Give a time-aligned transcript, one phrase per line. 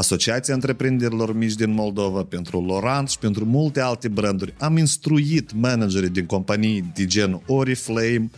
[0.00, 4.54] Asociația Întreprinderilor Mici din Moldova, pentru Lorant și pentru multe alte branduri.
[4.58, 8.30] Am instruit managerii din companii de gen Oriflame,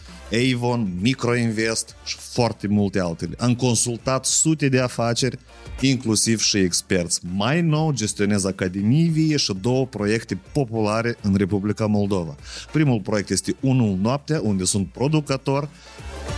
[0.52, 3.34] Avon, Microinvest și foarte multe altele.
[3.38, 5.38] Am consultat sute de afaceri,
[5.80, 7.20] inclusiv și experți.
[7.34, 12.36] Mai nou gestionez Academii Vie și două proiecte populare în Republica Moldova.
[12.72, 15.68] Primul proiect este Unul Noaptea, unde sunt producător,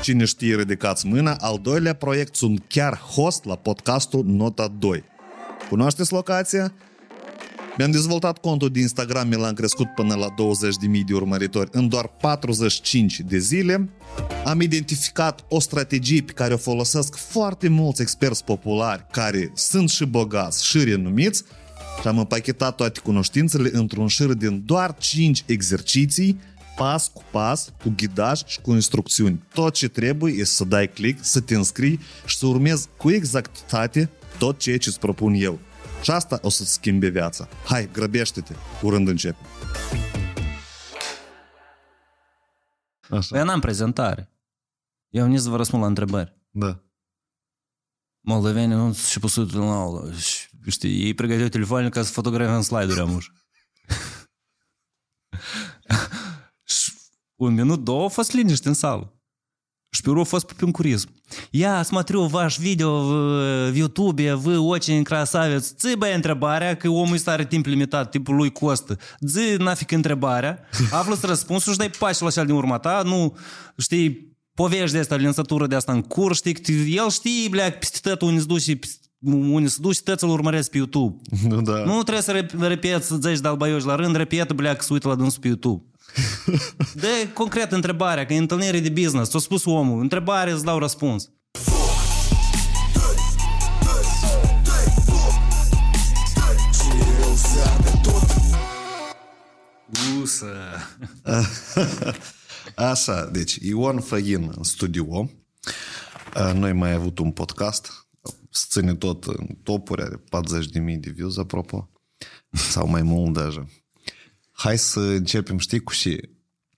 [0.02, 1.36] Cine știe, ridicați mâna.
[1.40, 5.04] Al doilea proiect sunt chiar host la podcastul Nota 2.
[5.68, 6.72] Cunoașteți locația?
[7.78, 10.34] Mi-am dezvoltat contul de Instagram, mi l-am crescut până la 20.000
[11.06, 13.88] de urmăritori în doar 45 de zile.
[14.44, 20.04] Am identificat o strategie pe care o folosesc foarte mulți experți populari care sunt și
[20.04, 21.44] bogați și renumiți
[22.00, 26.40] și am împachetat toate cunoștințele într-un șir din doar 5 exerciții
[26.76, 29.42] pas cu pas, cu ghidaj și cu instrucțiuni.
[29.52, 34.10] Tot ce trebuie este să dai click, să te înscrii și să urmezi cu exactitate
[34.44, 35.58] tot ceea ce îți propun eu.
[36.02, 37.48] Și asta o să-ți schimbe viața.
[37.64, 39.38] Hai, grăbește-te, curând începe.
[43.10, 43.38] Așa.
[43.38, 44.32] Eu n-am prezentare.
[45.08, 46.36] Eu nici să vă răspund la întrebări.
[46.50, 46.82] Da.
[48.20, 50.10] Moldovenii nu și pus la
[50.66, 53.32] Știi, ei pregăteau telefoanele ca să fotografăm slide-uri amuși.
[57.46, 59.18] un minut, două a fost liniște în sală.
[59.93, 61.09] Și pe urmă a fost pe un curism.
[61.51, 65.73] Я смотрю ваш видео в, в YouTube, вы очень красавец.
[65.77, 68.97] Ți băi întrebarea, că omul este are timp limitat, timpul lui costă.
[69.19, 70.59] Zi nafic întrebarea,
[70.91, 73.37] află-ți răspunsul și dai pașul așa din urma ta, nu,
[73.77, 78.27] știi, povești de asta, lănsătură de asta în curs, știi, el știe, blea, peste tătul
[78.27, 78.79] unde se duce,
[79.25, 81.21] unde se duce, tăți îl urmăresc pe YouTube.
[81.47, 81.83] Nu, da.
[81.83, 85.15] Nu trebuie să repeți 10 de albaioși la rând, repetă, blea, că se uită la
[85.15, 85.83] dânsul pe YouTube.
[86.94, 91.30] De concret întrebarea, că e întâlnire de business, ți-a spus omul, întrebare, îți dau răspuns.
[100.22, 100.46] Usă!
[102.90, 105.30] Așa, deci Ion Făghin în studio.
[106.54, 108.06] Noi mai avut un podcast.
[108.50, 111.90] Se ține tot în topuri, are 40.000 de views, apropo.
[112.50, 113.66] Sau mai mult deja
[114.53, 116.29] Hai să începem, știi, cu și,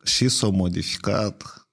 [0.03, 1.67] și s-a modificat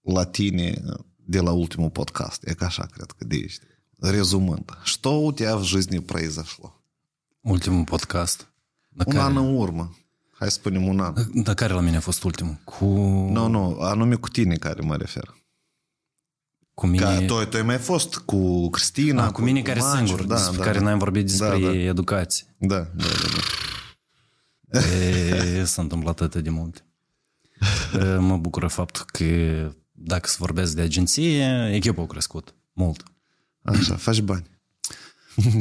[0.00, 0.82] la tine
[1.16, 2.46] de la ultimul podcast.
[2.46, 3.60] E ca așa, cred că de ești.
[4.00, 4.78] Резумând.
[4.84, 6.82] Что у тебя в жизни произошло?
[7.40, 8.48] Ultimul podcast.
[8.94, 9.24] La un care...
[9.24, 9.96] an în urmă.
[10.32, 11.14] Hai să spunem un an.
[11.34, 12.56] Dar care la mine a fost ultimul?
[12.64, 12.84] Cu...
[13.32, 15.34] Nu, nu, anume cu tine care mă refer.
[16.74, 17.04] Cu mine...
[17.04, 19.22] Ca, tu, tu ai mai fost cu Cristina.
[19.22, 20.84] A, cu, cu mine care Maciu, singur, da, despre da, care da.
[20.84, 21.72] n-am vorbit despre da, da.
[21.74, 22.46] educație.
[22.58, 23.04] Da, da, da.
[23.04, 23.61] da.
[24.73, 26.85] E, s-a întâmplat atât de mult.
[28.19, 29.25] Mă bucură faptul că
[29.91, 33.03] dacă să vorbesc de agenție, echipa a crescut mult.
[33.61, 34.51] Așa, faci bani.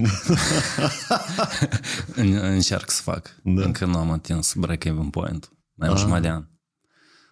[2.54, 3.36] Încerc să fac.
[3.42, 3.64] Da.
[3.64, 5.52] Încă nu am atins break-even point.
[5.74, 6.46] Mai am jumătate de an.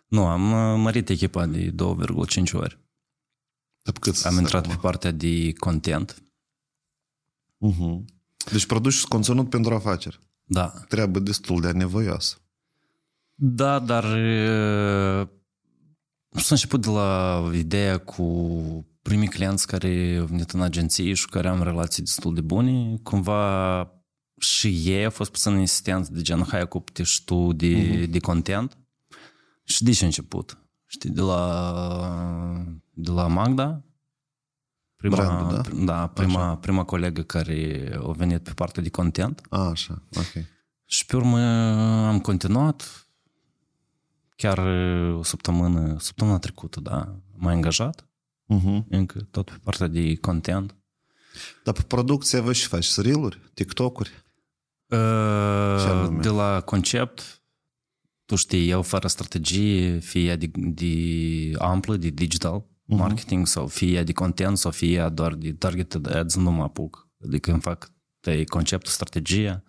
[0.07, 0.41] Nu, am
[0.81, 1.75] mărit echipa de 2,5
[2.53, 2.79] ori.
[3.83, 4.75] De cât am intrat acum?
[4.75, 6.23] pe partea de content.
[7.69, 8.05] Uh-huh.
[8.53, 10.21] Deci produci conținut pentru afaceri.
[10.53, 10.73] Da.
[10.89, 12.37] Treabă destul de nevoioasă.
[13.35, 14.05] Da, dar
[16.31, 18.25] s-a început de la ideea cu
[19.03, 22.97] primii clienți care au venit în agenție și cu care am relații destul de bune.
[23.03, 23.89] Cumva
[24.39, 28.11] și ei au fost puțin insistenți de gen, hai ocupe și tu de, uh-huh.
[28.11, 28.79] de content.
[29.65, 30.59] Și de ce a început?
[30.87, 33.85] Știi, de la, de la Magda,
[35.01, 35.85] Prima, Brandul, da?
[35.85, 36.57] Da, prima, așa.
[36.57, 39.43] prima colegă care a venit pe partea de content.
[39.49, 40.45] A, așa, ok.
[40.85, 41.39] Și pe urmă
[42.07, 43.07] am continuat.
[44.37, 44.59] Chiar
[45.15, 48.09] o săptămână, săptămâna trecută, da, m-am angajat.
[48.55, 48.85] Uh-huh.
[48.89, 50.75] Încă tot pe partea de content.
[51.65, 54.11] Dar pe producție vă și faci reel-uri, TikTok-uri?
[54.87, 57.43] Uh, de la concept,
[58.25, 60.95] tu știi, eu fără strategie, fie de, de
[61.59, 62.80] amplă, de digital, uh-huh.
[62.97, 67.09] Marketing sau fie de content sau fie doar de targeted ads, nu mă apuc.
[67.25, 69.63] Adică îmi fac pe conceptul, strategia,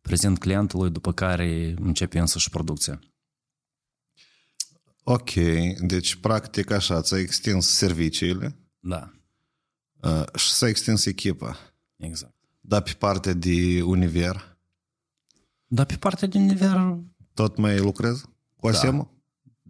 [0.00, 3.00] prezint clientului, după care începe însă și producția.
[5.04, 5.30] Ok,
[5.80, 9.12] deci practic așa, ți-ai extins serviciile Da,
[10.02, 11.56] uh, și s-a extins echipa.
[11.96, 12.34] exact.
[12.60, 14.56] Dar pe partea de univer,
[15.66, 17.02] Dar pe partea din nivel,
[17.34, 18.24] tot mai lucrezi
[18.56, 19.21] cu ASEM?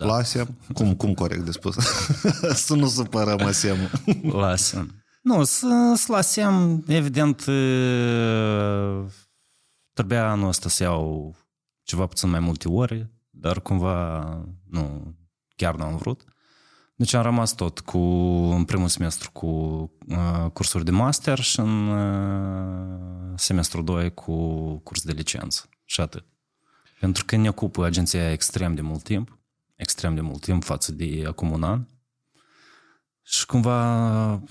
[0.03, 0.09] Da.
[0.09, 0.59] La ASEM?
[0.75, 1.77] Cum, cum corect de spus?
[2.67, 3.77] să nu supărăm ASEM.
[4.23, 4.91] lasem.
[5.23, 7.53] Nu, să, să lasem, evident, e,
[9.93, 11.35] trebuia anul ăsta să iau
[11.83, 14.23] ceva puțin mai multe ore, dar cumva
[14.69, 15.15] nu,
[15.57, 16.25] chiar nu am vrut.
[16.95, 17.99] Deci am rămas tot cu,
[18.55, 19.47] în primul semestru cu
[20.09, 24.35] uh, cursuri de master și în uh, semestru 2 cu
[24.77, 25.69] curs de licență.
[25.85, 26.25] Și atât.
[27.01, 29.39] Pentru că ne ocupă agenția extrem de mult timp,
[29.82, 31.86] extrem de mult timp față de acum un an.
[33.24, 34.44] Și cumva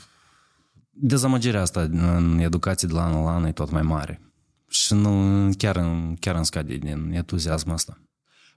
[0.91, 4.21] dezamăgirea asta în educație de la an la an e tot mai mare.
[4.69, 5.75] Și nu, chiar,
[6.21, 8.01] chiar îmi scade din entuziasmul ăsta.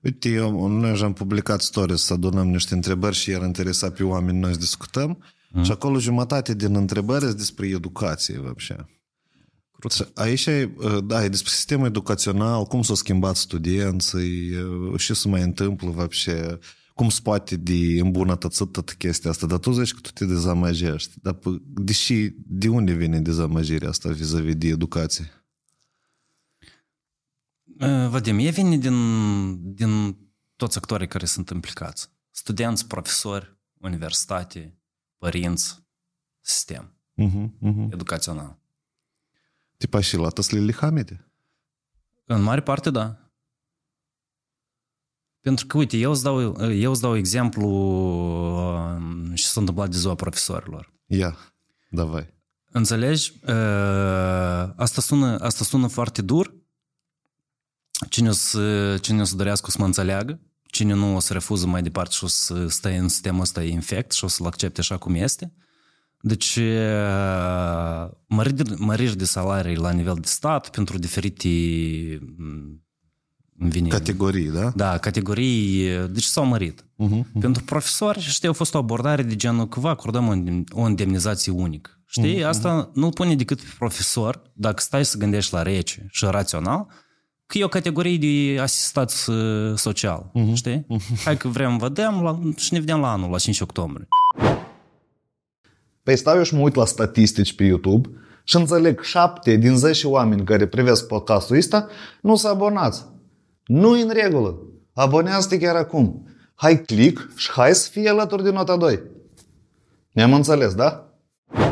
[0.01, 4.39] Uite, eu, noi am publicat stories să adunăm niște întrebări și iar interesa pe oameni,
[4.39, 5.23] noi să discutăm.
[5.51, 5.63] Mm.
[5.63, 8.85] Și acolo jumătate din întrebări sunt despre educație, вообще.
[9.89, 10.73] Și Aici e,
[11.03, 14.51] da, e despre sistemul educațional, cum s-au schimbat studenții,
[14.97, 16.59] ce se mai întâmplă, вообще,
[16.93, 19.47] cum se poate de îmbunătățit toată chestia asta.
[19.47, 21.19] Dar tu zici că tu te dezamăgești.
[21.21, 25.31] Dar p- deși, de unde vine dezamăgirea asta vis-a-vis de educație?
[27.79, 30.17] Uh, Vadim, e vine din, din
[30.55, 32.09] toți actorii care sunt implicați.
[32.31, 34.79] Studenți, profesori, universitate,
[35.17, 35.83] părinți,
[36.41, 37.91] sistem Uh-huh, uh-huh.
[37.91, 38.57] educațional.
[39.76, 41.28] Tipa și la tăslile Hamide?
[42.24, 43.18] În mare parte, da.
[45.40, 49.96] Pentru că, uite, eu îți dau, eu îți dau exemplu uh, și s-a întâmplat de
[49.96, 50.92] ziua profesorilor.
[51.06, 51.36] Ia,
[51.90, 52.34] davai.
[52.70, 53.32] Înțelegi?
[53.42, 53.52] Uh,
[54.76, 56.54] asta sună, asta sună foarte dur.
[58.08, 61.32] Cine o, să, cine o să dorească o să mă înțeleagă, cine nu o să
[61.32, 64.80] refuză mai departe și o să stai în sistemul ăsta infect și o să-l accepte
[64.80, 65.52] așa cum este.
[65.56, 65.64] Uh,
[66.26, 71.48] deci, uh, măriri, măriri de salarii la nivel de stat pentru diferite
[72.36, 72.82] m,
[73.58, 74.72] îmi vine, Categorii, da?
[74.76, 76.82] da, categorii, deci s-au mărit.
[76.82, 77.40] Uh-huh.
[77.40, 80.88] Pentru profesori, știi, a fost o abordare de genul că vă acordăm o indem- o
[80.88, 81.90] indemnizație unică.
[82.06, 82.36] Știi?
[82.36, 86.86] Mhm, Asta nu-l pune decât pe profesor, dacă stai să gândești la rece și rațional,
[87.46, 90.30] că e o categorie de asistat uh, social.
[90.34, 90.86] Mhm, Știi?
[91.24, 94.08] Hai că vrem, vedem la, și ne vedem la anul, la 5 octombrie.
[96.04, 98.08] Păi stau eu și mă uit la statistici pe YouTube
[98.44, 101.88] și înțeleg 7 din 10 oameni care privesc podcastul ăsta
[102.20, 103.04] nu s-au abonați.
[103.66, 104.58] nu în regulă.
[104.92, 106.28] Abonează-te chiar acum.
[106.54, 109.00] Hai click și hai să fie alături de nota 2.
[110.12, 111.14] Ne-am înțeles, da?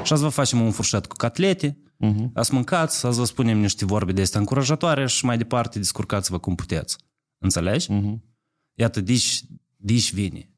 [0.02, 2.32] Și azi vă facem un furșet cu catlete, Uh-huh.
[2.35, 6.55] ați mâncați, azi vă spunem niște vorbe de astea încurajatoare și mai departe descurcați-vă cum
[6.55, 6.96] puteți.
[7.38, 7.88] Înțelegi?
[7.93, 8.14] Uh-huh.
[8.75, 9.40] Iată, dici,
[9.76, 10.50] dici vine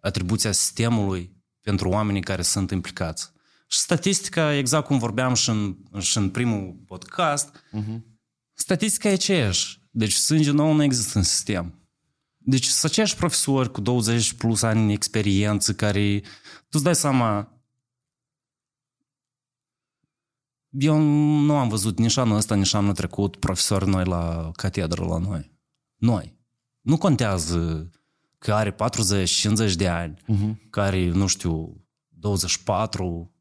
[0.00, 3.32] atribuția sistemului pentru oamenii care sunt implicați.
[3.66, 8.00] Și statistica, exact cum vorbeam și în, și în primul podcast, Uh-huh.
[8.52, 9.80] statistica e aceeași.
[9.90, 11.82] Deci sânge nou nu există în sistem.
[12.36, 17.60] Deci sunt aceiași profesori cu 20 plus ani în experiență care, tu îți dai seama,
[20.68, 20.98] eu
[21.40, 25.52] nu am văzut nici anul ăsta, nici anul trecut profesori noi la catedră la noi.
[25.96, 26.38] Noi.
[26.80, 27.90] Nu contează
[28.42, 30.70] că are 40-50 de ani, Uh-huh.
[30.70, 33.34] care, nu știu, 24,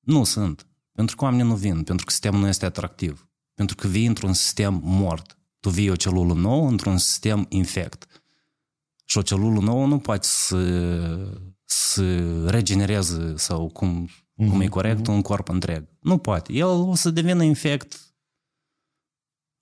[0.00, 0.66] nu sunt.
[0.92, 3.28] Pentru că oamenii nu vin, pentru că sistemul nu este atractiv.
[3.54, 5.38] Pentru că vii într-un sistem mort.
[5.60, 8.22] Tu vii o celulă nouă într-un sistem infect.
[9.04, 15.22] Și o celulă nouă nu poate să, să regenereze sau cum, cum e corect un
[15.22, 15.88] corp întreg.
[16.00, 16.52] Nu poate.
[16.52, 18.14] El o să devină infect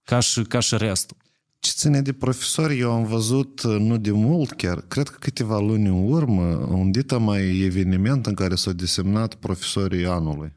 [0.03, 1.17] ca și, ca și restul.
[1.65, 5.59] Ce ține de profesori, eu am văzut uh, nu de mult chiar, cred că câteva
[5.59, 10.53] luni în urmă, un dita mai eveniment în care s-au desemnat profesorii anului.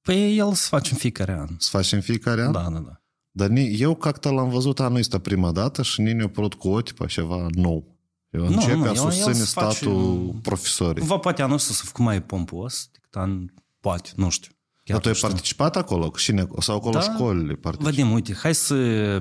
[0.00, 1.48] Păi el se face în fiecare an.
[1.58, 2.52] Se face în fiecare an?
[2.52, 3.02] Da, da, da.
[3.30, 7.46] Dar eu, cacta, l-am văzut anul ăsta prima dată și nici ne-a o cu ceva
[7.50, 7.96] nou.
[8.30, 11.04] Eu nu, începe a susține statul profesorii.
[11.04, 13.46] Va poate anul ăsta s-a făcut mai pompos decât an,
[13.80, 14.52] poate, nu știu.
[14.84, 15.28] Chiar Dar tu ai nu știu.
[15.28, 16.12] participat acolo?
[16.16, 16.46] Cine?
[16.58, 17.00] Sau acolo Da.
[17.00, 17.90] școlile participă?
[17.90, 18.74] Vadim, uite, hai să...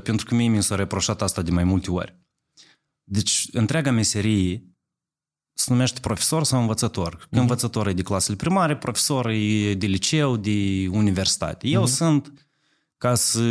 [0.04, 2.20] Pentru că mie mi s-a reproșat asta de mai multe ori.
[3.04, 4.66] Deci, întreaga meserie
[5.54, 7.28] se numește profesor sau învățător.
[7.32, 11.68] Că învățător e de clasele primare, profesor e de liceu, de universitate.
[11.68, 12.34] Eu sunt,
[12.98, 13.44] ca să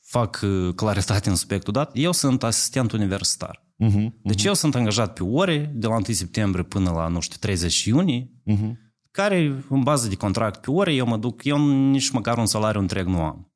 [0.00, 3.66] fac uh, claritate în subiectul dat, eu sunt asistent universitar.
[3.84, 4.06] Uh-huh.
[4.22, 7.84] Deci eu sunt angajat pe ore de la 1 septembrie până la, nu știu, 30
[7.84, 8.72] iunie, Uh-huh.
[9.14, 12.80] Care, în bază de contract pe ore, eu mă duc, eu nici măcar un salariu
[12.80, 13.52] întreg nu am.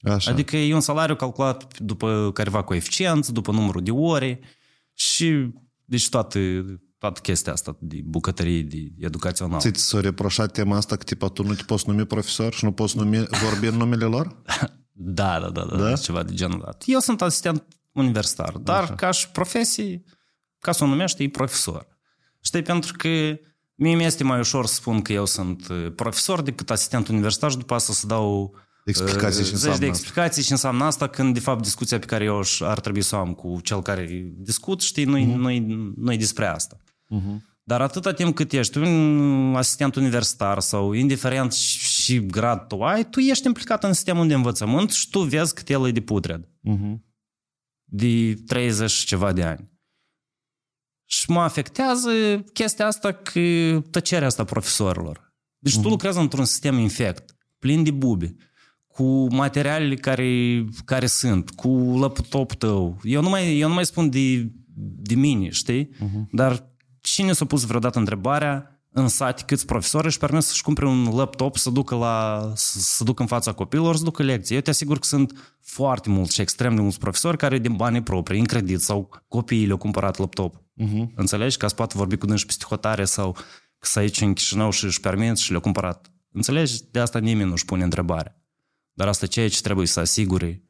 [0.00, 0.30] Așa.
[0.30, 4.40] Adică e un salariu calculat după careva coeficienți, după numărul de ore
[4.92, 5.48] și
[5.84, 6.38] deci toată,
[6.98, 9.60] toată chestia asta de bucătărie, de educațional.
[9.60, 12.72] Ți s-a reproșat tema asta că tipa tu nu te poți numi profesor și nu
[12.72, 14.42] poți numi, vorbi în numele lor?
[14.92, 15.88] Da, da, da, da, Da?
[15.88, 15.96] da?
[15.96, 16.82] ceva de genul dat.
[16.86, 18.94] Eu sunt asistent universitar, dar Așa.
[18.94, 20.02] ca și profesie,
[20.58, 21.86] ca să o numește, e profesor.
[22.40, 23.38] Știi, pentru că
[23.74, 27.56] mie mi-este mai ușor să spun că eu sunt uh, profesor decât asistent universitar și
[27.56, 28.54] după asta să dau
[28.84, 29.96] Explicații uh, ce zeci înseamnă de asta.
[29.96, 33.16] explicații și înseamnă asta când de fapt discuția pe care eu aș- ar trebui să
[33.16, 35.38] o am cu cel care discut, știi, nu-i, Mhm.
[35.38, 36.76] nu-i, nu-i despre asta.
[37.66, 43.08] Dar atâta timp cât ești un asistent universitar sau indiferent și și grad tu ai,
[43.08, 46.48] tu ești implicat în sistemul de învățământ și tu vezi cât el e de putred.
[46.60, 47.04] Mhm.
[47.84, 49.72] De 30 și ceva de ani.
[51.04, 52.10] Și mă afectează
[52.52, 53.40] chestia asta că
[53.90, 55.32] tăcerea asta a profesorilor.
[55.58, 58.34] Deci tu lucrezi într-un sistem infect, plin de bubi,
[58.86, 61.68] cu materialele care, care sunt, cu
[62.00, 62.98] laptopul tău.
[63.02, 64.52] Eu nu mai, eu nu mai spun de,
[64.96, 65.90] de mine, știi?
[66.30, 71.14] Dar cine s-a pus vreodată întrebarea în sat câți profesori își permit să-și cumpere un
[71.14, 74.54] laptop să ducă, la, să, să ducă în fața copiilor, să ducă lecții.
[74.54, 78.02] Eu te asigur că sunt foarte mulți și extrem de mulți profesori care din banii
[78.02, 80.63] proprii, în credit sau copiii le-au cumpărat laptop.
[80.74, 81.12] Mhm.
[81.16, 81.56] Înțelegi?
[81.56, 83.32] Ca să poată vorbi cu dânsi peste hotare sau
[83.78, 86.12] că să aici în Chișinău și își permit și le-au cumpărat.
[86.32, 86.82] Înțelegi?
[86.90, 88.42] De asta nimeni nu-și pune întrebarea.
[88.92, 90.62] Dar asta ceea ce trebuie să asigure,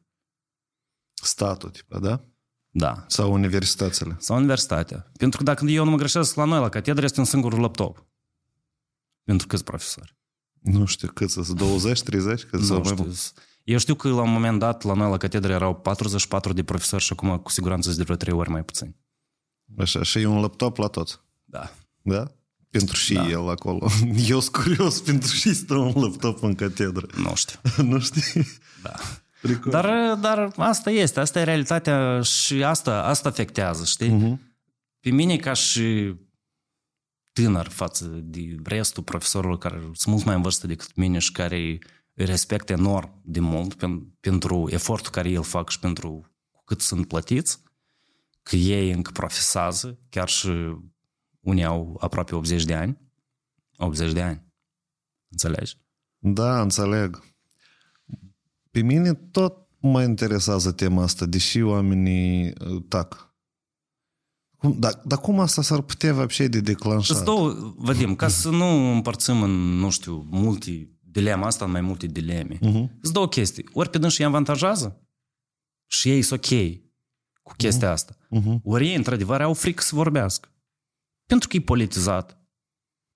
[1.13, 2.25] Statul, tipa, da?
[2.69, 4.15] da, Sau universitățile.
[4.19, 5.11] sau universitatea.
[5.17, 8.05] Pentru că dacă eu nu mă greșesc, la noi la catedră este un singur laptop.
[9.23, 10.17] Pentru câți profesori?
[10.59, 13.13] Nu știu cât să 20, 30, cât să Nu mai știu.
[13.63, 17.03] Eu știu că la un moment dat la noi la catedră erau 44 de profesori
[17.03, 18.95] și acum cu siguranță sunt de vreo 3 ori mai puțini.
[19.77, 21.19] Așa, și e un laptop la toți.
[21.45, 21.71] Da.
[22.01, 22.31] Da?
[22.69, 23.27] Pentru și Da.
[23.27, 23.89] el acolo.
[24.27, 27.07] Eu sunt curios, pentru și stă un laptop în catedră.
[27.15, 27.59] Nu știu.
[27.91, 28.45] nu știi?
[28.83, 28.93] Da.
[29.41, 29.71] Pricol.
[29.71, 34.09] Dar, dar asta este, asta e realitatea și asta, asta afectează, știi?
[34.09, 34.39] Mhm.
[34.99, 36.15] Pe mine ca și
[37.33, 41.57] tânăr față de restul profesorilor care sunt mult mai în vârstă decât mine și care
[41.57, 41.81] îi
[42.13, 47.07] respect enorm de mult pen, pentru efortul care el fac și pentru cu cât sunt
[47.07, 47.59] plătiți,
[48.44, 50.50] că ei încă profesează, chiar și
[51.40, 52.98] unii au aproape 80 de ani,
[53.76, 54.44] 80 de ani,
[55.28, 55.76] înțelegi?
[56.18, 57.24] Da, înțeleg.
[58.70, 63.34] Pe mine tot mă interesează tema asta, deși oamenii uh, tac.
[64.56, 67.16] Cum, dar, dar cum asta s-ar putea вообще de declanșat?
[67.16, 71.80] Sunt două, Vadim, ca să nu împărțim în, nu știu, multe dilema asta în mai
[71.80, 72.58] multe dileme.
[72.60, 72.98] Mhm.
[73.00, 73.68] Sunt două chestii.
[73.72, 75.08] Ori pe dânsi îi avantajează
[75.86, 76.50] și ei sunt ok
[77.45, 78.17] cu chestia asta.
[78.29, 78.59] Mhm.
[78.63, 80.49] Ori ei, într-adevăr, au frică să vorbească.
[81.25, 82.39] Pentru că e politizat.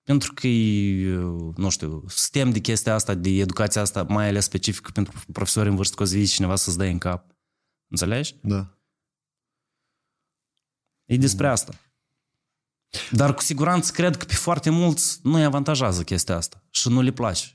[0.02, 1.14] Pentru că e,
[1.56, 5.76] nu știu, sistem de chestia asta, de educația asta, mai ales specifică pentru profesori în
[5.76, 7.36] vârstă, că o să vii cineva să-ți dai în cap.
[7.88, 8.34] Înțelegi?
[8.42, 8.78] Da.
[11.04, 11.74] E despre asta.
[13.10, 17.12] Dar cu siguranță cred că pe foarte mulți nu-i avantajează chestia asta și nu le
[17.12, 17.46] place.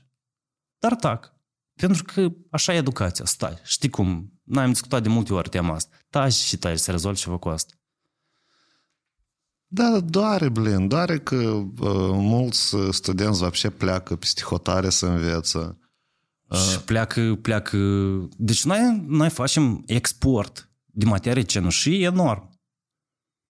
[0.78, 1.34] Dar tac.
[1.74, 3.24] Pentru că așa e educația.
[3.24, 3.58] Stai.
[3.64, 4.40] Știi cum?
[4.42, 7.49] Noi am discutat de multe ori tema asta Taci și taci, se rezolvă ceva cu
[7.49, 7.73] asta.
[9.73, 15.79] Da, doare, blin, doare că uh, mulți uh, studenți вообще pleacă peste hotare să înveță.
[16.53, 17.77] Și pleacă, pleacă...
[18.37, 22.59] Deci noi, noi facem export de materie cenușii enorm.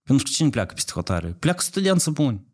[0.04, 1.28] Pentru că cine pleacă peste hotare?
[1.28, 2.48] Pleacă studenți buni.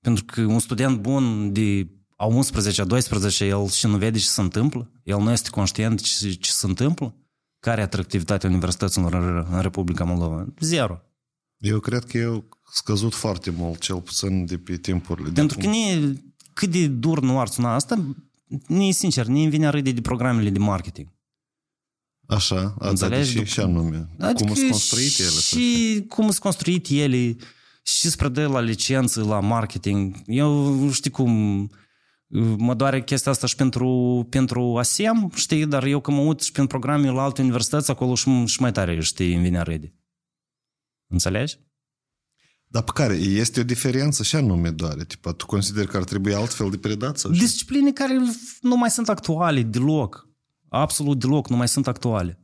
[0.00, 4.24] Pentru că un student bun de a 11, a 12, el și nu vede ce
[4.24, 4.90] se întâmplă?
[5.02, 7.16] El nu este conștient ce, ce se întâmplă?
[7.67, 10.45] care e atractivitatea universităților în, în Republica Moldova?
[10.59, 11.01] Zero.
[11.57, 15.27] Eu cred că eu scăzut foarte mult, cel puțin de pe timpurile.
[15.27, 15.79] de Pentru că acum.
[15.79, 16.13] nie,
[16.53, 18.15] cât de dur nu ar suna asta,
[18.67, 21.07] nie, sincer, nie îmi vine a râde de programele de marketing.
[22.27, 23.37] Așa, a, da, Înțelegi?
[23.37, 24.09] și, și anume.
[24.17, 25.29] cum sunt construite ele.
[25.31, 27.35] să Și cum sunt construite ele
[27.83, 30.15] și spre de la licență, la marketing.
[30.25, 31.31] Eu știi cum
[32.57, 36.51] mă doare chestia asta și pentru, pentru ASEM, știi, dar eu că mă uit și
[36.51, 39.95] prin programe la alte universități, acolo și, și mai tare, știi, îmi vine a râde.
[41.07, 41.59] Înțelegi?
[42.69, 45.05] Dar pe care este o diferență și anume doare.
[45.05, 47.17] Tipa, tu consideri că ar trebui altfel de predat?
[47.17, 47.39] Sau ce?
[47.39, 48.19] Discipline care
[48.61, 50.29] nu mai sunt actuale deloc.
[50.69, 52.41] Absolut deloc nu mai sunt actuale.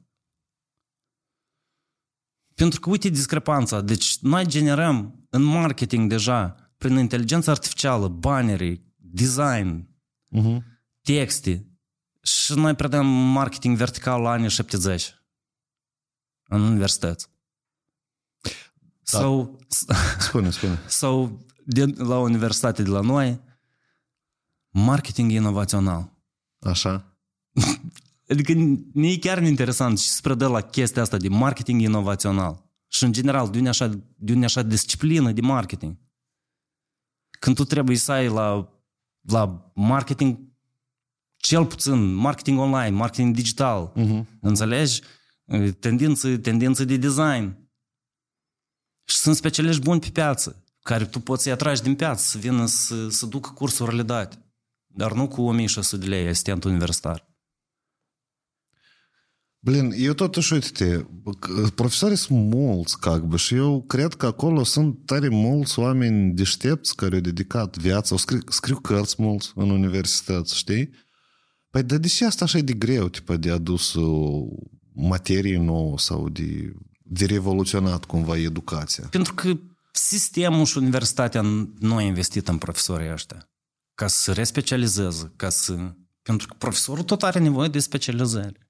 [2.56, 3.82] Pentru că uite discrepanța.
[3.82, 9.88] Deci noi generăm în marketing deja prin inteligență artificială, bannere, design,
[10.30, 10.64] Mhm.
[11.02, 11.68] texte
[12.22, 15.14] și noi predăm marketing vertical la anii 70
[16.48, 17.28] în universități.
[18.42, 18.50] Da.
[19.02, 19.60] Sau,
[20.20, 20.80] Spune, spune.
[21.02, 23.42] sau de, la universitate de la noi
[24.70, 26.12] marketing inovațional.
[26.60, 27.18] Așa.
[28.30, 28.54] Adică
[28.94, 32.72] ne e chiar interesant și spre de la chestia asta de marketing inovațional.
[32.88, 35.98] Și în general, de unde așa, de unde așa disciplină de marketing.
[37.40, 38.73] Când tu trebuie să ai la,
[39.28, 40.38] la marketing
[41.36, 44.24] cel puțin marketing online, marketing digital, Uh-huh.
[44.42, 45.02] înțelegi?
[45.80, 47.58] Tendință, tendință de design.
[49.06, 52.66] Și sunt specialiști buni pe piață, care tu poți să-i atragi din piață, să vină
[52.66, 54.38] să, să ducă cursurile date.
[54.86, 57.33] Dar nu cu 1600 de lei asistent universitar.
[59.63, 61.09] Blin, eu totuși, uite
[61.75, 66.97] profesorii sunt mulți, как бы, și eu cred că acolo sunt tare mulți oameni deștepți
[66.97, 70.91] care au dedicat viața, au scriu, scriu cărți mulți în universități, știi?
[71.71, 74.43] Păi, dar de ce asta așa e de greu, tipa, de adus o
[74.95, 76.73] materie nouă sau de,
[77.03, 79.07] de revoluționat cumva educația?
[79.11, 79.59] Pentru că
[79.93, 81.43] sistemul și universitatea
[81.79, 83.49] nu a investit în profesorii ăștia
[83.99, 85.95] ca să se respecializeze, ca să...
[86.23, 88.62] Pentru că profesorul tot are nevoie de specializare.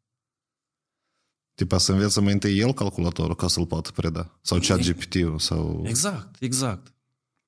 [1.55, 4.39] Tipa să învețe mai întâi el calculatorul ca să-l poată preda.
[4.41, 5.39] Sau chat GPT-ul.
[5.39, 5.83] Sau...
[5.87, 6.93] Exact, exact.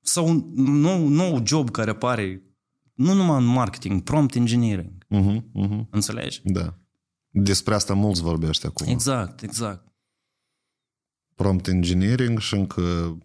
[0.02, 2.44] Sau un nou, nou job care apare
[2.94, 5.06] nu numai în marketing, prompt engineering.
[5.16, 5.90] Uh-huh, uh-huh.
[5.90, 6.42] Înțelegi?
[6.44, 6.80] Da.
[7.30, 8.88] Despre asta mulți vorbește acum.
[8.88, 9.94] Exact, exact.
[11.36, 13.18] Prompt engineering și încă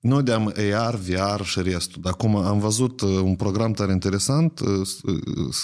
[0.00, 0.32] nu de
[0.74, 2.02] AR, VR și restul.
[2.02, 4.88] Dar acum am văzut uh, un program tare interesant, uh,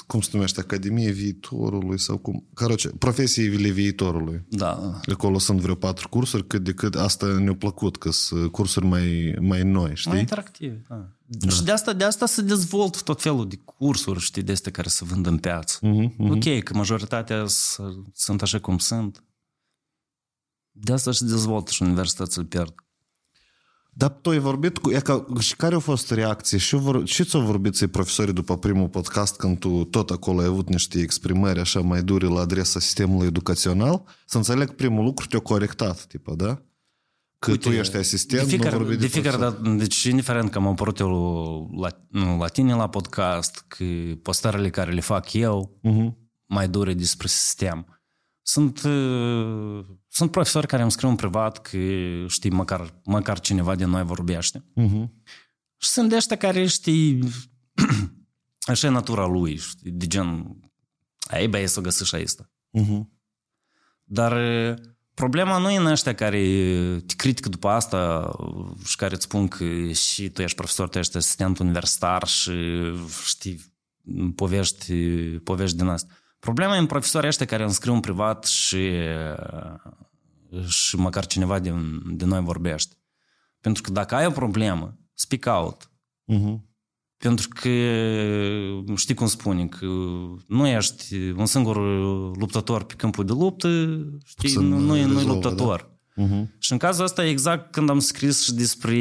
[0.07, 4.45] cum se numește, Academie Viitorului sau cum, caroce, profesiile viitorului.
[4.49, 5.01] Da.
[5.13, 9.37] Acolo sunt vreo patru cursuri, cât de cât asta ne-a plăcut, că sunt cursuri mai,
[9.41, 10.11] mai noi, știi?
[10.11, 11.09] Mai interactive, da.
[11.25, 11.49] da.
[11.49, 14.89] Și de asta, de asta se dezvoltă tot felul de cursuri, știi, de astea care
[14.89, 15.79] se vând în piață.
[15.79, 16.31] Uh-huh, uh-huh.
[16.31, 17.45] Ok, că majoritatea
[18.13, 19.25] sunt așa cum sunt.
[20.71, 22.75] De asta se dezvoltă și universitățile pierd.
[23.99, 24.91] Dar tu ai vorbit cu...
[24.91, 26.59] E ca, și care au fost reacții?
[26.59, 30.69] Și, vor, și ți-au vorbit profesorii după primul podcast când tu tot acolo ai avut
[30.69, 34.03] niște exprimări așa mai dure la adresa sistemului educațional?
[34.27, 36.63] Să înțeleg primul lucru te-a corectat, tipă, da?
[37.39, 40.51] Că Uite, tu ești asistent, de fiecare, nu vorbi de, de fiecare dată, deci indiferent
[40.51, 41.89] că am apărut eu la,
[42.39, 43.85] la tine la podcast, că
[44.23, 46.13] postările care le fac eu, uh-huh.
[46.47, 47.96] mai dure despre sistem.
[48.49, 51.79] Sunt, uh, sunt profesori care îmi scriu în privat că,
[52.27, 54.59] știi, măcar, măcar cineva din noi vorbește.
[54.59, 55.09] Uh-huh.
[55.77, 57.19] Și sunt de ăștia care, știi,
[58.73, 60.59] așa e natura lui, știi, de gen,
[61.17, 62.51] ai băie să o găsești asta.
[62.79, 63.01] Uh-huh.
[64.05, 64.41] Dar
[65.15, 66.41] problema nu e în ăștia care
[67.07, 68.31] te critică după asta
[68.85, 72.53] și care îți spun că și tu ești profesor, tu ești asistent universitar și
[73.25, 73.61] știi,
[74.35, 74.93] povești,
[75.39, 76.15] povești din asta.
[76.47, 78.91] Problema e în profesorii ăștia care îmi scriu în privat și,
[80.67, 82.97] și măcar cineva din, din noi vorbește.
[83.61, 85.91] Pentru că dacă ai o problemă, speak out.
[86.33, 86.61] Uh-huh.
[87.17, 87.69] Pentru că
[88.97, 89.87] știi cum spune, că
[90.47, 91.77] nu ești un singur
[92.37, 93.69] luptător pe câmpul de luptă,
[94.25, 95.99] știi, Puțin nu, nu, e, nu e rezolvă, luptător.
[96.15, 96.25] Da?
[96.25, 96.59] Uh-huh.
[96.59, 98.95] Și în cazul ăsta, exact când am scris și despre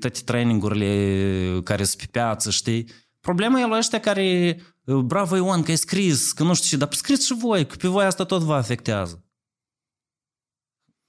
[0.00, 2.86] toate trainingurile care sunt pe piață, știi,
[3.22, 4.58] problema e la ăștia care
[5.04, 7.88] bravo Ioan că ai scris, că nu știu ce, dar scriți și voi, că pe
[7.88, 9.24] voi asta tot vă afectează.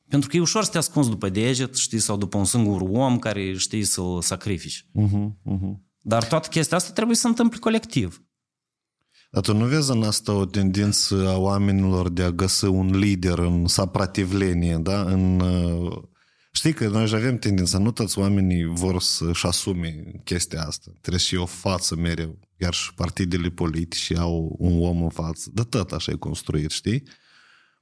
[0.10, 3.20] Pentru că e ușor să te ascunzi după deget, știi, sau după un singur om
[3.20, 4.86] care știi să-l sacrifici.
[4.86, 5.28] Uh-huh.
[5.54, 5.74] Uh-huh.
[6.02, 8.24] Dar toată chestia asta trebuie să se întâmple colectiv.
[9.32, 13.38] Dar tu nu vezi în asta o tendință a oamenilor de a găsi un lider
[13.38, 15.02] în saprativlenie, da?
[15.02, 15.42] În,
[16.56, 20.92] știi că noi avem tendința, nu toți oamenii vor să-și asume chestia asta.
[21.02, 22.40] Trebuie și o față mereu.
[22.58, 25.50] Iar și partidele politice au un om în față.
[25.54, 27.04] De tot așa e construit, știi?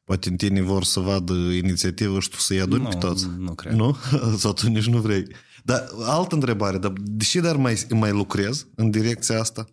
[0.03, 3.27] Poate în tine vor să vadă inițiativă și tu să-i aduni nu, pe toți.
[3.37, 3.73] Nu cred.
[3.73, 3.97] Nu?
[4.37, 5.27] Sau tu nici nu vrei.
[5.63, 9.65] Dar altă întrebare, dar deși dar mai, mai lucrezi în direcția asta?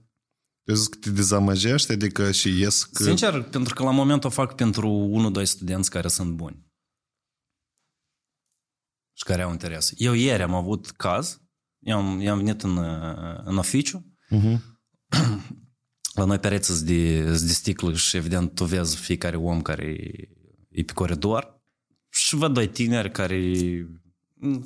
[0.64, 3.02] Eu zic că te dezamăgești, adică și ies că...
[3.02, 6.66] Sincer, pentru că la moment o fac pentru 1-2 studenți care sunt buni.
[9.18, 9.92] Și care au interes.
[9.96, 11.40] Eu ieri am avut caz,
[11.78, 12.78] i-am, i-am venit în,
[13.44, 14.58] în oficiu, uh-huh.
[16.18, 19.86] la noi pereți de, de sticlă și evident tu vezi fiecare om care
[20.68, 21.62] e pe coridor
[22.08, 23.52] și văd doi tineri care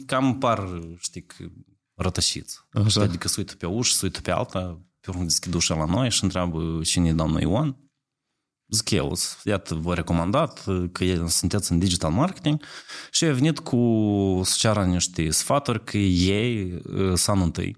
[0.06, 1.26] cam par, știi,
[1.94, 2.58] rătășiți.
[2.72, 3.00] Așa.
[3.00, 6.10] Adică se uită pe ușă, se uită pe alta, pe urmă deschid ușa la noi
[6.10, 7.76] și întreabă cine e domnul Ion.
[8.72, 12.62] Zic eu, iată, vă recomandat că sunteți în digital marketing
[13.10, 17.76] și eu venit cu să ceară niște sfaturi că ei sunt anul întâi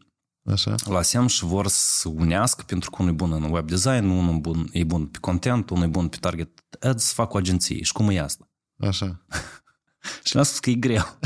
[0.50, 0.74] Așa.
[0.84, 4.38] la SEM și vor să unească pentru că unul e bun în web design, unul
[4.38, 7.82] bun, e bun pe content, unul e bun pe target ads, să fac o agenție.
[7.82, 8.48] Și cum e asta?
[8.78, 9.24] Așa.
[10.24, 11.04] și mi-a spus că e greu.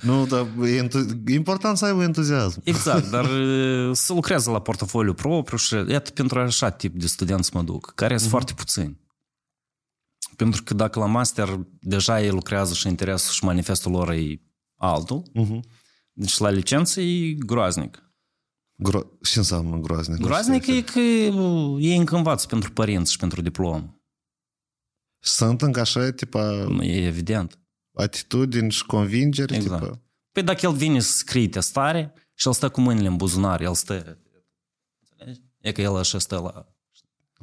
[0.00, 2.60] Nu, dar e, entu- e important să aibă entuziasm.
[2.64, 7.50] Exact, dar uh, să lucreze la portofoliu propriu și iată pentru așa tip de studenți
[7.54, 9.00] mă duc, care sunt foarte puțini.
[10.36, 14.40] Pentru că dacă la master deja ei lucrează și interesul și manifestul lor e
[14.76, 15.60] altul, Uh-huh.
[16.12, 17.98] deci la licență e groaznic.
[18.88, 20.18] Gro- ce înseamnă groaznic?
[20.18, 21.00] Nu Groaznic știu e că
[21.38, 23.93] uh, ei încă învață pentru părinți și pentru diplom.
[25.26, 27.58] Sunt încă așa, tipa, E evident.
[27.94, 29.82] atitudini și convingeri, Exact.
[29.82, 30.00] tipa,
[30.32, 33.74] Păi dacă el vine să scrie testare și el stă cu mâinile în buzunar, el
[33.74, 34.18] stă...
[35.10, 35.40] Înțelegi?
[35.60, 36.66] E că el așa stă la...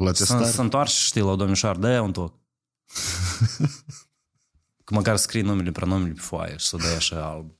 [0.05, 0.45] la Să testare.
[0.49, 2.39] se întoarce și știi la domnișoară, dă un toc.
[4.83, 7.51] că măcar scrie numele, prenumele pe foaie și să dai așa alb.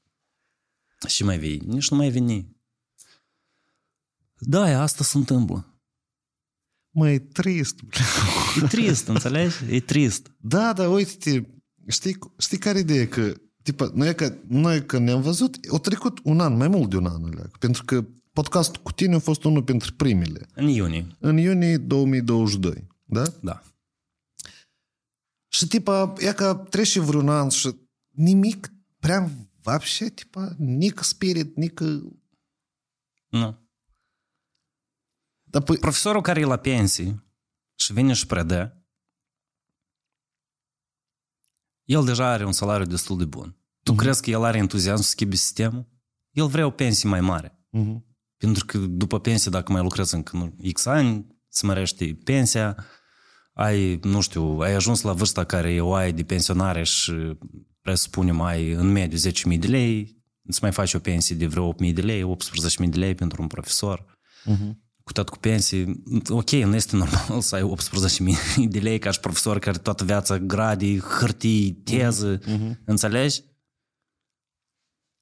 [1.08, 1.58] Și mai vii.
[1.66, 2.56] Nici nu mai veni.
[4.38, 5.71] Da, e asta se întâmplă.
[6.91, 7.81] Mă, e trist.
[8.63, 9.55] E trist, înțelegi?
[9.71, 10.35] E trist.
[10.39, 13.09] Da, da, uite, știi, știi care ideea?
[13.09, 16.97] Că, tipa, noi, că, noi când ne-am văzut, au trecut un an, mai mult de
[16.97, 20.49] un an, alea, pentru că podcastul cu tine a fost unul dintre primele.
[20.55, 21.07] În iunie.
[21.19, 23.23] În iunie 2022, da?
[23.41, 23.63] Da.
[25.49, 27.75] Și tipa, e că trece vreun an și
[28.11, 29.31] nimic prea
[29.63, 31.81] вообще, tipa, nici spirit, nici...
[33.29, 33.59] Nu.
[35.52, 37.24] Dar păi, Profesorul care e la pensie
[37.76, 38.86] și vine și predă,
[41.84, 43.58] el deja are un salariu destul de bun.
[43.84, 45.90] Tu crezi că el are entuziasm să schimbe sistemul?
[46.32, 47.60] El vrea o pensie mai mare.
[47.70, 48.06] Mhm.
[48.38, 52.86] Pentru că după pensie, dacă mai lucrezi încă nu, X ani, se mărește pensia,
[53.54, 57.38] ai, nu știu, ai ajuns la vârsta care o ai de pensionare și
[57.82, 61.94] presupunem ai în mediu 10.000 de lei, îți mai faci o pensie de vreo 8.000
[61.94, 62.24] de lei,
[62.84, 64.20] 18.000 de lei pentru un profesor.
[64.44, 64.91] Mhm.
[65.04, 67.74] Cu tot cu pensii, ok, nu este normal să ai
[68.58, 72.40] 18.000 de lei ca și profesor care toată viața gradii, hârtii, teză,
[72.86, 73.44] înțelegi?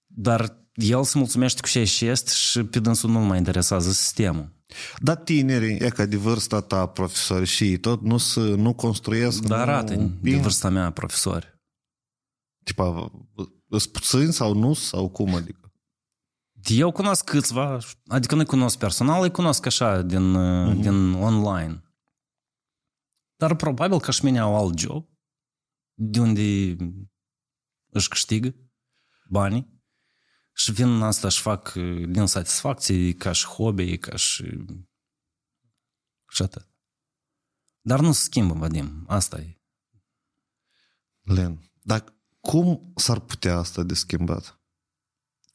[0.05, 4.57] Dar el se mulțumește cu ce și este și pe dânsul nu mai interesează sistemul.
[4.99, 9.41] Dar tinerii, e ca de vârsta ta, profesori și ei tot, nu, se, nu construiesc...
[9.41, 10.41] Dar nu arată de împing.
[10.41, 11.59] vârsta mea profesori.
[12.63, 13.11] Tipa,
[13.67, 15.68] îs puțini sau nu, sau cum adică?
[16.63, 21.83] Eu cunosc câțiva, adică nu cunosc personal, îi cunosc așa din, uh din online.
[23.35, 25.09] Dar probabil că și mine au alt job,
[25.93, 26.75] de unde
[27.89, 28.55] își câștigă
[29.29, 29.83] banii
[30.53, 34.65] și vin în asta și fac uh, din satisfacție ca și hobby, ca și...
[36.27, 36.67] și atât.
[37.81, 39.61] Dar nu se schimbă, Vadim, asta e.
[41.21, 44.58] Len, dar cum s-ar putea asta de schimbat?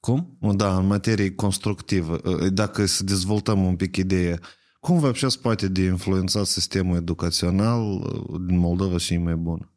[0.04, 0.38] Cum?
[0.56, 2.20] Da, în materie constructivă.
[2.24, 4.40] Ă, dacă să dezvoltăm un pic ideea,
[4.80, 9.72] cum vă se poate de influențat sistemul educațional ă, din Moldova și mai bun?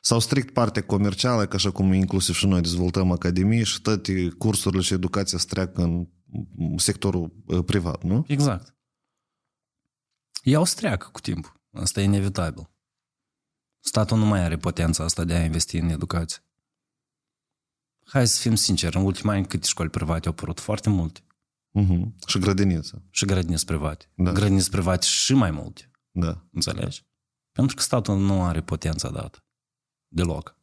[0.00, 4.82] Sau strict partea comercială, că așa cum inclusiv și noi dezvoltăm academii și toate cursurile
[4.82, 6.08] și educația se treacă în
[6.76, 8.24] sectorul ă, privat, nu?
[8.28, 8.76] Exact.
[10.42, 11.60] Ea o streacă cu timpul.
[11.72, 12.70] Asta e inevitabil.
[13.80, 16.42] Statul nu mai are potența asta de a investi în educație
[18.07, 20.59] Hai să fim sinceri, în ultimii ani câte școli private au apărut?
[20.59, 21.19] Foarte multe.
[21.79, 22.25] Uh-huh.
[22.25, 23.01] Și grădiniță.
[23.09, 24.05] Și grădiniți private.
[24.15, 24.31] Da.
[24.31, 25.91] Grădiniți private și mai multe.
[26.11, 26.45] Da.
[26.51, 27.05] Înțelegi?
[27.51, 29.45] Pentru că statul nu are potența dată.
[30.07, 30.57] Deloc.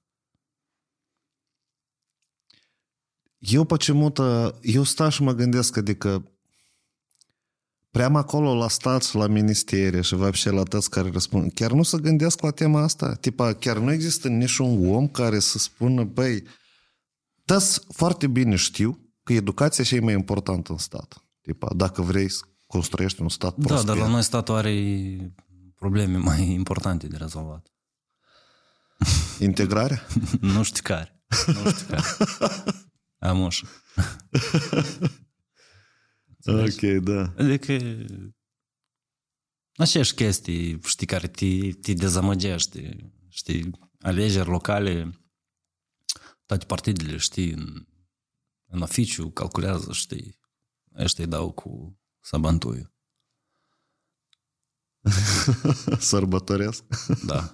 [3.39, 6.33] Eu почему-то, eu stau și mă gândesc, adică
[7.91, 11.83] prea acolo la stat și la ministerie și вообще la toți care răspund, chiar nu
[11.83, 13.15] se gândesc la tema asta?
[13.15, 16.43] Tipa, chiar nu există niciun om care să spună, băi,
[17.46, 21.24] toți foarte bine știu că educația și e mai importantă în stat.
[21.42, 23.94] Tipa, dacă vrei să construiești un stat Da, prosper.
[23.94, 25.34] dar la noi statul are
[25.76, 27.74] probleme mai importante de rezolvat.
[29.40, 30.06] Integrarea?
[30.56, 31.24] nu știu care.
[31.48, 32.04] Nu știu care.
[33.20, 33.68] Am ușă.
[36.46, 37.34] ok, da.
[37.38, 37.78] Adică
[39.76, 43.70] aceeași chestii, știi, care te, te dezamăgește, știi,
[44.02, 45.20] alegeri locale,
[46.46, 47.86] toate partidele, știi, în,
[48.66, 50.40] în oficiu calculează, știi,
[50.98, 52.94] ăștia îi dau cu sabantuiul.
[56.00, 56.84] Sărbătoresc.
[57.26, 57.52] Da.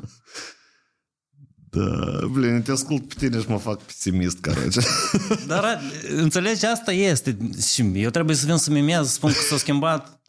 [1.73, 4.81] Da, blin, te ascult pe tine și mă fac pesimist, carace.
[5.47, 7.37] Dar înțelegi, asta este.
[7.71, 10.21] Și eu trebuie să vin să mimez, să spun că s-a schimbat.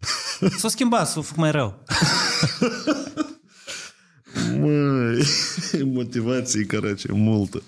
[0.58, 1.84] S-a schimbat, s-a făcut mai rău.
[4.58, 5.26] Măi,
[5.84, 7.62] motivație, carace, multă.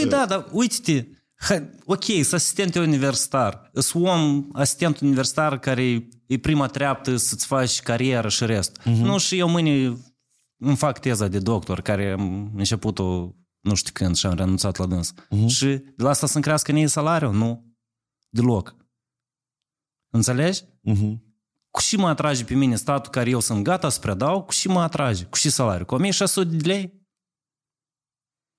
[0.00, 6.38] Păi da, dar uite-te, hai, ok, sunt asistent universitar, sunt om asistent universitar care e
[6.38, 8.80] prima treaptă să-ți faci carieră și rest.
[8.80, 8.84] Uh-huh.
[8.84, 9.96] Nu și eu mâine
[10.56, 13.30] îmi fac teza de doctor care am început-o
[13.60, 15.12] nu știu când și am renunțat la dâns.
[15.12, 15.46] Uh-huh.
[15.46, 17.34] Și de la asta să-mi crească nie salariul?
[17.34, 17.74] Nu.
[18.28, 18.76] Deloc.
[20.10, 20.62] Înțelegi?
[20.62, 21.16] Uh-huh.
[21.70, 24.68] Cu și mă atrage pe mine statul care eu sunt gata să predau, cu și
[24.68, 25.84] mă atrage, cu și salariu.
[25.84, 26.95] Cu 1600 de lei?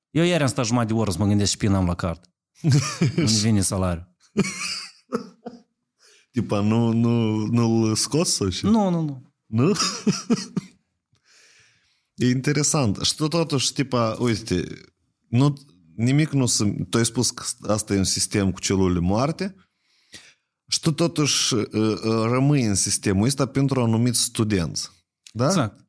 [0.10, 2.30] Eu ieri am stat jumătate de oră să mă gândesc și pinam la cart.
[2.62, 2.78] Unde
[3.42, 4.16] vine salariul?
[6.32, 8.66] Tipa, nu, nu, nu-l scoți sau și?
[8.66, 9.34] Nu, nu, nu.
[9.46, 9.72] Nu?
[12.16, 13.02] e interesant.
[13.02, 14.68] Și tot totuși, tipa, uite,
[15.28, 15.54] nu,
[15.96, 16.86] nimic nu se...
[16.90, 19.56] Tu ai spus că asta e un sistem cu celule moarte
[20.68, 24.90] și tu totuși uh, uh, rămâi în sistemul ăsta pentru anumiți studenți.
[25.32, 25.46] Da?
[25.46, 25.87] Exact.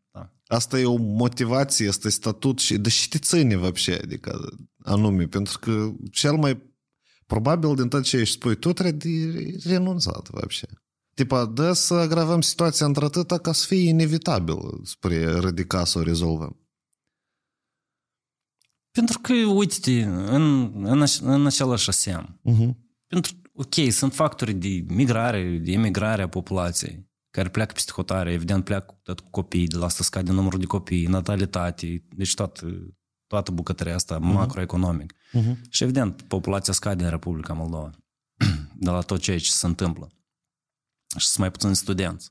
[0.47, 0.55] Da.
[0.55, 5.25] Asta e o motivație, asta e statut și de ce te ține вообще, adică anume,
[5.27, 6.61] pentru că cel mai
[7.25, 10.67] probabil din tot ce ești spui, tu trebuie de renunțat вообще.
[11.13, 16.57] Tipa, da să agravăm situația într-atâta ca să fie inevitabil spre radica să o rezolvăm.
[18.91, 22.69] Pentru că, uite în, în, în același asem, Uh-huh.
[23.07, 27.06] pentru, ok, sunt factori de migrare, de emigrare a populației,
[27.38, 30.66] care pleacă peste hotare, evident pleacă tot cu copii, de la asta scade numărul de
[30.66, 32.66] copii, natalitate, deci toată,
[33.26, 34.32] toată bucătăria asta uh-huh.
[34.32, 35.12] macroeconomic.
[35.12, 35.56] Uh-huh.
[35.70, 37.90] Și evident, populația scade în Republica Moldova,
[38.84, 40.12] de la tot ceea ce se întâmplă.
[41.16, 42.30] Și sunt mai puțini studenți.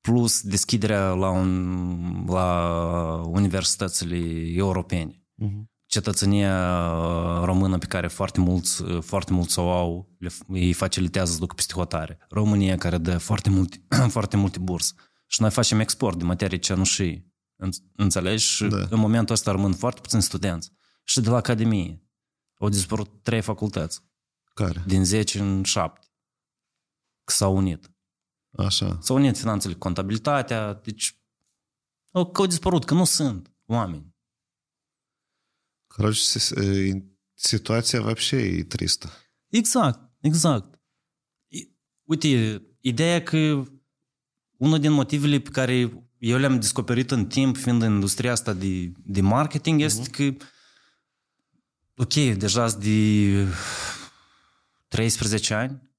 [0.00, 4.16] Plus deschiderea la, un, la universitățile
[4.52, 5.75] europene Uh-huh.
[5.86, 6.54] Cetățenia
[6.92, 11.38] uh, română pe care foarte mulți, uh, foarte mulți o au, le, îi facilitează să
[11.38, 12.18] ducă peste hotare.
[12.28, 14.92] România care dă foarte multe, foarte multe burse.
[15.26, 17.34] Și noi facem export de materii cenușii.
[17.56, 18.44] În- Înțelegi?
[18.44, 18.86] Și Da.
[18.90, 20.72] în momentul ăsta rămân foarte puțini studenți.
[21.04, 22.02] Și de la Academie
[22.58, 24.00] au dispărut trei facultăți.
[24.54, 24.82] Care?
[24.86, 26.06] Din 10 în 7.
[27.24, 27.90] Că s-au unit.
[28.58, 28.98] Așa.
[29.00, 31.20] S-au unit finanțele cu contabilitatea, deci
[32.10, 34.15] au, că au dispărut, că nu sunt oameni.
[35.95, 37.01] Короче, си- э,
[37.33, 39.09] situația вообще e tristă.
[39.49, 40.79] Exact, exact.
[41.47, 43.63] I- Uite, ideea că
[44.57, 48.91] unul din motivele pe care eu le-am descoperit în timp, fiind în industria asta de,
[49.05, 50.45] de marketing, este că
[51.95, 53.47] ok, deja sunt de
[54.87, 55.89] 13 ani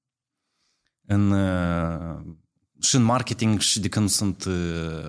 [1.06, 2.20] în, uh,
[2.80, 5.08] și în marketing și de când sunt uh,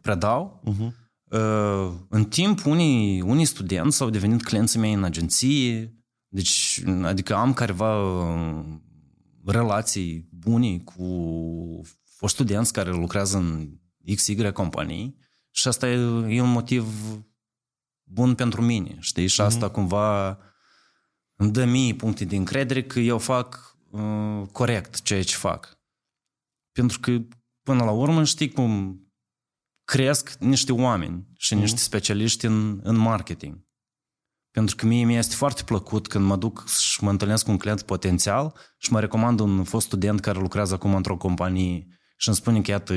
[0.00, 0.62] predau.
[0.68, 0.99] Uh-huh.
[1.31, 5.95] Uh, în timp, unii, unii studenți au devenit clienții mei în agenție,
[6.27, 8.63] deci, adică am careva uh,
[9.45, 11.05] relații bune cu
[12.03, 13.69] foști studenți care lucrează în
[14.15, 15.17] XY companii
[15.51, 15.95] și asta e,
[16.35, 16.85] e un motiv
[18.03, 19.27] bun pentru mine, știi?
[19.27, 20.37] Și asta cumva
[21.35, 25.79] îmi dă mie puncte de încredere că eu fac uh, corect ceea ce fac.
[26.71, 27.17] Pentru că,
[27.63, 29.00] până la urmă, știi cum
[29.91, 33.65] cresc niște oameni și niște specialiști în, în marketing.
[34.51, 37.57] Pentru că mie mi este foarte plăcut când mă duc și mă întâlnesc cu un
[37.57, 42.37] client potențial și mă recomand un fost student care lucrează acum într-o companie și îmi
[42.37, 42.93] spune că, iată,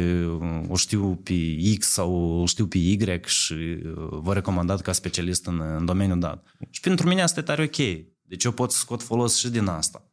[0.69, 1.35] o știu pe
[1.79, 6.19] X sau o știu pe Y și uh, vă recomandat ca specialist în, în domeniul
[6.19, 6.45] dat.
[6.71, 7.77] Și pentru mine asta e tare ok.
[8.23, 10.11] Deci eu pot să scot folos și din asta.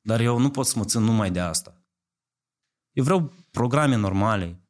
[0.00, 1.84] Dar eu nu pot să mă țin numai de asta.
[2.92, 4.64] Eu vreau programe normale,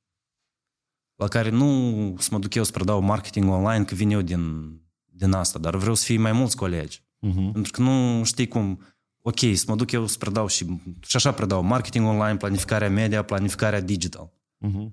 [1.20, 4.72] la care nu să mă duc eu să predau marketing online, că vin eu din,
[5.04, 7.00] din asta, dar vreau să fie mai mulți colegi.
[7.00, 7.52] Uh-huh.
[7.52, 8.80] Pentru că nu știi cum,
[9.22, 10.66] ok, să mă duc eu să predau și,
[11.06, 14.32] și așa predau marketing online, planificarea media, planificarea digital.
[14.66, 14.88] Uh-huh.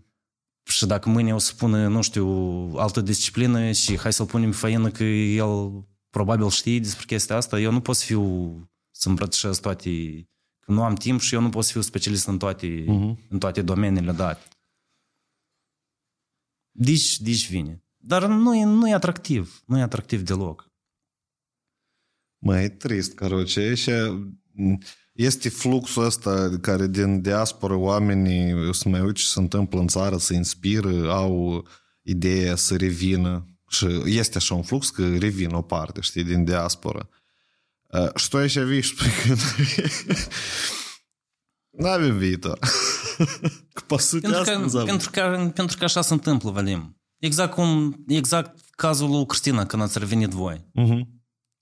[0.63, 2.27] Și dacă mâine o să pună, nu știu,
[2.75, 7.59] altă disciplină și hai să-l punem pe făină că el probabil știe despre chestia asta,
[7.59, 8.23] eu nu pot să fiu,
[8.91, 9.89] să îmbrățișez toate,
[10.59, 13.19] că nu am timp și eu nu pot să fiu specialist în toate, Mhm.
[13.29, 14.41] în toate domeniile date.
[16.76, 17.84] Deci, deci vine.
[17.96, 19.62] Dar nu e, nu e atractiv.
[19.66, 20.70] Nu e atractiv deloc.
[22.38, 23.90] Mai trist, короче, și
[24.52, 24.78] m,
[25.12, 30.16] este fluxul ăsta care din diaspora oamenii să mai uit ce se întâmplă în țară,
[30.16, 31.66] să inspiră, au
[32.02, 37.08] ideea să revină și este așa un flux că revin o parte, știi, din diaspora.
[37.88, 38.36] Uh, Și tu
[41.77, 42.59] N-avem viitor.
[43.73, 47.01] Cu pentru că, pentru, că, pentru că așa se întâmplă, Valim.
[47.17, 50.69] Exact cum, exact cazul lui Cristina când ați revenit voi.
[50.79, 51.01] Uh-huh.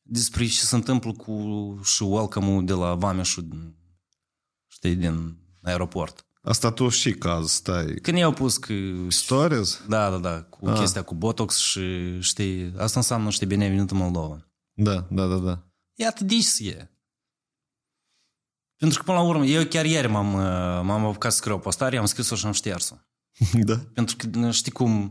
[0.02, 1.36] Despre ce se întâmplă cu
[1.84, 3.76] și welcome de la Vameșul,
[4.68, 6.26] știi, din aeroport.
[6.42, 7.94] Asta tu și caz, stai.
[8.02, 8.74] Când i-au pus că...
[9.08, 9.82] Stories?
[9.88, 10.78] Da, da, da, cu ah.
[10.80, 11.82] chestia cu Botox și
[12.20, 14.52] știi, asta înseamnă, știi, binevenit în Moldova.
[14.74, 15.64] Da, da, da, da.
[15.94, 16.95] Iată, dici e.
[18.78, 21.58] Pentru că, până la urmă, eu chiar ieri m-am, uh, m-am apucat să scriu o
[21.58, 22.96] postare, am scris-o și am șters-o.
[23.54, 23.78] Da.
[23.94, 25.10] Pentru că știi cum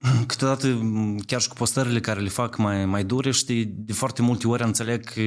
[0.26, 4.22] câteodată, m, chiar și cu postările care le fac mai, mai dure, știi, de foarte
[4.22, 5.20] multe ori înțeleg că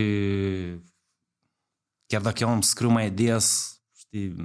[2.06, 4.36] chiar dacă eu am scriu mai des, știi,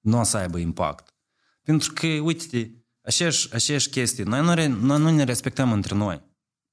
[0.00, 1.14] nu o să aibă impact.
[1.62, 2.70] Pentru că, uite-te,
[3.02, 6.22] aceeași, aceeași chestii, noi nu, re, noi nu ne respectăm între noi.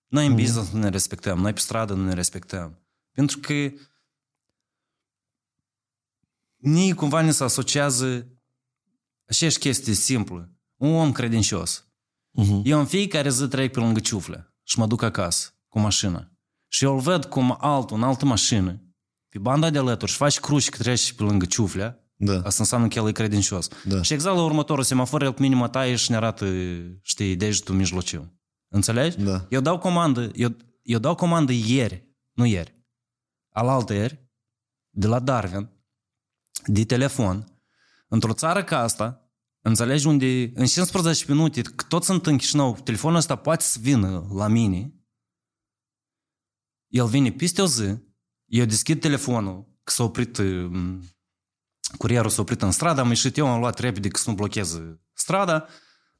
[0.08, 2.80] Noi în business nu ne respectăm, noi pe stradă nu ne respectăm.
[3.12, 3.54] Pentru că
[6.58, 8.28] nii cumva ne se asociază
[9.28, 10.50] aceeași chestii simplă.
[10.76, 11.88] Un om credincios.
[12.42, 12.62] Uh-huh.
[12.64, 16.32] Eu în fiecare zi trec pe lângă ciufle și mă duc acasă cu mașina.
[16.68, 18.82] Și eu îl văd cum altul, în altă mașină,
[19.30, 22.34] pe banda de alături și face cruci că trece pe lângă ciuflea, Da.
[22.34, 23.68] asta înseamnă că el e credincios.
[23.86, 24.02] Da.
[24.02, 26.46] Și exact la următorul semafor, el cu minima taie și ne arată,
[27.02, 28.40] știi, degetul mijlociu.
[28.68, 29.18] Înțelegi?
[29.18, 29.46] Da.
[29.50, 32.84] Eu dau comandă, eu, eu dau comandă ieri, nu ieri,
[33.50, 34.30] alaltă ieri,
[34.90, 35.70] de la Darwin,
[36.66, 37.62] de telefon,
[38.08, 39.30] într-o țară ca asta,
[39.62, 44.28] înțelegi unde în 15 minute, că toți sunt în Chișinău, telefonul ăsta poate să vină
[44.34, 44.94] la mine,
[46.88, 47.98] el vine peste o zi,
[48.46, 51.04] eu deschid telefonul, că s-a oprit, um,
[51.98, 55.02] curierul s-a oprit în stradă, am ieșit eu, am luat repede că să nu blocheze
[55.14, 55.68] strada,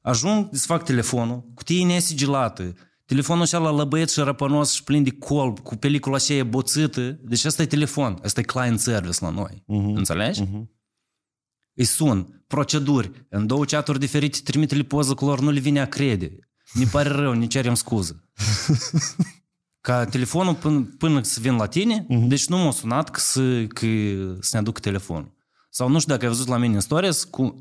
[0.00, 2.74] ajung, desfac telefonul, cutie nesigilată,
[3.06, 7.44] telefonul ăsta la lăbăiet și răpănos și plin de colb, cu pelicula aceea boțită, deci
[7.44, 9.94] asta e telefon, asta e client service la noi, Mhm.
[9.94, 10.42] înțelegi?
[10.42, 10.70] Mhm.
[11.74, 15.86] Îi sun, proceduri, în două chaturi diferite, trimite-le poză cu lor, nu le vine a
[15.86, 16.38] crede.
[16.72, 18.30] Ne pare rău, ne cerem scuză.
[19.80, 23.86] Ca telefonul până, până să vin la tine, deci nu m-a sunat că să, că
[24.40, 25.34] să ne aducă telefonul.
[25.70, 27.58] Sau nu știu dacă ai văzut la mine în stories, cu,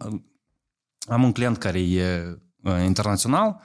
[1.08, 3.62] am un client care e uh, internațional,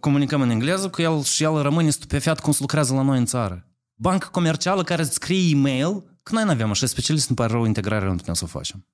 [0.00, 3.24] comunicăm în engleză cu el și el rămâne stupefiat cum se lucrează la noi în
[3.24, 3.70] țară.
[3.94, 7.64] Bancă comercială care îți scrie e-mail, că noi nu avem așa specialist, îmi pare rău,
[7.64, 8.86] integrarea nu putem să o facem.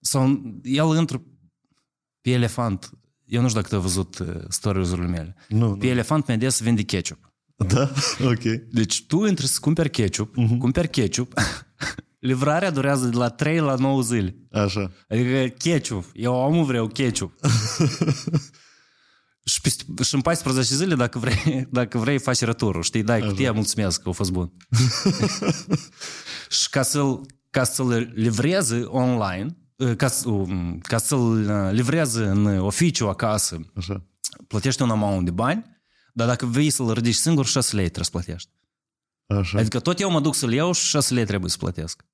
[0.00, 1.22] Sau el intră
[2.20, 2.90] pe elefant.
[3.24, 5.36] Eu nu știu dacă tu ai văzut uh, stories-urile mele.
[5.48, 5.90] Nu, Pe nu.
[5.90, 7.32] elefant mai des vinde ketchup.
[7.56, 7.90] Da?
[8.30, 8.42] Ok.
[8.70, 10.58] Deci tu intri să cumperi ketchup, uh-huh.
[10.58, 11.32] cumperi ketchup,
[12.18, 14.36] livrarea durează de la 3 la 9 zile.
[14.50, 14.92] Așa.
[15.08, 16.04] Adică ketchup.
[16.12, 17.32] Eu omul vreau ketchup.
[19.44, 23.52] și, pe, și în 14 zile, dacă vrei, dacă vrei faci returul, știi, dai cutia,
[23.52, 24.52] mulțumesc că a fost bun.
[26.60, 29.56] și ca să-l, ca să-l livreze online,
[29.96, 34.06] ca, să, um, ca să-l livreze în oficiu acasă, Așa.
[34.46, 35.64] plătești un amount de bani,
[36.12, 38.50] dar dacă vrei să-l ridici singur, 6 lei trebuie să plătești.
[39.26, 39.58] Așa.
[39.58, 42.04] Adică tot eu mă duc să-l iau și 6 lei trebuie să plătesc.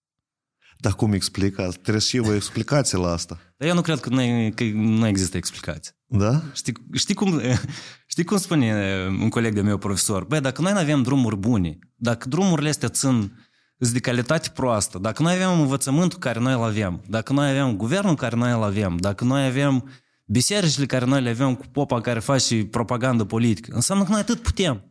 [0.79, 1.69] Dar cum explica?
[1.69, 3.39] Trebuie și eu o explicație la asta.
[3.57, 5.95] Dar eu nu cred că nu, că nu există explicație.
[6.13, 6.43] Da?
[6.53, 7.41] Știi, știi, cum,
[8.13, 10.25] știi cum spune un coleg de meu profesor?
[10.25, 13.33] Băi, dacă noi nu avem drumuri bune, dacă drumurile astea țin
[13.79, 17.77] sunt de calitate proastă, dacă noi avem învățământul care noi îl avem, dacă noi avem
[17.77, 19.91] guvernul care noi îl avem, dacă noi avem
[20.25, 24.43] bisericile care noi le avem cu popa care face propagandă politică, înseamnă că noi atât
[24.43, 24.85] putem.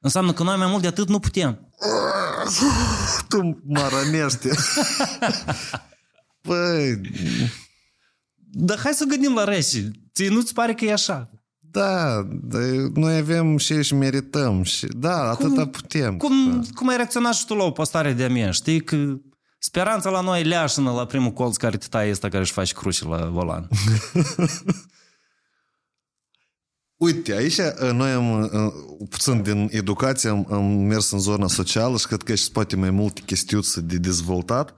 [0.00, 1.70] Înseamnă că noi mai mult de atât nu putem.
[3.28, 4.50] Tu mă rănește.
[6.40, 7.00] Păi,
[8.50, 9.90] Dar hai să gândim la rece.
[10.14, 11.30] Ție nu-ți pare că e așa?
[11.70, 12.62] da, dar
[12.94, 14.62] noi avem și și merităm.
[14.62, 16.16] Și, da, atâta putem.
[16.16, 18.50] Cum, cum ai reacționat și tu la o postare de-a mea?
[18.50, 19.16] Știi că
[19.58, 23.04] speranța la noi leașănă la primul colț care te taie ăsta care își face cruce
[23.04, 23.68] la volan.
[26.96, 28.48] Uite, aici uh, noi am, uh,
[29.08, 32.90] puțin din educație, am, am mers în zona socială și cred că și poate mai
[32.90, 34.74] multe chestiuțe de dezvoltat.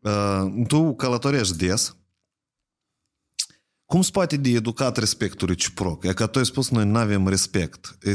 [0.00, 1.96] Uh, Tu călătorești des.
[3.86, 6.04] Cum se poate de educat respectul reciproc?
[6.04, 7.98] E că tu ai spus noi nu avem respect.
[8.02, 8.14] E,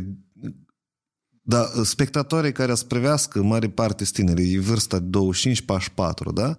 [1.42, 6.58] dar spectatorii care să privească, în mare parte sunt tineri, e vârsta de 25-44, da?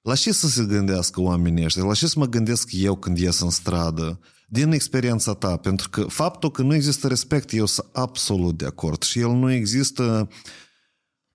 [0.00, 1.84] La ce să se gândească oamenii ăștia?
[1.84, 4.20] La ce să mă gândesc eu când ies în stradă?
[4.48, 9.02] Din experiența ta, pentru că faptul că nu există respect, eu sunt absolut de acord.
[9.02, 10.28] Și el nu există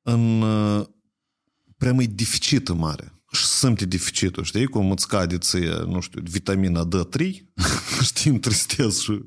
[0.01, 0.85] în uh,
[1.77, 3.16] prea mai deficit mare.
[3.31, 4.67] Și simte deficitul, știi?
[4.67, 7.31] Cum îți cade ție, nu știu, vitamina D3,
[8.09, 9.21] știi, întristezi și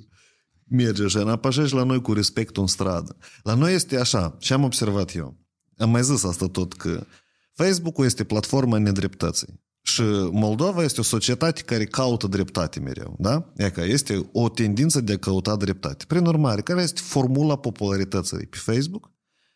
[0.68, 3.16] merge așa, înapășești la noi cu respectul în stradă.
[3.42, 5.38] La noi este așa, ce am observat eu.
[5.76, 7.06] Am mai zis asta tot, că
[7.52, 9.60] Facebook-ul este platforma nedreptății.
[9.82, 13.52] Și Moldova este o societate care caută dreptate mereu, da?
[13.56, 16.04] E că este o tendință de a căuta dreptate.
[16.04, 19.12] Prin urmare, care este formula popularității pe Facebook?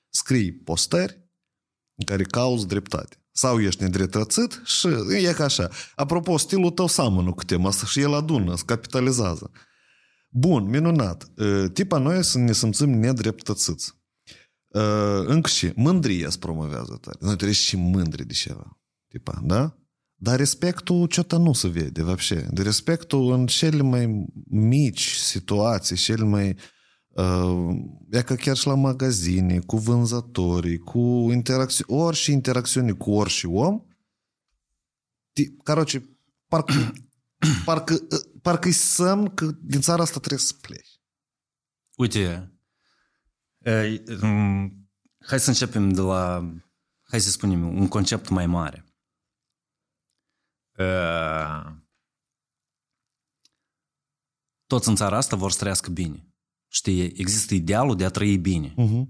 [0.09, 1.23] Scrii postări
[1.95, 4.88] în care cauți dreptate Sau ești nedreptățit și
[5.28, 5.70] e ca așa.
[5.96, 9.52] Apropo, stilul tău seamănă cu tema asta și el adună, se capitalizează.
[10.30, 11.32] Bun, minunat.
[11.74, 13.94] Tipa noi să ne simțim nedreptățiți.
[15.26, 17.18] Încă și mândrie se promovează tare.
[17.20, 18.80] Noi trebuie și mândri de ceva.
[19.08, 19.78] Tipa, da?
[20.16, 22.48] Dar respectul ce nu se vede, вообще.
[22.52, 26.50] De respectul în cele mai mici situații, cele mai...
[26.50, 26.56] Uh,
[28.11, 30.99] e că chiar și la magazine, cu vânzătorii, cu
[31.31, 33.83] interacțiuni, orice interacțiune cu orice om,
[35.63, 36.93] Caroce, parcă,
[37.65, 37.95] parcă,
[38.43, 41.01] parcă-i semn că din țara asta trebuie să pleci.
[41.97, 42.53] Uite,
[45.19, 46.53] hai să începem de la,
[47.03, 48.85] hai să spunem, un concept mai mare.
[54.67, 56.34] Toți în țara asta vor să trăiască bine.
[56.75, 58.75] Știi, există idealul de a trăi bine.
[58.79, 59.05] Uh-huh.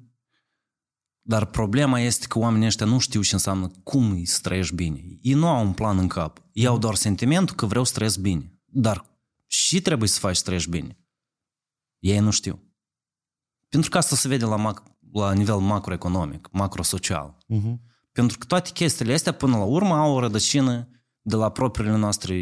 [1.21, 5.19] Dar problema este că oamenii ăștia nu știu ce înseamnă cum îi să trăiești bine.
[5.21, 6.47] Ei nu au un plan în cap.
[6.53, 8.63] Ei au doar sentimentul că vreau să trăiesc bine.
[8.65, 10.99] Dar și trebuie să faci să trăiești bine.
[11.99, 12.75] Ei nu știu.
[13.69, 17.37] Pentru că asta se vede la, mac- la nivel macroeconomic, macrosocial.
[17.55, 17.75] Uh-huh.
[18.13, 20.89] Pentru că toate chestiile astea, până la urmă, au o rădăcină
[21.21, 22.37] de la propriile noastre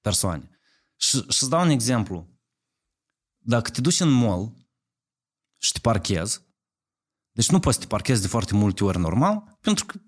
[0.00, 0.50] persoane.
[0.96, 2.31] Și să dau un exemplu.
[3.42, 4.52] Dacă te duci în mall
[5.60, 6.40] și te parchezi,
[7.32, 9.98] deci nu poți să te parchezi de foarte multe ori normal, pentru că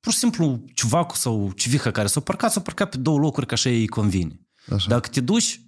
[0.00, 3.54] pur și simplu civacul sau civica care s-a parcat, s-a parcat pe două locuri ca
[3.54, 4.40] așa îi convine.
[4.74, 4.88] Așa.
[4.88, 5.60] Dacă te duci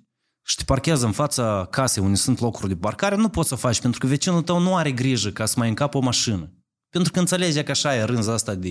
[0.46, 3.80] și te parchezi în fața casei unde sunt locuri de parcare, nu poți să faci,
[3.80, 6.52] pentru că vecinul tău nu are grijă ca să mai încapă o mașină.
[6.88, 8.70] Pentru că înțelege că așa e rânza asta de,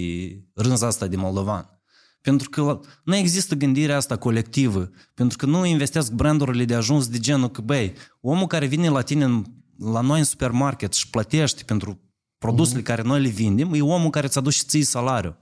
[0.54, 1.83] rânza asta de moldovan.
[2.24, 4.90] Pentru că nu există gândirea asta colectivă.
[5.14, 9.02] Pentru că nu investesc brandurile de ajuns de genul că, băi, omul care vine la
[9.02, 9.42] tine,
[9.78, 12.00] la noi în supermarket și plătește pentru
[12.38, 12.84] produsele uh-huh.
[12.86, 15.38] care noi le vindem, e omul care ți aduce ție salariu.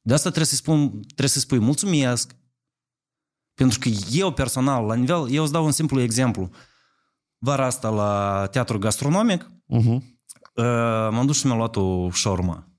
[0.00, 2.36] De asta trebuie să spun, trebuie să spui mulțumesc.
[3.54, 6.50] Pentru că eu personal, la nivel, eu îți dau un simplu exemplu.
[7.38, 9.98] Vara asta la teatru gastronomic, uh-huh.
[11.10, 12.72] m-am dus și mi-am luat o șaurma.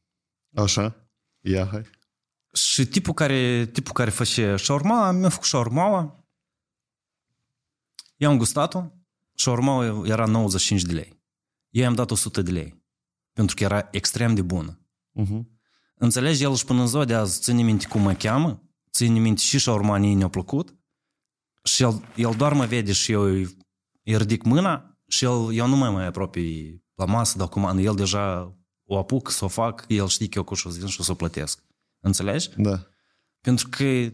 [0.56, 1.10] Așa?
[1.46, 1.84] Ia, hai.
[2.54, 6.26] Și tipul care, tipul care face șaurma, mi-a făcut șaurmaua.
[8.16, 8.84] I-am gustat-o.
[9.36, 11.22] Șaurmaua era 95 de lei.
[11.70, 12.80] Eu i-am dat 100 de lei
[13.40, 14.80] pentru că era extrem de bună.
[15.22, 15.42] Uh-huh.
[15.96, 19.42] Înțelegi, el și până în ziua de azi ține minte cum mă cheamă, ține minte
[19.42, 20.76] și șaurmanii ne-a plăcut
[21.64, 23.58] și el, el doar mă vede și eu îi,
[24.04, 27.96] îi ridic mâna și el, eu nu mai mai apropii la masă, dar cum el
[27.96, 31.12] deja o apuc să o fac, el știe că eu cu și și o să
[31.12, 31.64] o plătesc.
[32.00, 32.50] Înțelegi?
[32.58, 32.88] Da.
[33.42, 34.12] Pentru că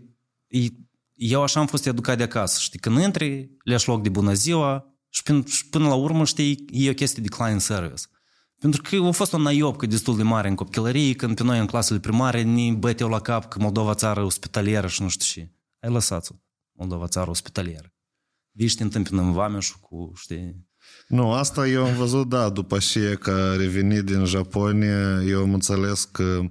[1.13, 2.59] eu așa am fost educat de acasă.
[2.59, 6.65] Știi, când intri, le loc de bună ziua și până, și până la urmă, știi,
[6.71, 8.03] e o chestie de client service.
[8.59, 11.65] Pentru că a fost o naiobcă destul de mare în copilărie, când pe noi în
[11.65, 15.51] clasele primare ne băteau la cap că Moldova țară ospitalieră și nu știu ce.
[15.79, 16.33] Ai lăsat-o,
[16.71, 17.93] Moldova țară ospitalieră.
[18.51, 20.67] Vii și te întâmpină în Vameșul cu, știi...
[21.07, 26.03] Nu, asta eu am văzut, da, după ce că revenit din Japonia, eu am înțeles
[26.03, 26.41] că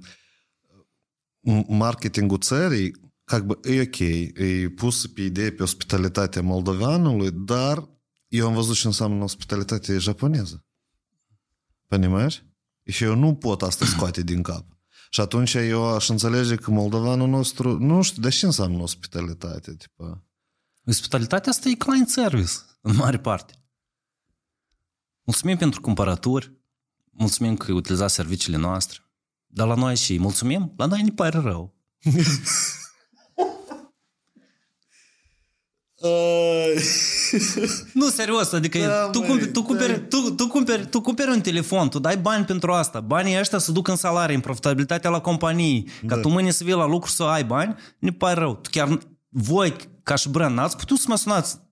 [1.68, 2.94] marketingul țării,
[3.24, 7.88] как бы, e ok, e pus pe idee pe ospitalitatea moldoveanului, dar
[8.28, 10.64] eu am văzut ce înseamnă ospitalitate japoneză.
[11.86, 12.42] Понимаешь?
[12.84, 14.78] Și eu nu pot asta scoate din cap.
[15.10, 19.74] Și atunci eu aș înțelege că moldovanul nostru, nu știu, de ce înseamnă ospitalitate?
[19.74, 20.24] Tipa?
[20.86, 23.54] Ospitalitatea asta e client service, în mare parte.
[25.22, 26.52] Mulțumim pentru cumpărături,
[27.10, 28.98] mulțumim că utilizați serviciile noastre,
[29.55, 31.75] dar la noi și mulțumim, la noi ne pare rău.
[37.93, 40.05] nu, serios, adică da, tu, măi, tu, cumperi, da.
[40.09, 43.71] tu, tu, cumperi, tu cumperi un telefon, tu dai bani pentru asta, banii ăștia se
[43.71, 46.15] duc în salarii, în profitabilitatea la companii, da.
[46.15, 48.55] ca tu mâine să vii la lucru să ai bani, ne pare rău.
[48.55, 48.99] Tu chiar,
[49.29, 51.63] voi, ca și brand, n-ați putut să mă sunați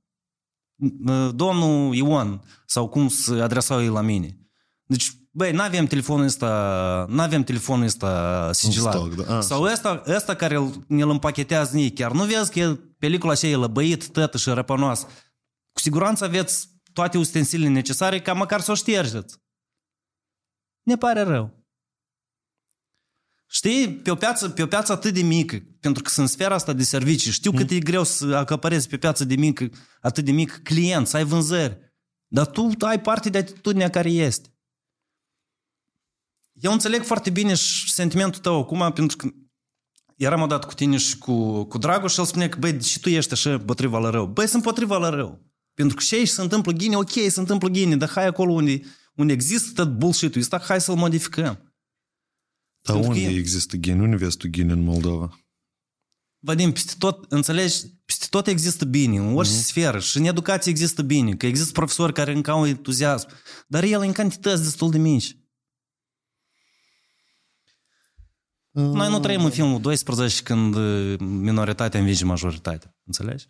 [1.31, 4.37] domnul Ion sau cum să adresau ei la mine.
[4.85, 8.93] Deci, băi, n-avem telefonul ăsta, n-avem telefonul ăsta sigilat.
[8.93, 9.37] Stoc, da.
[9.37, 13.55] A, sau ăsta, ăsta care ne-l împachetează nii, chiar nu vezi că pelicula așa e
[13.55, 15.01] lăbăit, tătă și răpănoas.
[15.71, 19.37] Cu siguranță aveți toate ustensilele necesare ca măcar să o ștergeți.
[20.83, 21.61] Ne pare rău.
[23.49, 26.73] Știi, pe o piață, pe o piață atât de mică, pentru că sunt sfera asta
[26.73, 27.57] de servicii, știu mm.
[27.57, 29.69] cât e greu să acapărezi pe piață de mică,
[30.01, 31.77] atât de mic client, să ai vânzări.
[32.27, 34.52] Dar tu ai parte de atitudinea care este.
[36.63, 39.27] Eu înțeleg foarte bine și sentimentul tău acum, pentru că
[40.15, 43.09] eram odată cu tine și cu, cu Dragoș și el spune că, băi, și tu
[43.09, 44.25] ești așa potriva la rău.
[44.25, 45.51] Băi, sunt potriva la rău.
[45.73, 48.81] Pentru că și aici se întâmplă ghine, ok, se întâmplă ghine, dar hai acolo unde,
[49.15, 51.73] unde există tot bullshit-ul ăsta, hai să-l modificăm.
[52.81, 53.31] Dar Pentru unde că...
[53.31, 54.01] există ghine?
[54.01, 55.39] Unde vezi tu ghine în Moldova?
[56.39, 59.63] Vadim, peste tot, înțelegi, peste tot există bine, în orice uh-huh.
[59.63, 59.99] sferă.
[59.99, 63.27] Și în educație există bine, că există profesori care încă au entuziasm,
[63.67, 65.37] dar el în cantități destul de mici.
[68.73, 72.95] Noi nu trăim în filmul 12 când uh, minoritatea învinge majoritatea.
[73.03, 73.49] Înțelegi?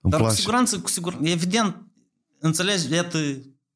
[0.00, 0.40] Îmi Dar cu place.
[0.40, 1.86] siguranță, cu siguranță, evident,
[2.38, 3.18] înțelegi, iată,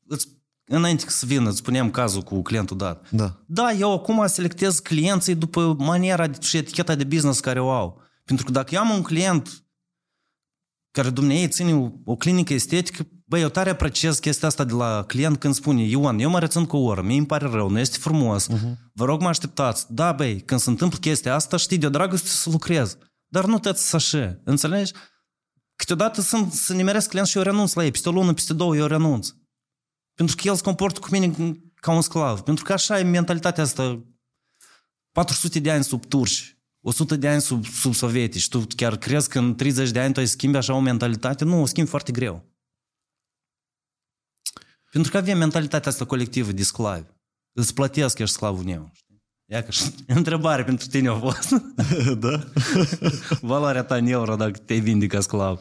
[0.07, 0.29] îți,
[0.65, 3.11] înainte să vină, îți spuneam cazul cu clientul dat.
[3.11, 3.43] Da.
[3.47, 8.03] Da, eu acum selectez clienții după maniera și eticheta de business care o au.
[8.25, 9.65] Pentru că dacă eu am un client
[10.91, 15.05] care dumneavoastră ține o, o clinică estetică, băi, eu tare apreciez chestia asta de la
[15.07, 17.79] client când spune, Ioan, eu mă rețin cu o oră, mie îmi pare rău, nu
[17.79, 18.75] este frumos, uh-huh.
[18.93, 19.87] vă rog mă așteptați.
[19.89, 22.97] Da, băi, când se întâmplă chestia asta, știi, de-o dragoste să lucrez.
[23.27, 24.93] Dar nu te să așa, înțelegi?
[25.77, 28.77] Câteodată sunt, să nimeresc client și eu renunț la ei, peste o lună, peste două
[28.77, 29.29] eu renunț.
[30.15, 32.41] Pentru că el se comportă cu mine ca un sclav.
[32.41, 34.05] Pentru că așa e mentalitatea asta
[35.13, 38.49] 400 de ani sub turci, 100 de ani sub, sub sovietici.
[38.49, 41.45] Tu chiar crezi că în 30 de ani tu ai schimbi așa o mentalitate?
[41.45, 42.54] Nu, o schimbi foarte greu.
[44.95, 47.07] Pentru că avem mentalitatea asta colectivă de sclavi.
[47.53, 48.91] Îți plătesc, ești sclavul meu.
[48.95, 49.23] știi?
[49.51, 51.49] Ia că și- întrebare pentru tine a fost.
[52.25, 52.41] da?
[53.41, 55.61] Valoarea ta în euro dacă te vinde ca sclav.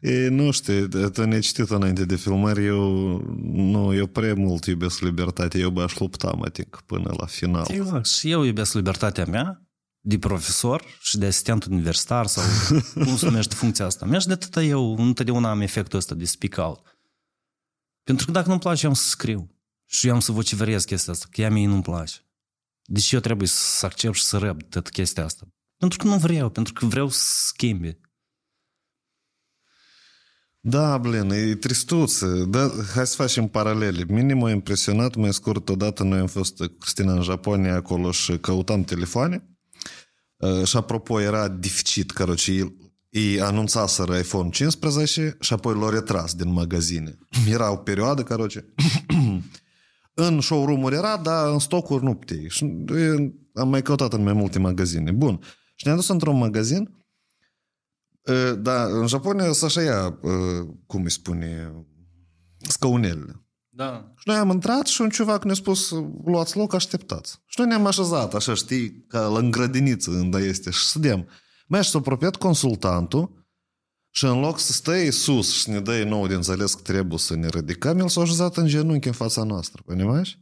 [0.00, 2.80] E, nu știu, tu ne-ai citit înainte de filmări, eu,
[3.52, 7.66] nu, eu prea mult iubesc libertatea, eu b-aș lupta, mă tic, până la final.
[7.68, 8.06] Exact.
[8.06, 9.62] Și eu iubesc libertatea mea
[10.00, 12.44] de profesor și de asistent universitar sau
[13.04, 14.06] cum se numește funcția asta.
[14.06, 16.95] Mea și de atâta eu întotdeauna am efectul ăsta de speak out.
[18.06, 19.50] Pentru că dacă nu-mi place, eu am să scriu.
[19.84, 22.14] Și eu am să vociferez chestia asta, că ea mie nu-mi place.
[22.82, 25.48] Deci eu trebuie să accept și să răb toată chestia asta.
[25.76, 27.98] Pentru că nu vreau, pentru că vreau să schimbi.
[30.60, 32.18] Da, blin, e tristuț.
[32.48, 34.04] Da, hai să facem paralele.
[34.08, 38.38] Mine m-a impresionat, mai scurt, odată noi am fost cu Cristina în Japonia acolo și
[38.38, 39.58] căutam telefoane.
[40.36, 42.76] Uh, Și apropo, era deficit, căroce,
[43.16, 47.18] ei, ei anunțaseră iPhone 15 și apoi l-au retras din magazine.
[47.48, 48.74] Era o perioadă, căroce,
[50.14, 52.46] în showroom-uri era, dar în stocuri nu puteai.
[52.48, 55.12] Și e, am mai căutat în mai multe magazine.
[55.12, 55.40] Bun.
[55.74, 56.96] Și ne-am dus într-un magazin
[58.26, 61.72] Uh, Da, în Japonia să așa ia, uh, cum îi spune,
[62.68, 63.46] scaunelele.
[63.68, 64.12] Da.
[64.16, 65.90] Și noi am intrat și un ciuvac ne-a spus,
[66.24, 67.42] luați loc, așteptați.
[67.46, 70.70] Și noi ne-am așezat, așa, știi, ca la îngrădiniță unde este.
[70.70, 71.28] Și sădem
[71.67, 73.45] Mai și s-a apropiat consultantul
[74.13, 77.17] și în loc să stai sus și să ne dai nou de înțeles că trebuie
[77.17, 80.35] să ne ridicăm, el s-a așezat în genunchi în fața noastră, понимаешь?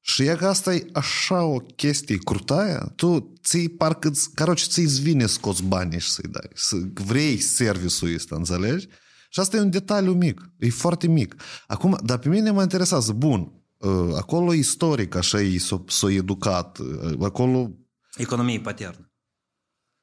[0.00, 5.00] Și e că asta e așa o chestie crutaia, tu ți parcă, îți- caroce, ți-ți
[5.00, 6.48] vine scoți banii și să-i dai.
[6.54, 8.88] Să vrei serviciul ăsta, înțelegi?
[9.30, 11.36] Și asta e un detaliu mic, e foarte mic.
[11.66, 16.78] Acum, dar pe mine mă interesează, bun, uh, acolo istoric așa e, s-o, s-o educat,
[16.78, 17.70] uh, acolo
[18.16, 19.09] Economie paternă.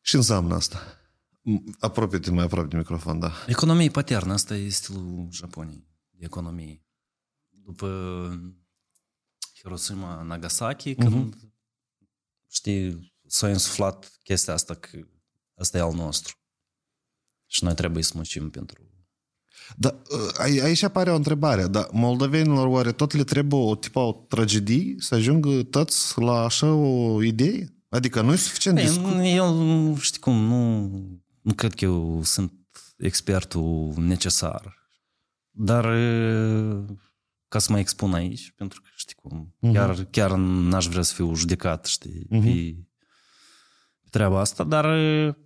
[0.09, 0.79] și înseamnă asta.
[1.43, 3.33] M- Apropie-te mai aproape de microfon, da.
[3.47, 6.83] Economie paternă, asta e stilul Japoniei de economie.
[7.65, 7.89] După
[9.55, 11.37] Hiroshima, Nagasaki, când,
[12.51, 14.99] știi, s-a insuflat chestia asta că
[15.55, 16.37] asta e al nostru.
[17.47, 18.83] Și noi trebuie să muncim pentru...
[19.77, 20.03] Da,
[20.37, 24.95] a- aici apare o întrebare, dar moldovenilor oare tot le trebuie o tipa o tragedie
[24.99, 27.73] să ajungă toți la așa o idee?
[27.89, 30.87] Adică nu e suficient Ei, discu- eu, știi cum, nu,
[31.41, 32.53] nu cred că eu sunt
[32.97, 34.77] expertul necesar.
[35.51, 36.85] Dar e,
[37.49, 41.35] ca să mă expun aici, pentru că știi cum, chiar, chiar n-aș vrea să fiu
[41.35, 42.37] judecat, știi, pe,
[44.01, 45.37] pe treaba asta, dar e,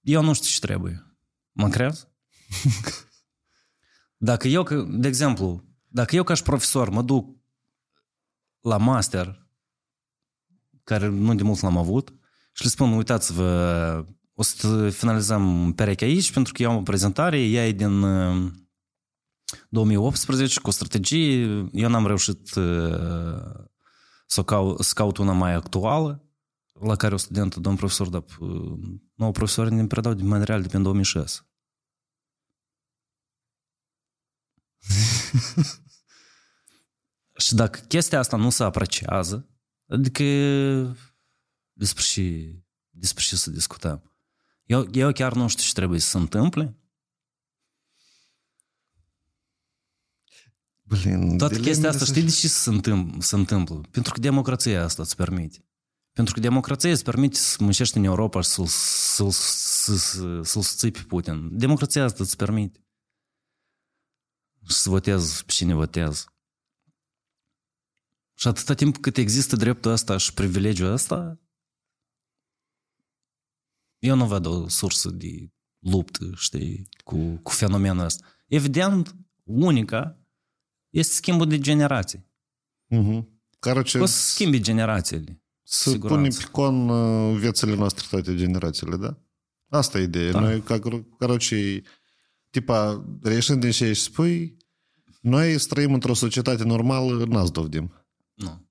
[0.00, 1.16] eu nu știu ce trebuie.
[1.52, 2.06] Mă crezi?
[4.16, 7.36] Dacă eu, că- de exemplu, dacă eu ca și profesor mă duc
[8.60, 9.48] la master,
[10.90, 12.14] care nu de mult l-am avut,
[12.52, 17.40] și le spun, uitați-vă, o să finalizăm pereche aici, pentru că eu am o prezentare,
[17.40, 18.52] ea e din uh,
[19.68, 23.64] 2018 cu o strategie, eu n-am reușit uh,
[24.26, 26.24] să, cau, să caut una mai actuală,
[26.80, 28.78] la care o studentă, domn profesor, dar uh,
[29.14, 31.40] nouă profesor ne predau din material de pe 2006.
[37.36, 39.49] Și dacă chestia asta nu se apreciază,
[39.90, 40.24] adică
[41.72, 42.54] despre ce,
[42.90, 44.12] despre ce să discutăm.
[44.64, 46.74] Eu, eu chiar nu știu ce trebuie să se întâmple.
[50.82, 53.20] Blin, Toată dilemele chestia asta, sunt- știi de ce se întâmplă?
[53.20, 53.80] Se întâmplă?
[53.90, 55.64] Pentru că democrația asta îți permite.
[56.12, 60.44] Pentru că democrația îți permite să muncești în Europa și să-l, să-l, să, să, să-l
[60.44, 61.58] susții pe Putin.
[61.58, 62.84] Democrația asta îți permite.
[64.68, 66.26] Și să votezi pe cine votezi.
[68.40, 71.40] Și atâta timp cât există dreptul asta, și privilegiul asta,
[73.98, 78.26] eu nu văd o sursă de luptă, știi, cu, cu fenomenul ăsta.
[78.46, 80.18] Evident, unica
[80.90, 82.26] este schimbul de generații.
[82.94, 83.24] Uh-huh.
[83.58, 83.98] Care ce...
[83.98, 85.42] O să schimbi generațiile.
[85.62, 89.22] Să punem pe con uh, viețile noastre toate generațiile, da?
[89.68, 90.32] Asta e ideea.
[90.32, 90.40] Da.
[90.40, 90.78] Noi, ca,
[91.18, 91.82] caroce,
[92.50, 94.56] tipa, reieșind din ce ești spui,
[95.20, 97.94] noi trăim într-o societate normală, n-ați dovdim.
[98.39, 98.69] Nu.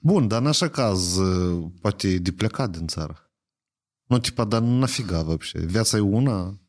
[0.00, 3.30] Bun, dar în așa caz, uh, poate e de plecat din țară.
[4.06, 5.58] Nu, tipa, dar nafiga, вообще.
[5.58, 6.60] Viața e una,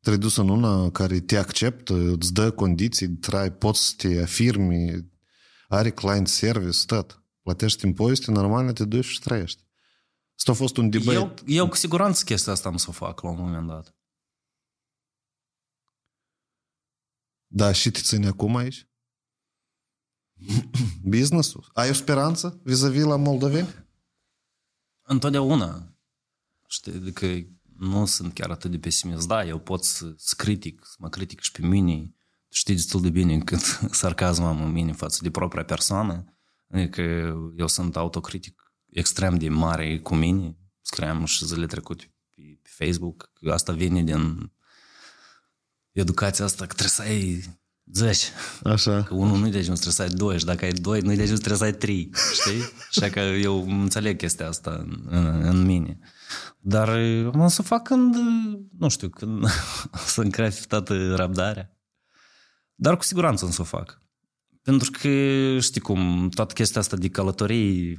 [0.00, 4.22] trebuie dus în una care te acceptă, îți dă condiții de trai, poți să te
[4.22, 5.10] afirmi,
[5.68, 7.22] are client service, tot.
[7.42, 9.62] Plătești impozite, normal, te duci și trăiești.
[10.36, 11.16] Asta a fost un debate.
[11.16, 13.96] Eu, eu cu siguranță chestia asta am să o fac la un moment dat.
[17.46, 18.88] Da, și te ține acum aici?
[21.03, 21.69] Business-ul?
[21.73, 23.85] Ai o speranță vis-a-vis la moldoveni?
[25.01, 25.95] Întotdeauna.
[26.67, 27.27] Știi, adică
[27.77, 29.27] nu sunt chiar atât de pesimist.
[29.27, 32.13] Da, eu pot să, să critic, să mă critic și pe mine.
[32.47, 33.61] Tu știi destul de bine cât
[34.01, 36.37] sarcasm am în mine față de propria persoană.
[36.69, 37.01] Adică
[37.57, 40.57] eu sunt autocritic extrem de mare cu mine.
[40.81, 43.31] Scriam și zilele trecute pe, pe Facebook.
[43.33, 44.51] Că asta vine din
[45.91, 47.43] educația asta, că trebuie să ai
[47.91, 48.27] 10.
[48.63, 49.03] Așa.
[49.03, 51.21] Că unul nu-i de ajuns, trebuie să ai doi și dacă ai doi, nu-i de
[51.21, 52.61] ajuns, trebuie să ai trei, știi?
[52.89, 55.99] Așa că eu înțeleg chestia asta în, în, în mine.
[56.59, 56.89] Dar
[57.37, 58.15] o să fac când,
[58.77, 59.47] nu știu, când o
[60.05, 61.77] să-mi crească toată răbdarea.
[62.75, 64.01] Dar cu siguranță o să o fac.
[64.61, 65.09] Pentru că,
[65.59, 67.97] știi cum, toată chestia asta de călătorii,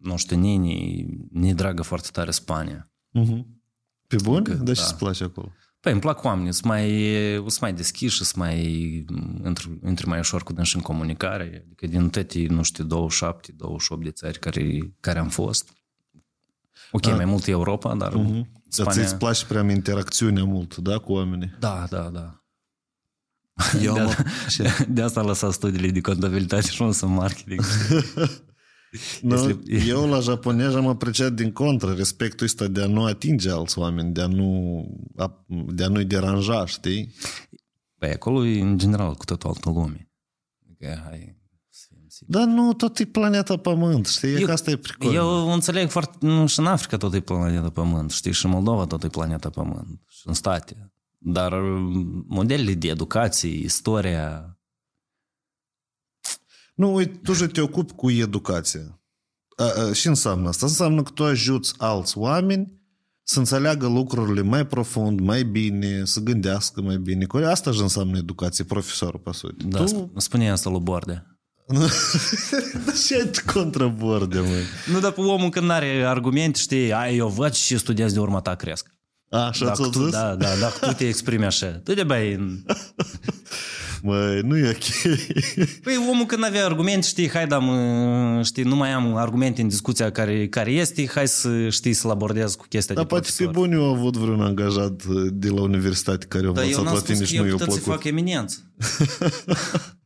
[0.00, 2.90] nu știu, Nini, ne dragă foarte tare Spania.
[3.10, 3.62] Mhm.
[4.06, 4.42] Pe bun?
[4.44, 4.86] Că- Dar ce da.
[4.86, 5.52] îți place acolo?
[5.86, 6.90] Păi îmi plac oamenii, sunt mai,
[7.38, 8.64] sunt mai deschiși, sunt mai,
[9.44, 11.62] intru, intri mai ușor cu dânsi în comunicare.
[11.66, 15.72] Adică din toate, nu știu, 27, 28 de țări care, care am fost.
[16.90, 18.32] Ok, mai mult e Europa, dar Mhm.
[18.32, 19.02] Dar Spania...
[19.02, 21.56] ți-ți place prea interacțiunea mult, da, cu oamenii?
[21.58, 22.44] Da, da, da.
[23.82, 24.14] Eu de, mă...
[24.56, 27.60] de, de asta am lăsat studiile de contabilitate și nu sunt marketing.
[29.22, 33.50] Nu, Este- eu la japonez am apreciat din contră respectul ăsta de a nu atinge
[33.50, 34.84] alți oameni, de a, nu,
[35.16, 37.14] a- de a nu-i deranja, știi?
[37.98, 40.10] Păi acolo e în general cu totul altă lume.
[40.66, 41.36] Adică, hai,
[41.68, 42.38] să fim siguri.
[42.38, 44.32] Dar nu, tot e planeta Pământ, știi?
[44.32, 45.14] Eu, Eu- că asta e pricol.
[45.14, 46.16] Eu înțeleg foarte...
[46.20, 48.32] Nu, și în Africa tot e planeta Pământ, știi?
[48.32, 50.00] Și în Moldova tot e planeta Pământ.
[50.08, 50.92] Și în state.
[51.18, 54.55] Dar mm, modelele de educație, istoria...
[56.76, 59.00] Nu, uite, tu și te ocupi cu educația.
[59.56, 60.66] A, a, și înseamnă asta?
[60.66, 62.76] Înseamnă că tu ajuți alți oameni
[63.22, 67.24] să înțeleagă lucrurile mai profund, mai bine, să gândească mai bine.
[67.24, 69.64] Cu Asta și înseamnă educație, profesorul, pe suite.
[69.64, 69.84] Da, tu...
[69.84, 70.20] tu...
[70.20, 71.26] spune asta lui Bordea.
[72.84, 74.62] Dar ce ai tu contra borde, măi?
[74.92, 78.40] Nu, dar pe omul când are argumente, știi, ai, eu văd și studenți de urma
[78.40, 78.94] ta cresc.
[79.30, 80.12] A, așa Dacă ți-o tu, zis?
[80.12, 82.38] da, da, dacă tu te exprimi așa, tu de bai
[84.02, 84.08] în...
[84.10, 85.18] Măi, nu e ok.
[85.82, 89.68] Păi omul când avea argumente, știi, hai, dar mă, știi, nu mai am argumente în
[89.68, 93.42] discuția care, care este, hai să, știi, să-l abordez cu chestia Dar de poate pe
[93.42, 93.66] profesor.
[93.66, 96.84] bun eu am avut vreun angajat uh, de la universitate care a Dar eu învățat
[96.84, 97.92] n-am la spus tine că și nu eu i-a putea să plăcut.
[97.92, 98.56] fac eminență.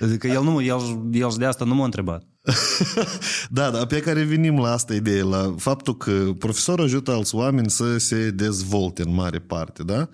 [0.00, 0.80] Adică el, nu, el,
[1.12, 2.22] el de asta nu m-a întrebat.
[3.48, 7.70] Da, dar pe care venim la asta idee, la faptul că profesorul ajută alți oameni
[7.70, 10.08] să se dezvolte în mare parte, da?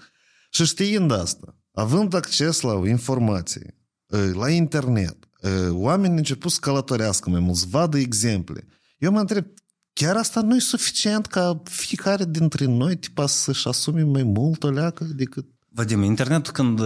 [0.51, 3.75] Și știind asta, având acces la informații,
[4.13, 8.67] ă, la internet, ă, oamenii început să călătorească mai mult, să vadă exemple.
[8.99, 9.47] Eu mă întreb,
[9.93, 14.71] chiar asta nu e suficient ca fiecare dintre noi tipa să-și asume mai mult o
[14.71, 15.47] leacă decât...
[15.69, 16.81] Vadim, internetul când,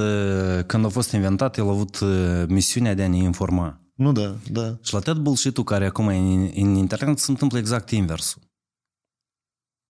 [0.67, 3.81] când a fost inventat, el a avut uh, misiunea de a ne informa.
[3.95, 4.79] Nu, da, da.
[4.83, 8.43] Și la tot bullshit care acum e în, în internet se întâmplă exact inversul.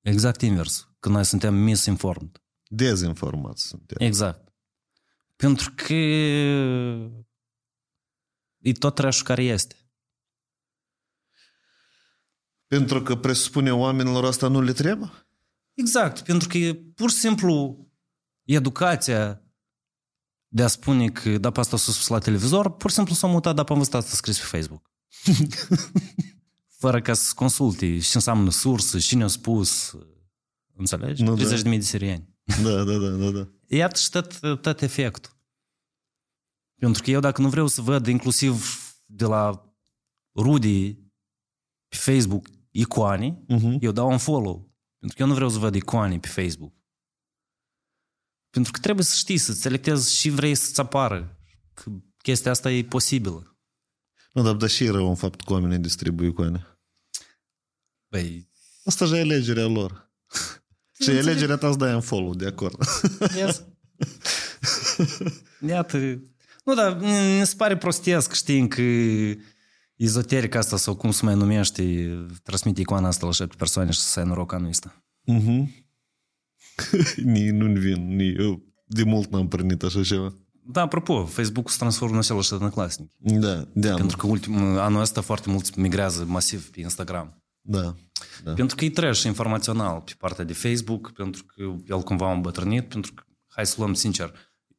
[0.00, 0.96] Exact inversul.
[0.98, 2.42] Când noi suntem misinformed.
[2.68, 3.96] Dezinformați suntem.
[4.06, 4.49] Exact.
[5.40, 5.94] Pentru că
[8.58, 9.74] e tot trash care este.
[12.66, 15.10] Pentru că presupune oamenilor asta nu le trebuie?
[15.74, 17.86] Exact, pentru că e pur și simplu
[18.44, 19.42] educația
[20.48, 23.26] de a spune că da, pe asta s-a spus la televizor, pur și simplu s-a
[23.26, 24.90] mutat, da, pe am văzut asta scris pe Facebook.
[26.80, 29.96] Fără ca să consulte ce înseamnă sursă, cine a spus,
[30.76, 31.22] înțelegi?
[31.22, 31.56] Nu, da.
[31.56, 32.28] 30.000 de sirieni.
[32.62, 33.48] Da, da, da, da, da.
[33.70, 35.32] Iată și tot, tot efectul.
[36.80, 38.64] Pentru că eu dacă nu vreau să văd inclusiv
[39.06, 39.74] de la
[40.36, 40.94] Rudy
[41.88, 43.76] pe Facebook icoane, Uh-huh.
[43.80, 44.74] eu dau un follow.
[44.98, 46.74] Pentru că eu nu vreau să văd icoane pe Facebook.
[48.50, 51.40] Pentru că trebuie să știi, să selectezi și vrei să-ți apară.
[51.74, 53.58] Că chestia asta e posibilă.
[54.32, 56.80] Nu, dar, dar și e rău în fapt că oamenii distribuie icoane.
[58.10, 58.48] Băi,
[58.84, 60.12] Asta și e alegerea lor.
[61.00, 62.78] Și e alegerea ta să dai un follow, de acord.
[63.36, 63.62] yes.
[65.68, 65.98] Iată,
[66.64, 68.82] Nu, dar mi se pare prostesc, știi, că
[69.96, 72.08] ezoteric asta sau cum se mai numește,
[72.42, 75.04] transmite icoana asta la șapte persoane și să ai noroc anul ăsta.
[75.24, 75.70] Mhm.
[77.24, 80.34] Ni nu-mi vin, ni eu de mult n-am prănit așa ceva.
[80.72, 83.10] Da, apropo, Facebook se transformă în același odănăclasnic.
[83.16, 87.42] Da, da, Pentru că ultim, anul ăsta foarte mulți migrează masiv pe Instagram.
[87.60, 87.94] da.
[88.44, 88.52] Da.
[88.52, 92.88] Pentru că e trash informațional pe partea de Facebook, pentru că el cumva a îmbătrânit,
[92.88, 94.32] pentru că, hai să luăm sincer,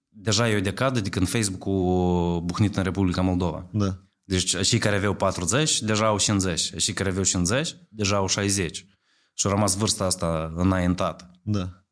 [0.09, 3.69] deja e o decadă de când Facebook a bucnit în Republica Moldova.
[3.71, 3.97] Da.
[4.23, 6.77] Deci cei care aveau 40, deja au 50.
[6.77, 8.85] Cei care aveau 50, deja au 60.
[9.33, 11.31] Și a rămas vârsta asta înaintată.
[11.43, 11.85] Da.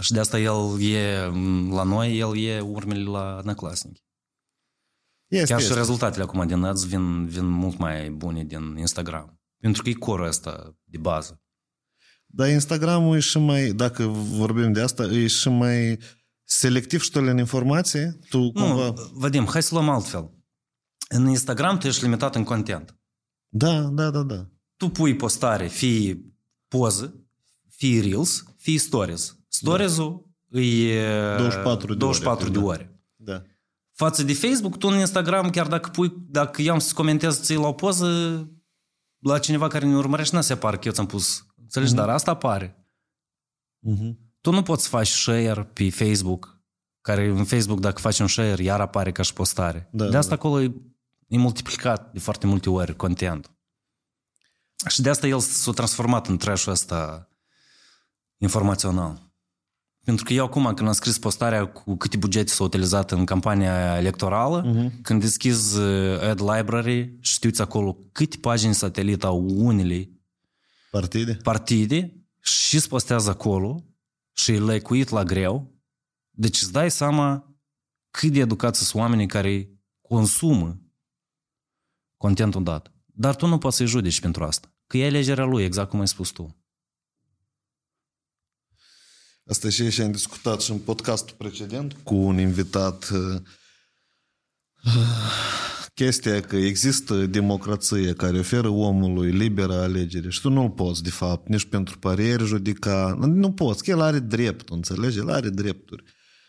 [0.00, 1.24] Și de asta el e,
[1.70, 4.02] la noi, el e urmele la năclasnici.
[5.26, 5.78] Este, Chiar și este.
[5.78, 9.37] rezultatele acum din ads vin, vin mult mai bune din Instagram.
[9.60, 11.42] Pentru că e corul ăsta de bază.
[12.26, 15.98] Dar Instagramul e și mai, dacă vorbim de asta, e și mai
[16.44, 18.18] selectiv și în informație.
[18.28, 18.84] Tu cumva...
[18.84, 20.30] Nu, Vadim, hai să luăm altfel.
[21.08, 22.98] În Instagram tu ești limitat în content.
[23.48, 24.48] Da, da, da, da.
[24.76, 26.20] Tu pui postare, fie
[26.68, 27.26] poză,
[27.68, 29.36] fie reels, fie stories.
[29.48, 32.64] Stories-ul e 24 de 24 ore, de da.
[32.64, 33.02] ore.
[33.16, 33.42] Da.
[33.92, 37.56] Față de Facebook, tu în Instagram, chiar dacă pui, dacă eu am să comentez ție
[37.56, 38.08] la o poză,
[39.18, 41.46] la cineva care ne urmărește, nu se apare că eu ți-am pus.
[41.56, 41.94] Înțelegi?
[41.94, 42.86] Dar asta apare.
[43.78, 44.18] Mhm.
[44.40, 46.62] Tu nu poți să faci share pe Facebook,
[47.00, 49.88] care în Facebook dacă faci un share, iar apare ca și postare.
[49.92, 50.36] Da, de asta da.
[50.36, 50.74] acolo e,
[51.26, 53.56] e multiplicat de foarte multe ori contentul.
[54.88, 57.28] Și de asta el s-a transformat în trash-ul ăsta
[58.36, 59.27] informațional.
[60.08, 63.96] Pentru că eu acum, când am scris postarea cu câte bugete s-au utilizat în campania
[63.96, 65.00] electorală, Mhm.
[65.02, 70.10] când deschiz uh, Ad Library, știți acolo câte pagini satelit au unele
[70.90, 71.34] Partide?
[71.42, 73.84] partide și se postează acolo
[74.32, 75.74] și e lăcuit la greu.
[76.30, 77.54] Deci îți dai seama
[78.10, 79.68] cât de educați sunt oamenii care
[80.00, 80.80] consumă
[82.16, 82.92] contentul dat.
[83.04, 84.72] Dar tu nu poți să-i judeci pentru asta.
[84.86, 86.57] Că e alegerea lui, exact cum ai spus tu.
[89.48, 93.40] Asta și și am discutat și în podcastul precedent cu un invitat uh,
[95.94, 101.48] chestia că există democrație care oferă omului liberă alegere și tu nu-l poți, de fapt,
[101.48, 103.16] nici pentru păreri judica.
[103.20, 105.18] Nu poți, că el are drept, înțelegi?
[105.18, 106.04] El are drepturi.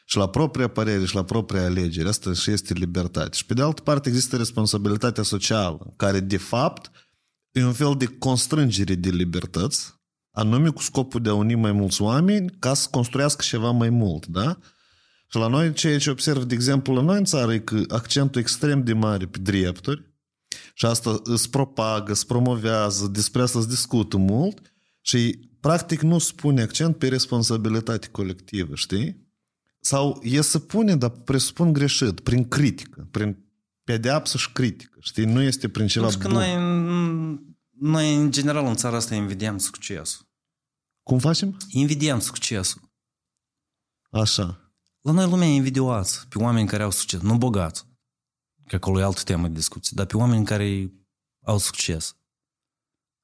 [0.06, 2.08] Și la propria părere și la propria alegere.
[2.08, 3.36] Asta și este libertate.
[3.36, 6.91] Și pe de altă parte există responsabilitatea socială, care de fapt
[7.52, 9.99] e un fel de constrângere de libertăți,
[10.32, 14.26] anume cu scopul de a uni mai mulți oameni ca să construiască ceva mai mult,
[14.26, 14.58] da?
[15.32, 18.42] Și la noi, ceea ce observ, de exemplu, la noi în țară, e că accentul
[18.42, 20.08] extrem de mare pe drepturi
[20.74, 26.32] și asta îți propagă, îți promovează, despre asta se discută mult și practic nu se
[26.36, 29.28] pune accent pe responsabilitate colectivă, știi?
[29.80, 33.38] Sau e să pune, dar presupun greșit, prin critică, prin
[33.84, 35.26] pedeapsă și critică, știi?
[35.26, 36.44] Nu este prin ceva Pentru că bun.
[36.44, 36.54] noi,
[37.80, 40.28] noi, în general, în țara asta invidiem succesul.
[41.04, 41.58] Cum facem?
[41.70, 42.82] Invidiem succesul.
[44.12, 44.74] Așa.
[45.02, 47.86] La noi lumea e invidioasă pe oameni care au succes, nu bogați,
[48.68, 50.92] că acolo e altă temă de discuție, dar pe oameni care
[51.46, 52.16] au succes.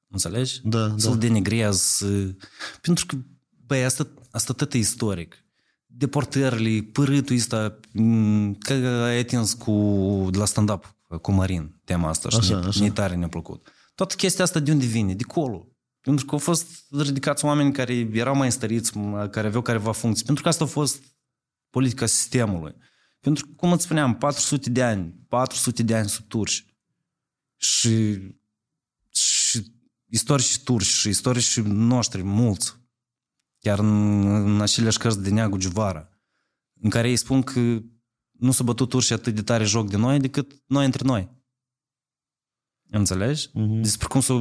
[0.08, 0.60] Înțelegi?
[0.64, 1.18] Da, Să-l da.
[1.18, 2.36] denigrează.
[2.80, 3.16] Pentru că,
[3.66, 5.44] băi, asta, asta tot e istoric.
[5.86, 9.72] Deportările, părâtul ăsta, m, că ai atins cu,
[10.30, 12.80] de la stand-up cu Marin, tema asta, și Așa, ne, așa.
[12.80, 13.68] ne tare ne-a plăcut.
[13.96, 15.14] Toată chestia asta de unde vine?
[15.14, 15.68] De colo.
[16.00, 20.24] Pentru că au fost ridicați oameni care erau mai înstăriți, m, care aveau careva funcții.
[20.24, 21.02] Pentru că asta a fost
[21.70, 22.74] politica sistemului.
[23.20, 26.64] Pentru că, cum îți spuneam, 400 de ani, 400 de ani sub turci.
[27.56, 28.18] Și,
[29.10, 29.72] și
[30.10, 32.76] istorici turci și istorici noștri, mulți,
[33.58, 36.08] chiar în, în aceleași cărți de Neagu Givara,
[36.80, 37.82] în care ei spun că
[38.30, 41.35] nu s-au bătut turci atât de tare joc de noi decât noi între noi.
[42.90, 43.48] Înțelegi?
[43.52, 43.80] Mhm.
[43.80, 44.40] Despre cum s-o,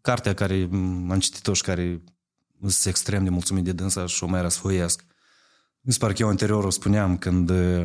[0.00, 2.02] cartea care m, am citit-o și care
[2.60, 5.04] sunt extrem de mulțumit de dânsa și o mai răsfoiesc.
[5.80, 7.50] Mi se pare că eu anterior o spuneam când...
[7.50, 7.84] uh,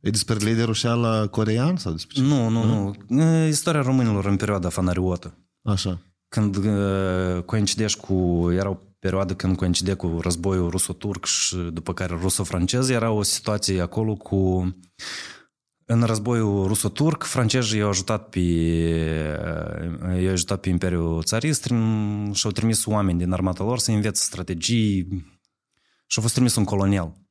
[0.00, 2.22] E despre liderul și ala corean sau despre ce?
[2.22, 2.94] Nu, nu, nu.
[3.08, 5.34] Uh, Istoria românilor în perioada fanariotă.
[5.62, 5.98] Așa.
[6.28, 8.48] Când uh, coincidești cu...
[8.52, 13.80] Era o perioadă când coincide cu războiul ruso-turc și după care ruso-francez, era o situație
[13.80, 14.74] acolo cu...
[15.88, 18.40] În războiul ruso-turc, francezii i-au ajutat pe,
[20.20, 21.64] i-au ajutat pe Imperiul Țarist
[22.32, 25.08] și au trimis oameni din armata lor să învețe strategii
[26.06, 27.26] și a fost trimis un colonel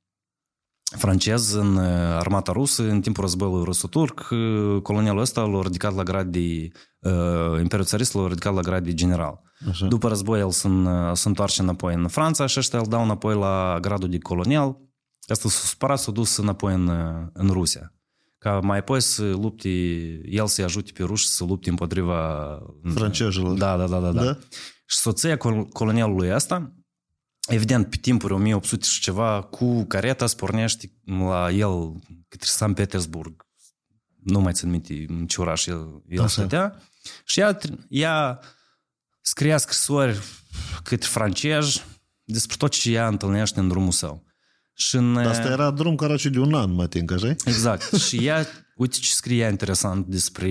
[0.97, 1.85] francez în uh,
[2.17, 4.27] armata rusă în timpul războiului ruso-turc.
[4.31, 6.67] Uh, Colonelul ăsta l-a ridicat la grad de...
[6.99, 9.41] Uh, Imperiul Țarist l-a ridicat la grad de general.
[9.69, 9.85] Așa.
[9.85, 10.69] După război el se,
[11.13, 14.77] se întoarce înapoi în Franța și ăștia îl dau înapoi la gradul de colonial.
[15.27, 16.89] Asta s-a supărat, s-a dus înapoi în,
[17.33, 17.93] în Rusia.
[18.45, 19.69] Ca mai apoi să lupte,
[20.25, 22.59] el să-i ajute pe ruși să lupte împotriva...
[22.93, 23.57] Francezilor.
[23.57, 24.11] Da, da, da, da.
[24.11, 24.23] da.
[24.23, 24.37] Da?
[24.85, 26.73] Și soția col- colonelului ăsta,
[27.47, 33.45] evident, pe timpuri 1800 și ceva, cu careta se pornește la el către San Petersburg.
[34.23, 36.27] Nu mai țin minte în ce oraș el, el Așa.
[36.27, 36.81] stătea.
[37.23, 38.39] Și ea, ea
[39.21, 40.19] scria scrisori
[40.83, 41.85] către francezi
[42.23, 44.24] despre tot ce ea întâlnește în drumul său.
[44.77, 47.93] Și în, Asta era drum care de un an, mă tinc, așa Exact.
[47.93, 50.49] și ea, uite ce scria interesant despre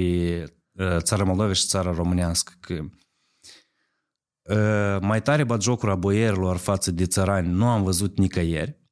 [0.73, 2.75] uh, țara Moldova și țara românească, că
[4.43, 8.83] uh, mai tare batjocura boierilor față de țărani nu am văzut nicăieri.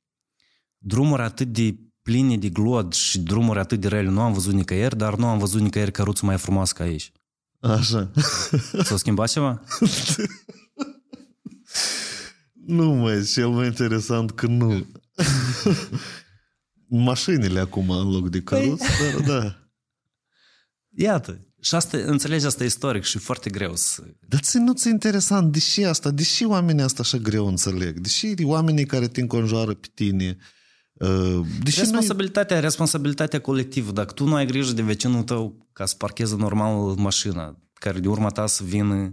[0.79, 4.97] Drumuri atât de pline de glod și drumuri atât de rele nu am văzut nicăieri,
[4.97, 7.13] dar nu am văzut nicăieri căruță mai frumoasă ca aici.
[7.61, 8.11] Așa.
[8.83, 9.63] S-a schimbat ceva?
[12.67, 14.87] Nu, mai cel mai interesant că nu.
[16.89, 19.57] Mașinile acum în loc de căruț, dar da.
[20.89, 21.47] Iată.
[21.61, 24.03] Și asta, înțelegi, asta e istoric și foarte greu să...
[24.29, 28.87] Dar ți nu ți interesant, deși asta, deși oamenii asta așa greu înțeleg, deși oamenii
[28.87, 30.37] care te înconjoară pe tine,
[30.93, 31.87] uh, deși noi...
[31.87, 33.93] Responsabilitatea, responsabilitatea colectivă.
[33.93, 38.09] Dacă tu nu ai grijă de vecinul tău ca să parcheze normal mașina, care de
[38.09, 39.13] urma ta să vină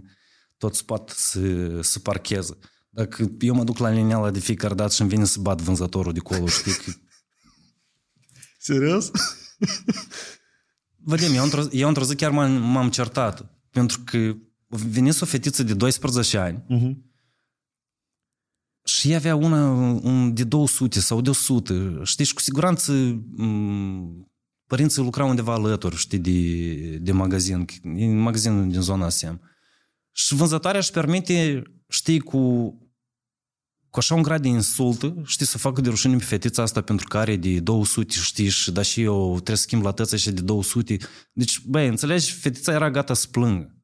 [0.56, 1.40] tot spate să,
[1.80, 2.58] să parcheze.
[3.00, 6.12] Dacă eu mă duc la lineala de fiecare dată și îmi vine să bat vânzătorul
[6.12, 6.92] de colo, știi că...
[8.68, 9.10] Serios?
[10.96, 13.60] Vedem, eu într-o, eu într-o zi chiar m-am, m-am certat.
[13.70, 14.36] Pentru că
[14.66, 16.96] venise o fetiță de 12 ani Uh-huh.
[18.84, 19.70] și ea avea una
[20.02, 22.00] un, de 200 sau de 100.
[22.04, 22.92] Știți, și cu siguranță
[23.36, 24.32] m,
[24.66, 29.40] părinții lucrau undeva alături, știi, de, de magazin, e magazinul din zona Asem.
[30.12, 32.74] Și vânzătoarea își permite, știi, cu,
[33.90, 37.08] cu așa un grad de insultă, știi, să facă de rușine pe fetița asta pentru
[37.08, 40.30] că are de 200, știi, și da și eu trebuie să schimb la tăță și
[40.30, 40.96] de 200.
[41.32, 43.74] Deci, băi, înțelegi, fetița era gata să plângă.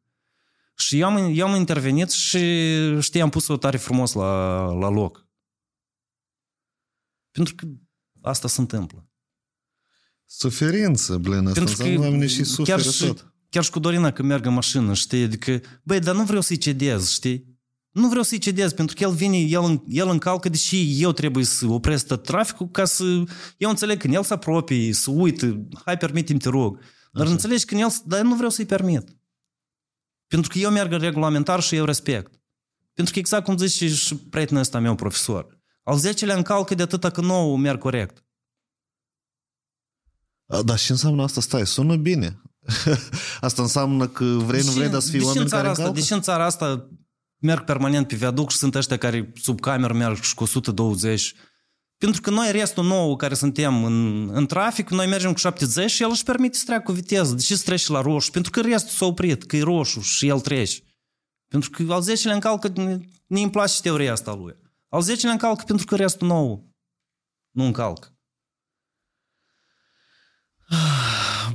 [0.76, 2.38] Și eu am, eu am intervenit și,
[3.00, 5.28] știi, am pus-o tare frumos la, la loc.
[7.30, 7.66] Pentru că
[8.20, 9.09] asta se întâmplă.
[10.24, 13.34] Suferință, blin, asta Pentru că înseamnă oamenii și suferă chiar și, tot.
[13.48, 16.57] chiar și cu Dorina când merg în mașină, știi, adică, băi, dar nu vreau să-i
[16.57, 17.55] cedez, știi?
[17.97, 21.66] Nu vreau să-i cedez, pentru că el vine, el, el încalcă, deși eu trebuie să
[21.66, 23.05] opresc tot traficul ca să...
[23.57, 26.80] Eu înțeleg când el se apropie, să uită, hai, permitem te rog.
[27.12, 27.32] Dar Așa.
[27.32, 27.88] înțelegi când el...
[28.05, 29.16] Dar eu nu vreau să-i permit.
[30.26, 32.40] Pentru că eu merg în regulamentar și eu respect.
[32.92, 37.11] Pentru că exact cum zice și prietenul ăsta meu, profesor, al 10-lea încalcă de atâta
[37.11, 38.24] că nouă merg corect.
[40.47, 41.40] A, Dar ce înseamnă asta?
[41.40, 42.42] Stai, sună bine.
[43.40, 45.82] asta înseamnă că vrei, nu vrei, dar să fii deși oameni în țara care asta,
[45.82, 46.01] încalcă?
[46.01, 46.88] Deși în țara asta
[47.39, 51.34] merg permanent pe viaduc și sunt ăștia care sub cameră merg și cu 120.
[51.99, 56.03] Pentru că noi, restul nou care suntem în, în trafic, noi mergem cu 70 și
[56.03, 57.34] el își permite să treacă cu viteză.
[57.34, 58.30] De ce să treci la roșu?
[58.30, 60.80] Pentru că restul s-a oprit, că e roșu și el trece.
[61.49, 62.68] Pentru că al 10-lea încalcă,
[63.26, 64.57] ne îmi place teoria asta lui.
[64.89, 66.70] Al 10-lea încalcă pentru că restul nou
[67.51, 68.16] nu încalcă.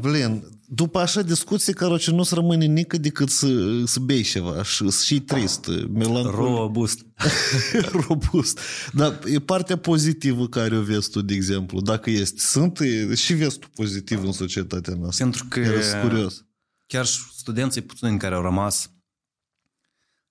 [0.01, 5.03] Blin, după așa discuții, caroce, nu-ți rămâne nică decât să, să bei ceva și să
[5.03, 7.05] și trist, melancolic, Robust.
[8.07, 8.59] robust.
[8.93, 12.39] Dar e partea pozitivă care o vezi tu, de exemplu, dacă este.
[12.39, 15.23] Sunt e, și vezi tu pozitiv în societatea noastră.
[15.23, 16.45] Pentru că Era sunt curios.
[16.87, 18.91] chiar și studenții puțini care au rămas,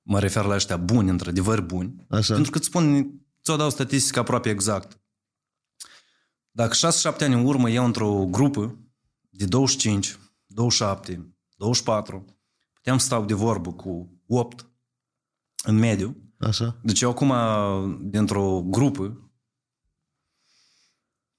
[0.03, 2.33] mă refer la ăștia buni, într-adevăr buni, Așa.
[2.35, 3.11] pentru că îți spun,
[3.45, 5.01] ți-o dau statistică aproape exact.
[6.51, 8.79] Dacă 6-7 ani în urmă eu într-o grupă
[9.31, 10.19] de 25,
[10.53, 12.25] 27, 24,
[12.73, 14.71] puteam să stau de vorbă cu 8
[15.65, 16.81] în mediu, Așa.
[16.83, 17.33] deci eu acum,
[18.11, 19.31] dintr-o grupă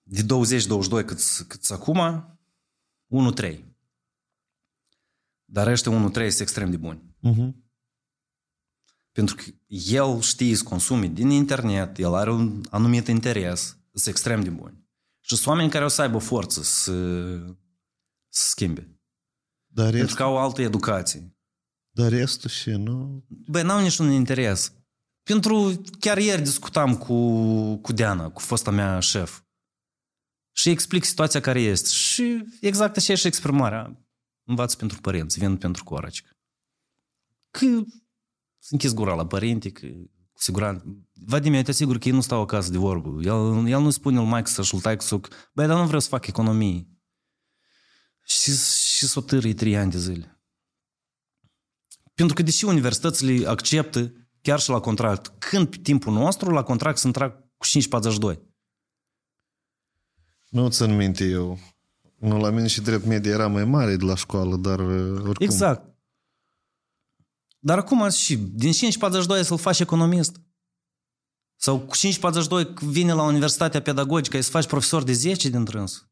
[0.03, 1.99] de 20-22 cât, cât acum,
[3.35, 3.59] 1-3.
[5.45, 7.15] Dar ăștia 1-3 sunt extrem de buni.
[7.27, 7.53] Uh-huh.
[9.11, 14.43] Pentru că el știe să consume din internet, el are un anumit interes, sunt extrem
[14.43, 14.85] de buni.
[15.19, 16.93] Și sunt oameni care o să aibă forță să,
[18.29, 19.00] să schimbe.
[19.73, 21.35] Dar, Pentru rest, că au altă educație.
[21.89, 23.25] dar restul și nu...
[23.27, 24.73] Băi, n-au niciun interes.
[25.23, 27.15] Pentru, chiar ieri discutam cu,
[27.75, 29.41] cu Diana, cu fosta mea șef.
[30.51, 31.89] Și îi explic situația care este.
[31.89, 34.05] Și exact așa e și exprimarea.
[34.43, 36.29] Învață pentru părinți, vin pentru coracică.
[37.49, 37.65] Că
[38.59, 39.87] să închizi gura la părinte, că
[40.31, 40.85] cu siguranță.
[41.25, 43.09] Vadim, eu te asigur că ei nu stau acasă de vorbă.
[43.23, 45.27] El, el nu spune lui Mike să-și tai cu suc.
[45.53, 46.90] Băi, dar nu vreau să fac economii.
[48.23, 48.51] Și,
[48.95, 50.41] și s-o târâi trei ani de zile.
[52.13, 56.97] Pentru că deși universitățile acceptă chiar și la contract, când pe timpul nostru la contract
[56.97, 57.65] se intra cu
[58.33, 58.39] 5,42.
[60.49, 61.59] Nu țin minte eu.
[62.15, 65.35] Nu, la mine și drept medie era mai mare de la școală, dar uh, oricum.
[65.39, 65.95] Exact.
[67.59, 70.41] Dar acum și din 542 să-l faci economist.
[71.55, 76.10] Sau cu 542 vine la Universitatea Pedagogică să faci profesor de 10 din trâns.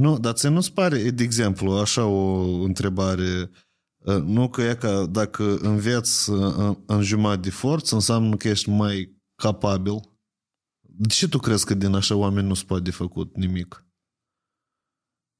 [0.00, 3.50] Nu, dar ți nu-ți pare, de exemplu, așa o întrebare,
[3.98, 8.48] uh, nu că e ca dacă înveți uh, în, în jumătate de forță, înseamnă că
[8.48, 10.00] ești mai capabil.
[10.80, 13.86] De ce tu crezi că din așa oameni nu se poate de făcut nimic?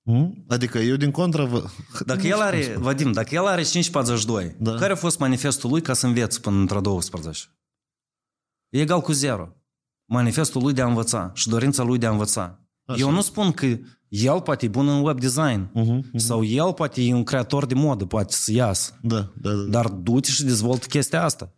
[0.02, 0.44] Hmm?
[0.48, 1.44] Adică eu din contra...
[1.44, 1.64] Vă...
[2.06, 4.74] Dacă el are, Vadim, dacă el are 5,42, da.
[4.74, 7.44] care a fost manifestul lui ca să înveți până într 12?
[8.68, 9.56] E egal cu zero.
[10.04, 12.64] Manifestul lui de a învăța și dorința lui de a învăța.
[12.84, 13.00] Așa.
[13.00, 13.66] Eu nu spun că
[14.10, 16.16] el poate e bun în web design uh-huh, uh-huh.
[16.16, 18.98] sau el poate e un creator de modă, poate să iasă.
[19.02, 19.62] Da, da, da.
[19.62, 21.54] Dar du-te și dezvoltă chestia asta.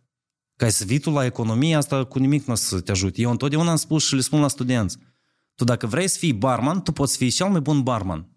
[0.55, 3.21] Ca să vii tu la economie, asta cu nimic nu o să te ajute.
[3.21, 4.97] Eu întotdeauna am spus și le spun la studenți.
[5.55, 8.27] Tu dacă vrei să fii barman, tu poți fi cel mai bun barman.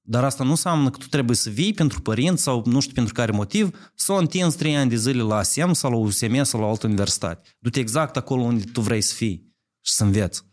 [0.00, 3.14] Dar asta nu înseamnă că tu trebuie să vii pentru părinți sau nu știu pentru
[3.14, 6.60] care motiv să o întinzi trei ani de zile la ASEM sau la USM sau
[6.60, 7.48] la altă universitate.
[7.58, 10.44] Du-te exact acolo unde tu vrei să fii și să înveți.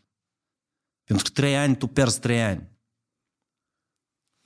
[1.04, 2.77] Pentru că trei ani tu pierzi trei ani.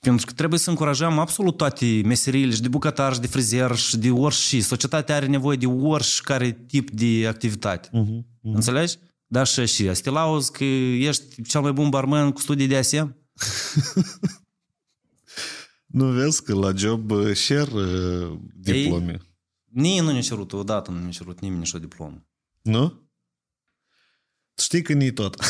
[0.06, 3.96] Pentru că trebuie să încurajăm absolut toate meseriile și de bucătar și de frizer și
[3.96, 4.60] de orice.
[4.60, 7.88] Societatea are nevoie de oricare tip de activitate.
[7.88, 8.54] Uh-huh, uh-huh.
[8.54, 8.98] Înțelegi?
[9.26, 9.88] Da, și și.
[9.88, 13.16] Asta lauzi că ești cel mai bun barman cu studii de ASM?
[15.86, 19.20] Nu vezi că la job share uh, diplome?
[19.74, 22.26] Ei, nu ne-a cerut, odată nu ne-a cerut nimeni nici o diplomă.
[22.62, 23.10] Nu?
[24.54, 25.36] Știi că nu tot.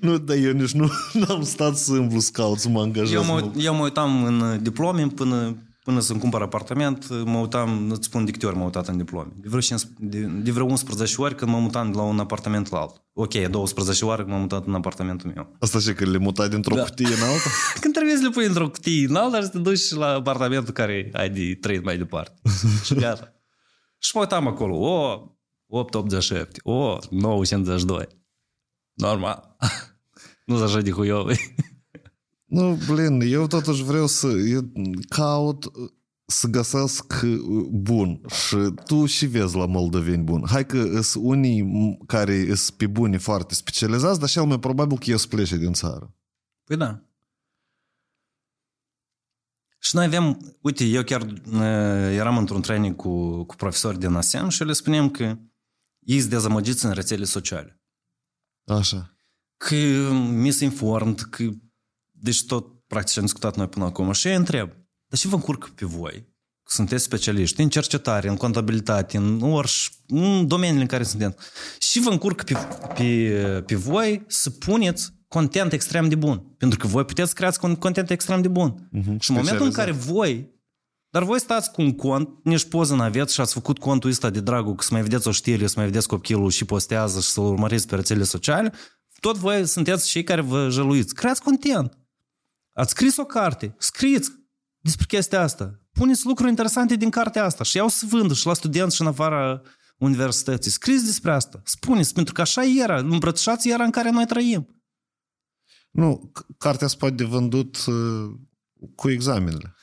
[0.00, 0.90] nu, dar eu nici nu
[1.28, 3.12] am stat să îmblu scout, să mă angajez.
[3.12, 8.06] Eu mă, eu mă uitam în diplome până până să-mi cumpăr apartament, mă uitam, îți
[8.06, 9.32] spun de câte ori m-am uitat în diplome.
[9.36, 12.70] De vreo, 5, de, de vreo 11 ori când m-am mutat de la un apartament
[12.70, 13.08] la altul.
[13.12, 15.56] Ok, 12 ori când m-am mutat în apartamentul meu.
[15.60, 16.82] Asta și că le mutai dintr-o da.
[16.82, 17.48] cutie în alta?
[17.80, 21.10] când trebuie să le pui într-o cutie în alta și te duci la apartamentul care
[21.12, 22.40] ai de trăit mai departe.
[22.84, 23.32] și gata.
[23.98, 25.22] Și mă uitam acolo, o,
[25.66, 28.06] 887, o, 952.
[28.94, 29.56] Normal.
[30.50, 31.34] Nu sunt așa de huiovi.
[32.44, 34.72] Nu, blin, eu totuși vreau să eu
[35.08, 35.64] caut
[36.26, 37.24] să găsesc
[37.70, 40.42] bun și tu și vezi la moldoveni bun.
[40.46, 45.10] Hai că sunt unii care sunt pe buni foarte specializați, dar cel mai probabil că
[45.10, 46.14] eu să plece din țară.
[46.64, 47.02] Păi da.
[49.78, 51.26] Și noi avem, uite, eu chiar
[52.12, 55.38] eram într-un training cu, cu profesori din ASEAN și le spunem că
[56.00, 57.80] ei sunt dezamăgiți în rețele sociale.
[58.64, 59.14] Așa.
[59.66, 59.74] Că
[60.32, 61.44] misinformed, că
[62.10, 64.68] deci tot practic am discutat noi până acum și eu întreb,
[65.08, 66.28] dar ce vă încurcă pe voi?
[66.66, 71.36] Sunteți specialiști în cercetare, în contabilitate, în orice, în domeniile în care sunteți.
[71.78, 72.56] Și vă încurcă pe,
[72.94, 76.38] pe, pe voi să puneți content extrem de bun.
[76.38, 78.88] Pentru că voi puteți crea content extrem de bun.
[78.96, 79.18] Uh-huh.
[79.18, 80.60] Și în momentul în care voi
[81.12, 84.40] dar voi stați cu un cont, nici poză n-aveți și ați făcut contul ăsta de
[84.40, 87.44] dragul că să mai vedeți o știre, să mai vedeți copilul și postează și să-l
[87.44, 88.72] urmăriți pe rețele sociale,
[89.20, 91.14] tot voi sunteți cei care vă jăluiți.
[91.14, 91.98] Creați content.
[92.72, 94.30] Ați scris o carte, scrieți
[94.80, 95.80] despre chestia asta.
[95.92, 99.06] Puneți lucruri interesante din cartea asta și iau să vândă și la studenți și în
[99.06, 99.62] afara
[99.98, 100.70] universității.
[100.70, 101.62] Scrieți despre asta.
[101.64, 102.98] Spuneți, pentru că așa era.
[102.98, 104.82] Îmbrățișați era în care noi trăim.
[105.90, 108.30] Nu, cartea se poate de vândut uh,
[108.94, 109.74] cu examenele.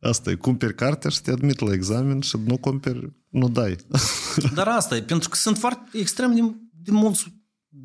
[0.00, 3.76] Asta e, cumperi cartea și te admit la examen și nu cumperi, nu dai.
[4.54, 6.40] Dar asta e, pentru că sunt foarte extrem de,
[6.82, 7.26] de mulți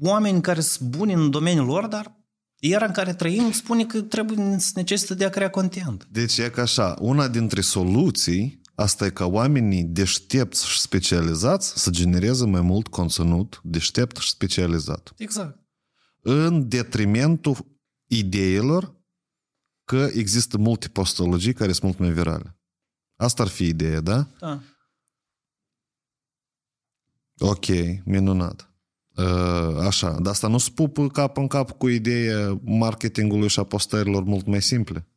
[0.01, 2.20] oameni care sunt buni în domeniul lor, dar
[2.59, 6.07] era în care trăim spune că trebuie să necesită de a crea content.
[6.12, 11.89] Deci e ca așa, una dintre soluții asta e ca oamenii deștepți și specializați să
[11.89, 15.14] genereze mai mult conținut deștept și specializat.
[15.18, 15.59] Exact.
[16.22, 17.57] În detrimentul
[18.07, 19.00] ideilor
[19.91, 22.59] că există multe postologii care sunt mult mai virale.
[23.15, 24.27] Asta ar fi ideea, da?
[24.39, 24.61] Da.
[27.39, 27.65] Ok,
[28.05, 28.73] minunat.
[29.15, 34.23] Uh, așa, dar asta nu spupă cap în cap cu ideea marketingului și a postărilor
[34.23, 35.07] mult mai simple.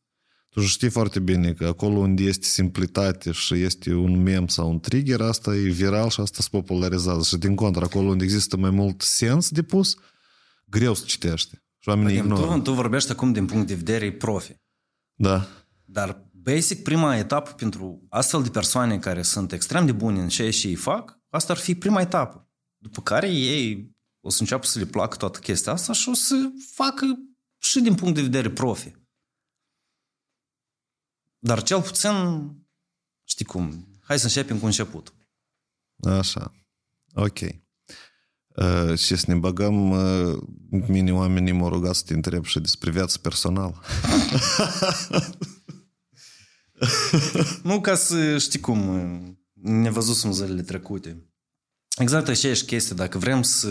[0.49, 4.81] Tu știi foarte bine că acolo unde este simplitate și este un mem sau un
[4.81, 7.22] trigger, asta e viral și asta se popularizează.
[7.22, 9.97] Și din contră, acolo unde există mai mult sens de pus,
[10.64, 11.62] greu să citește.
[11.79, 14.62] Și oamenii Vadim, tu, tu vorbești acum din punct de vedere profi.
[15.15, 15.47] Da.
[15.85, 20.51] Dar, basic, prima etapă pentru astfel de persoane care sunt extrem de bune în ceea
[20.51, 22.49] ce ei fac, asta ar fi prima etapă.
[22.77, 26.53] După care ei o să înceapă să le placă toată chestia asta și o să
[26.73, 27.07] facă
[27.59, 28.93] și din punct de vedere profi.
[31.39, 32.12] Dar cel puțin,
[33.25, 35.15] știi cum, hai să începem cu început.
[36.03, 36.53] Așa,
[37.15, 37.64] ok.
[38.55, 40.39] Uh, și să ne băgăm, uh,
[40.89, 43.81] mine oamenii m-au rugat să te întreb și despre viața personală.
[47.63, 48.79] nu ca să știi cum,
[49.53, 51.29] ne văzusem zilele trecute.
[51.99, 53.69] Exact așa e și chestia, dacă vrem să,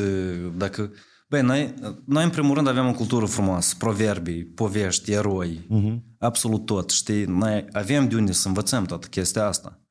[0.56, 0.94] dacă,
[1.30, 1.74] băi, noi,
[2.06, 6.00] noi în primul rând avem o cultură frumoasă, proverbii, povești, eroi, uh-huh.
[6.18, 9.82] absolut tot, știi, noi avem de unde să învățăm toată chestia asta.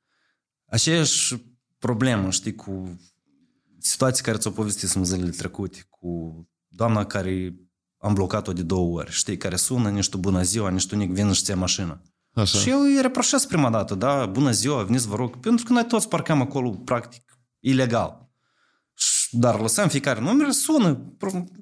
[0.66, 1.36] Aceeași
[1.78, 2.96] problemă, știi, cu
[3.82, 7.54] situații care ți-au povestit în zilele trecute, cu doamna care
[7.98, 11.42] am blocat-o de două ori, știi, care sună, niște bună ziua, niște unic, vin și
[11.42, 12.02] ți mașină.
[12.34, 12.58] Așa.
[12.58, 15.86] Și eu îi reproșez prima dată, da, bună ziua, veniți vă rog, pentru că noi
[15.86, 17.22] toți parcăm acolo, practic,
[17.60, 18.30] ilegal.
[19.30, 21.14] Dar lăsăm fiecare numer, sună,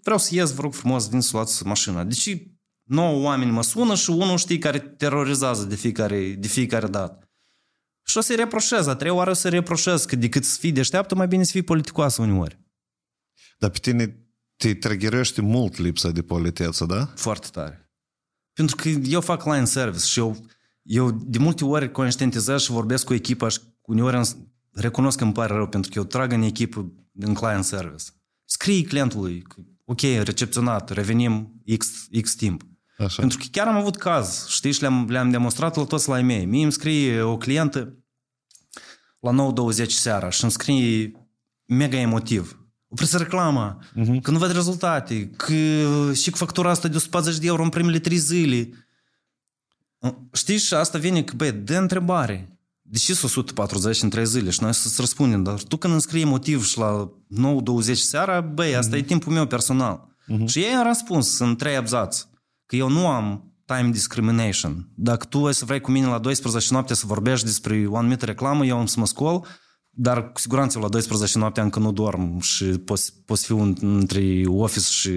[0.03, 2.05] vreau să ies, vă rog frumos, vin să luați mașina.
[2.05, 2.37] Deci
[2.83, 7.30] nouă oameni mă sună și unul știi care terorizează de fiecare, de fiecare dată.
[8.11, 11.15] Și o să-i reproșez, a treia oară o să-i reproșez că decât să fii deșteaptă,
[11.15, 12.59] mai bine să fii politicoasă uneori.
[13.59, 14.17] Dar pe tine
[14.57, 17.13] te trăgherește mult lipsa de politeță, da?
[17.15, 17.91] Foarte tare.
[18.53, 20.47] Pentru că eu fac line service și eu,
[20.83, 24.37] eu de multe ori conștientizez și vorbesc cu echipa și uneori
[24.73, 28.05] recunosc că îmi pare rău pentru că eu trag în echipă în client service.
[28.45, 29.43] Scrii clientului,
[29.85, 32.63] ok, recepționat, revenim X, X timp.
[32.99, 33.21] Așa.
[33.21, 36.45] Pentru că chiar am avut caz, știi, și le-am, le-am demonstrat la toți la e
[36.45, 38.00] Mie îmi scrie o clientă
[39.21, 39.53] la
[39.83, 41.13] 9.20 seara și îmi scrie
[41.65, 42.65] mega emotiv.
[42.89, 44.21] Opriți reclama, uh-huh.
[44.23, 45.55] că nu văd rezultate, că
[46.13, 48.89] și cu factura asta de 140 de euro în primele 3 zile.
[50.33, 52.59] Știți, și asta vine că, băi, de întrebare.
[52.83, 54.51] De ce sunt 140 în 3 zile?
[54.51, 57.13] Și noi să-ți răspundem, dar tu când îmi scrii motiv și la
[57.83, 58.99] 9.20 seara, băi, asta uh-huh.
[58.99, 60.17] e timpul meu personal.
[60.29, 60.47] Uh-huh.
[60.47, 62.29] Și ei au răspuns în trei abzați
[62.67, 64.89] că eu nu am time discrimination.
[64.95, 68.25] Dacă tu ai să vrei cu mine la 12 noapte să vorbești despre o anumită
[68.25, 69.47] reclamă, eu am să mă scol,
[69.91, 74.91] dar cu siguranță la 12 noapte încă nu dorm și poți, poți fi între office
[74.91, 75.11] și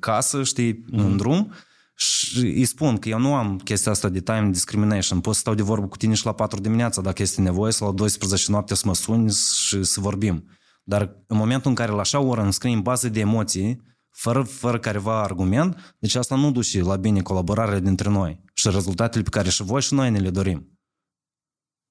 [0.00, 0.98] casă, știi, mm-hmm.
[0.98, 1.52] în drum.
[1.98, 5.20] Și îi spun că eu nu am chestia asta de time discrimination.
[5.20, 7.86] Pot să stau de vorbă cu tine și la 4 dimineața dacă este nevoie sau
[7.86, 10.44] la 12 noapte să mă suni și să vorbim.
[10.84, 13.80] Dar în momentul în care la așa oră îmi scrii în bază de emoții,
[14.16, 19.22] fără, fără careva argument, deci asta nu duce la bine colaborarea dintre noi și rezultatele
[19.22, 20.78] pe care și voi și noi ne le dorim.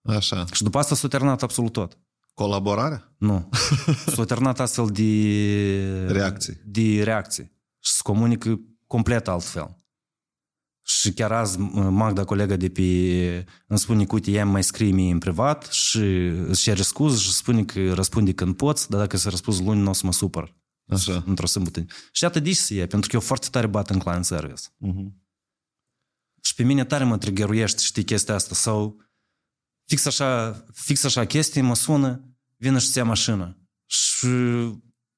[0.02, 0.46] Așa.
[0.52, 1.98] Și după asta s-a terminat absolut tot.
[2.34, 3.16] Colaborarea?
[3.18, 3.50] Nu.
[4.16, 6.06] S-a terminat astfel de...
[6.08, 6.62] Reacții.
[6.66, 7.52] De reacții.
[7.80, 9.76] Și se comunică complet altfel.
[10.82, 12.82] Și chiar azi Magda, colega de pe...
[13.68, 16.00] îmi spune că, uite, ea mai scrie mie în privat și
[16.48, 19.90] își cere scuze și spune că răspunde când poți, dar dacă se răspuns luni, nu
[19.90, 20.56] o să mă supăr.
[20.88, 21.24] Așa.
[21.26, 21.86] Într-o sâmbătă.
[22.12, 24.62] Și atât să e, pentru că eu foarte tare bat în client service.
[24.62, 25.24] Uh-huh.
[26.42, 28.56] Și pe mine tare mă triggeruiește, știi, chestia asta.
[28.56, 29.02] Sau
[29.86, 33.60] fix așa, fix așa chestii, mă sună, vine și ți mașină.
[33.86, 34.28] Și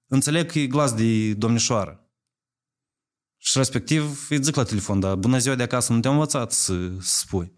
[0.07, 2.01] înțeleg că e glas de domnișoară.
[3.37, 6.97] Și respectiv îi zic la telefon, dar bună ziua de acasă, nu te-am învățat să,
[6.99, 7.55] să spui.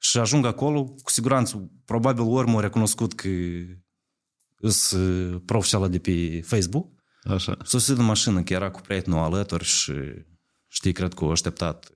[0.00, 3.28] Și ajung acolo, cu siguranță, probabil ori m-au recunoscut că
[4.68, 7.56] sunt profesională de pe Facebook Așa.
[7.64, 9.92] Sosit în mașină, că era cu prietenul alături și
[10.68, 11.92] știi, cred că o așteptat.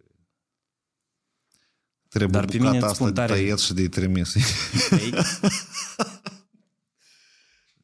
[2.09, 4.35] Trebuie Dar pe mine asta de tăiet și de trimis.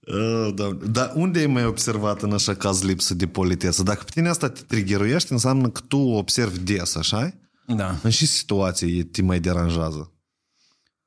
[0.07, 0.55] Oh,
[0.91, 3.83] Dar unde ai mai observat în așa caz lipsă de politeță?
[3.83, 7.35] Dacă pe tine asta te triggeruiește, înseamnă că tu observi des, așa
[7.66, 7.99] Da.
[8.03, 10.12] În ce situație te mai deranjează?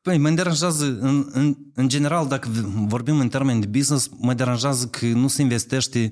[0.06, 2.50] Păi, mă deranjează, în, în, în general, dacă
[2.88, 6.12] vorbim în termeni de business, mă deranjează că nu se investește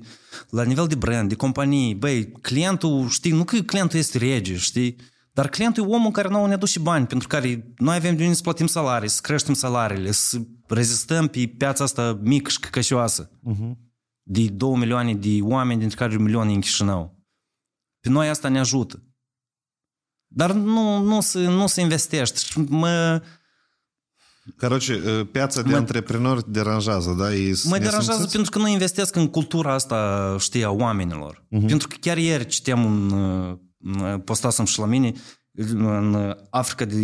[0.50, 1.94] la nivel de brand, de companii.
[1.94, 4.96] Băi, clientul, știi, nu că clientul este rege, știi,
[5.32, 8.34] dar clientul e omul care nu ne aduce bani, pentru care noi avem de unde
[8.34, 13.30] să plătim salarii, să creștem salariile, să rezistăm pe piața asta mică și căcășoasă.
[13.30, 13.72] Uh-huh.
[14.22, 17.24] De 2 milioane de oameni, dintre care un milion în Chișinău.
[18.00, 19.02] Pe noi asta ne ajută.
[20.26, 22.40] Dar nu, nu, se, nu se investește.
[22.68, 23.22] Mă,
[24.57, 24.93] Короче,
[25.31, 27.33] piața de mă, antreprenori deranjează, da?
[27.33, 28.33] Ei mă deranjează simțiți?
[28.33, 31.45] pentru că nu investesc în cultura asta, știi, a oamenilor.
[31.45, 31.67] Uh-huh.
[31.67, 35.13] Pentru că chiar ieri citeam un, postasem și la mine,
[35.73, 36.95] în Africa, de,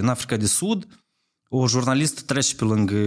[0.00, 0.86] în Africa de Sud,
[1.48, 3.00] o jurnalistă trece pe lângă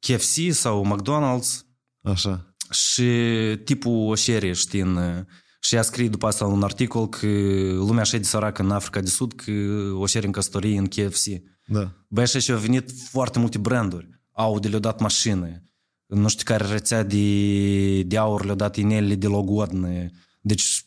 [0.00, 1.60] KFC sau McDonald's
[2.02, 2.54] Așa.
[2.70, 3.10] și
[3.64, 5.24] tipul o șerie, știi, în,
[5.60, 7.26] și a scris după asta un articol că
[7.74, 9.52] lumea așa de săracă în Africa de Sud că
[9.94, 11.26] o șere în căsătorie în KFC.
[11.67, 11.91] Da.
[12.07, 14.09] Băi, așa și au venit foarte multe branduri.
[14.31, 15.61] Audi le-au dat mașină,
[16.05, 20.11] nu știu care rețea de, de aur le-au dat inelele de logodne.
[20.41, 20.83] Deci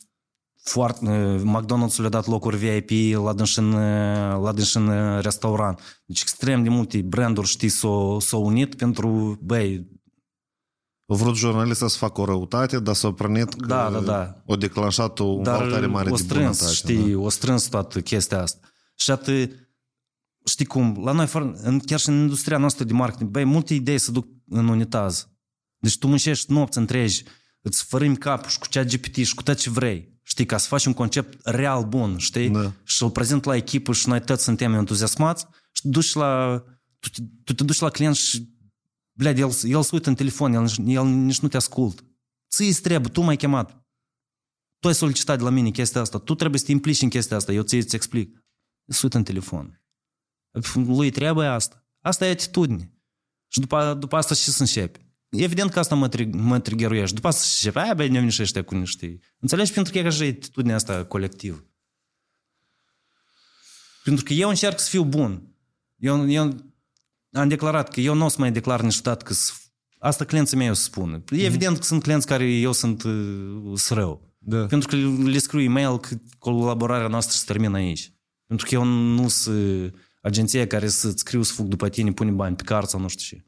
[0.62, 1.06] foarte,
[1.42, 3.70] McDonald's le-a dat locuri VIP la dânșin,
[4.42, 4.90] la dânșin
[5.20, 6.02] restaurant.
[6.06, 9.88] Deci extrem de multe branduri, știi, s-au, s-au unit pentru, băi,
[11.06, 14.42] A vrut jurnalista să facă o răutate, dar s-a prănit că Da, da, da.
[14.46, 16.72] o declanșat o Dar valtare mare o de strâns, bunătate.
[16.74, 17.18] știi, Da?
[17.18, 18.66] o strâns toată chestia asta.
[18.94, 19.52] Și atât,
[20.44, 23.74] știi cum, la noi, fără- în, chiar și în industria noastră de marketing, băi, multe
[23.74, 25.28] idei se duc în unitaz.
[25.78, 27.22] Deci tu muncești nopți întregi,
[27.60, 30.18] îți fărâmi capul și cu cea GPT și cu tot ce vrei.
[30.22, 32.48] Știi, ca să faci un concept real bun, știi?
[32.48, 32.72] Da.
[32.84, 36.62] Și îl prezint la echipă și noi toți suntem entuziasmați și duci la,
[36.98, 38.48] tu, te- tu te duci la client și
[39.18, 42.04] Bled, el, el se uită în telefon, el, nici- el nici nu te ascult.
[42.50, 43.84] Ți-i trebuie, tu m-ai chemat.
[44.78, 47.36] Tu ai solicitat de la mine chestia asta, tu trebuie să te implici în chestia
[47.36, 48.38] asta, eu ți îți explic.
[48.86, 49.82] Se uită în telefon.
[50.74, 51.84] Lui trebuie asta.
[52.00, 52.92] Asta e atitudine.
[53.48, 55.08] Și după, după asta și să începi.
[55.28, 57.14] Evident că asta mă, tri- mă triggeruiește.
[57.14, 59.18] După asta și aia băi, ne niște ăștia cu niște...
[59.38, 59.72] Înțelegi?
[59.72, 61.64] Pentru că e așa atitudinea asta colectivă.
[64.04, 65.54] Pentru că eu încerc să fiu bun.
[65.96, 66.56] Eu, eu
[67.32, 70.70] am declarat că eu nu o să mai declar niciodată că s- asta clienții mei
[70.70, 71.22] o să spună.
[71.30, 74.34] E evident că sunt clienți care eu sunt uh, sunt rău.
[74.38, 74.66] Da.
[74.66, 74.96] Pentru că
[75.28, 78.12] le scriu e-mail că colaborarea noastră se termină aici.
[78.46, 82.56] Pentru că eu nu sunt agenția care să-ți scriu să fug după tine, pune bani
[82.56, 83.44] pe card sau nu știu ce.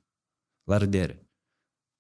[0.63, 1.27] La redere.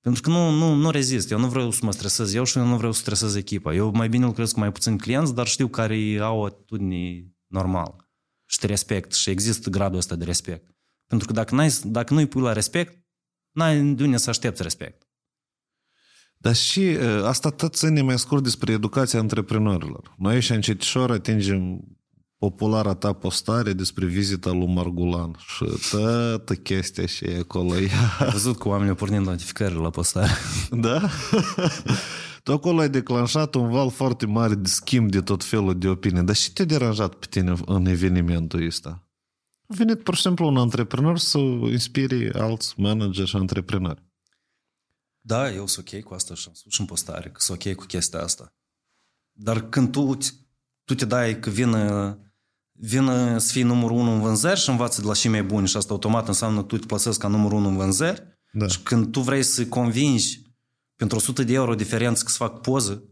[0.00, 1.30] Pentru că nu, nu, nu rezist.
[1.30, 3.74] Eu nu vreau să mă stresez eu și eu nu vreau să stresez echipa.
[3.74, 8.10] Eu mai bine lucrez cu mai puțini clienți, dar știu care au o atitudine normală.
[8.48, 9.12] Și te respect.
[9.12, 10.70] Și există gradul ăsta de respect.
[11.06, 13.06] Pentru că dacă, n-ai, dacă nu-i pui la respect,
[13.50, 15.06] n-ai de unde să aștepți respect.
[16.36, 20.14] Dar și uh, asta tot ține mai scurt despre educația antreprenorilor.
[20.18, 21.84] Noi și încetișor atingem
[22.48, 27.72] populara ta postare despre vizita lui Margulan și toată chestia și e acolo.
[28.18, 30.30] Am văzut că oamenii au pornit notificări la postare.
[30.70, 31.08] Da?
[32.42, 36.22] tu acolo ai declanșat un val foarte mare de schimb de tot felul de opinii.
[36.22, 39.08] Dar și te-a deranjat pe tine în evenimentul ăsta?
[39.66, 44.02] A venit pur și simplu un antreprenor să inspire alți manageri și antreprenori.
[45.20, 47.74] Da, eu sunt ok cu asta și am spus și în postare că sunt ok
[47.74, 48.54] cu chestia asta.
[49.32, 50.16] Dar când tu,
[50.84, 52.16] tu te dai că vină,
[52.84, 55.76] vină să fii numărul unu în vânzări și învață de la și mai buni și
[55.76, 58.22] asta automat înseamnă tu te plasezi ca numărul unu în vânzări
[58.52, 58.66] Da.
[58.66, 60.42] și când tu vrei să convingi
[60.96, 63.04] pentru 100 de euro diferență că să fac poză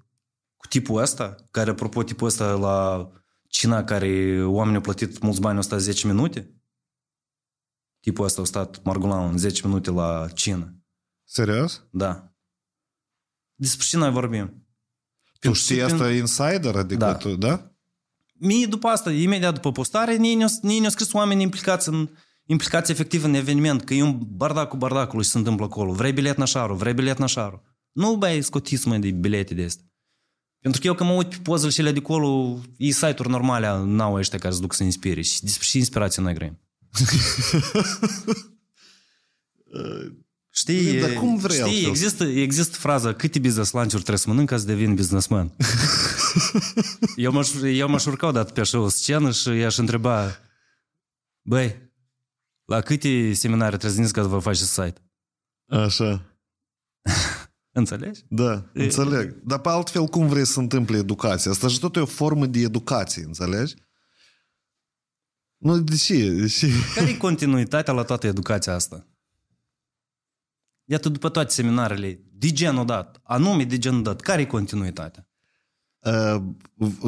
[0.57, 3.11] cu tipul ăsta, care apropo tipul ăsta la
[3.49, 6.55] cina care oamenii au plătit mulți bani, au stat 10 minute,
[8.01, 10.75] tipul ăsta a stat Margulan în 10 minute la cină.
[11.25, 11.85] Serios?
[11.91, 12.33] Da.
[13.55, 14.67] Despre ce noi vorbim?
[15.41, 16.77] Tu știi asta insider?
[16.77, 17.15] Adică Da.
[17.15, 17.70] tu, da?
[18.43, 22.09] Mie după asta, imediat după postare, nie ne-au, nie ne-au scris oameni implicați în
[22.47, 25.93] implicați efectiv în eveniment, că e un bardac cu bardacului și se întâmplă acolo.
[25.93, 27.63] Vrei bilet nașaru, vrei bilet nașaru.
[27.93, 29.85] Nu băi scotiți mai de bilete de astea.
[30.61, 33.83] Pentru că eu că mă uit pe pozele și ele de acolo, e site-uri normale,
[33.85, 35.21] n-au ăștia care se duc să inspire.
[35.21, 36.59] Și despre și inspirație noi grăim.
[40.53, 41.89] Știi, Dar cum vrei știi altfel?
[41.89, 45.53] există, există fraza câte business lunch trebuie să mănânc ca să devin businessman.
[47.17, 50.39] eu, m-aș, eu m-aș urca odată pe așa o scenă și i-aș întreba
[51.43, 51.93] băi,
[52.65, 55.01] la câte seminare trebuie să veniți ca să vă faceți site?
[55.67, 56.39] Așa.
[57.73, 58.25] Înțelegi?
[58.29, 59.43] Da, înțeleg.
[59.45, 61.51] Dar pe altfel cum vrei să se întâmple educația?
[61.51, 63.75] Asta și tot e o formă de educație, înțelegi?
[65.57, 66.31] Nu, de ce?
[66.31, 66.69] De ce?
[66.95, 69.07] Care e continuitatea la toată educația asta?
[70.85, 75.30] Iată, după toate seminarele, de genul dat, anume de genul dat, care e continuitatea?
[76.01, 76.43] Uh,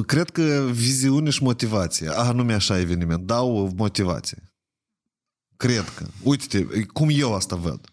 [0.07, 4.53] cred că viziune și motivație, a, nume așa eveniment, dau motivație.
[5.57, 6.07] Cred că.
[6.23, 7.87] Uite-te, cum eu asta văd.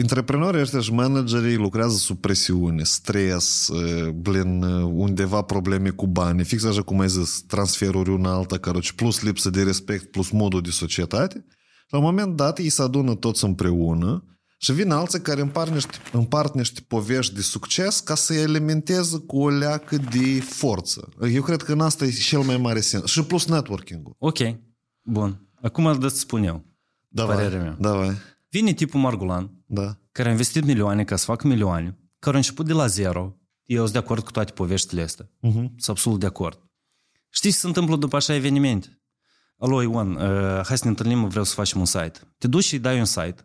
[0.00, 6.44] Antreprenorii ăștia și managerii lucrează sub presiune, stres, uh, blin, uh, undeva probleme cu bani,
[6.44, 10.60] fix așa cum ai zis, transferuri una alta, caroci, plus lipsă de respect, plus modul
[10.60, 11.46] de societate.
[11.88, 14.33] La un moment dat, ei se adună toți împreună
[14.64, 19.38] și vin alții care împart niște, împart niște povești de succes ca să elementeze cu
[19.38, 21.08] o leacă de forță.
[21.32, 23.10] Eu cred că în asta e cel mai mare sens.
[23.10, 24.16] Și plus networking-ul.
[24.18, 24.38] Ok,
[25.02, 25.48] bun.
[25.62, 26.64] Acum să spun eu.
[27.08, 27.76] Davai, Părerea mea.
[27.80, 28.16] Davai,
[28.48, 29.98] Vine tipul Margulan, da.
[30.12, 33.36] care a investit milioane ca să facă milioane, care a început de la zero.
[33.64, 35.24] Eu sunt de acord cu toate poveștile astea.
[35.24, 35.52] Uh-huh.
[35.52, 36.58] Sunt absolut de acord.
[37.28, 39.02] Știi ce se întâmplă după așa evenimente?
[39.58, 42.18] Alo, Ion, uh, hai să ne întâlnim, vreau să facem un site.
[42.38, 43.44] Te duci și îi dai un site.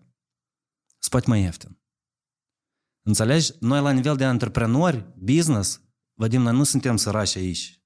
[1.00, 1.82] Spate mai ieftin.
[3.02, 3.52] Înțelegi?
[3.60, 5.82] Noi la nivel de antreprenori, business,
[6.20, 7.84] Vadim, noi nu suntem sărași aici.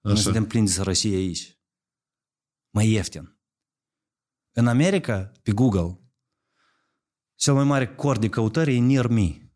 [0.00, 0.20] Nu Așa.
[0.20, 1.58] suntem plini de sărășie aici.
[2.70, 3.38] Mai ieftin.
[4.52, 6.00] În America, pe Google,
[7.34, 9.52] cel mai mare cord de căutări e Near Me.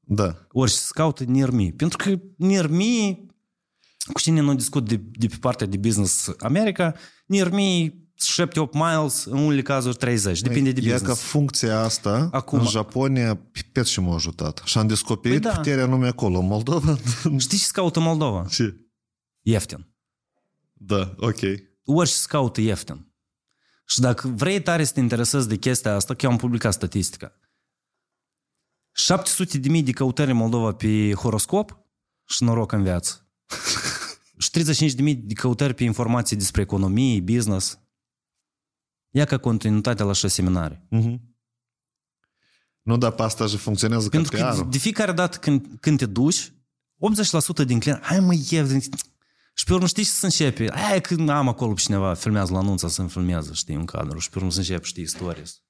[0.00, 0.46] Da.
[0.50, 1.70] Orice se caută Near Me.
[1.70, 3.14] Pentru că Near Me,
[4.12, 6.94] cu cine nu discut de, de pe partea de business America,
[7.26, 7.94] Near Me
[8.26, 10.40] 7-8 miles, în unele cazuri 30.
[10.40, 11.04] Depinde de E business.
[11.06, 13.40] ca funcția asta Acum- în Japonia
[13.72, 14.62] pe ce m-a ajutat.
[14.64, 15.56] Și am descoperit Păi da.
[15.56, 16.40] puterea nume acolo.
[16.40, 16.96] Moldova?
[17.38, 18.46] Știi ce se caută Moldova?
[18.50, 18.76] ce?
[19.40, 19.94] Ieftin.
[20.72, 21.38] Da, ok.
[21.84, 23.12] Orice se caută ieftin.
[23.86, 27.32] Și dacă vrei tare să te interesezi de chestia asta, că eu am publicat statistica.
[28.92, 31.78] 700 de mii de căutări în Moldova pe horoscop
[32.24, 33.28] și noroc în viață.
[34.38, 37.78] și 35 de mii de căutări pe informații despre economie, business.
[39.18, 40.86] Ia ca continuitate la așa seminarii.
[40.90, 41.36] Mhm.
[42.82, 44.70] Nu, dar pe asta și funcționează Pentru ca că PR-ul.
[44.70, 46.52] de fiecare dată când, când te duci,
[46.98, 48.80] 80% din clienți, hai mă, ieftin.
[49.54, 50.70] Și pe urmă știi ce să începe?
[50.74, 54.18] Hai că am acolo pe cineva, filmează la anunță să-mi filmează, știi, un cadru.
[54.18, 55.62] Și pe urmă să începe, știi, stories.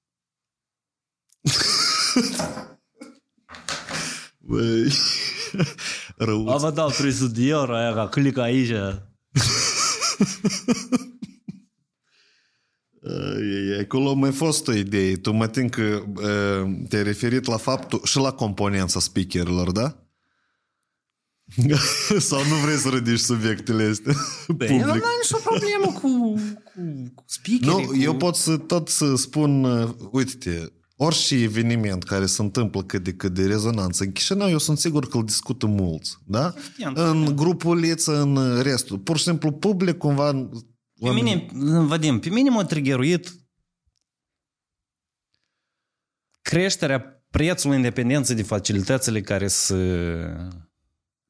[4.39, 4.93] Băi,
[6.17, 6.49] răuț.
[6.51, 8.71] A, vă dau 300 de euro, aia, ca clic aici.
[13.09, 15.17] Ai, ai, Acolo mai fost o idee.
[15.17, 20.03] Tu mă tin că uh, te-ai referit la faptul și la componența speakerilor, da?
[22.19, 24.15] Sau nu vrei să ridici subiectele astea?
[24.57, 27.85] Băi, eu nu am nicio problemă cu, cu, cu speakerii.
[27.85, 27.97] Nu, cu...
[27.97, 33.13] eu pot să tot să spun, uh, uite-te, orice eveniment care se întâmplă cât de
[33.13, 36.55] cât de rezonanță în Chișinău, eu sunt sigur că îl discută mulți, da?
[36.57, 37.37] Evident, În evident.
[37.37, 38.99] grupuliță, în restul.
[38.99, 40.49] Pur și simplu, public, cumva...
[41.01, 41.47] Pe mine,
[41.81, 43.33] Vadim, pe mine m-a triggeruit
[46.43, 49.77] creșterea prețului independenței de facilitățile care se,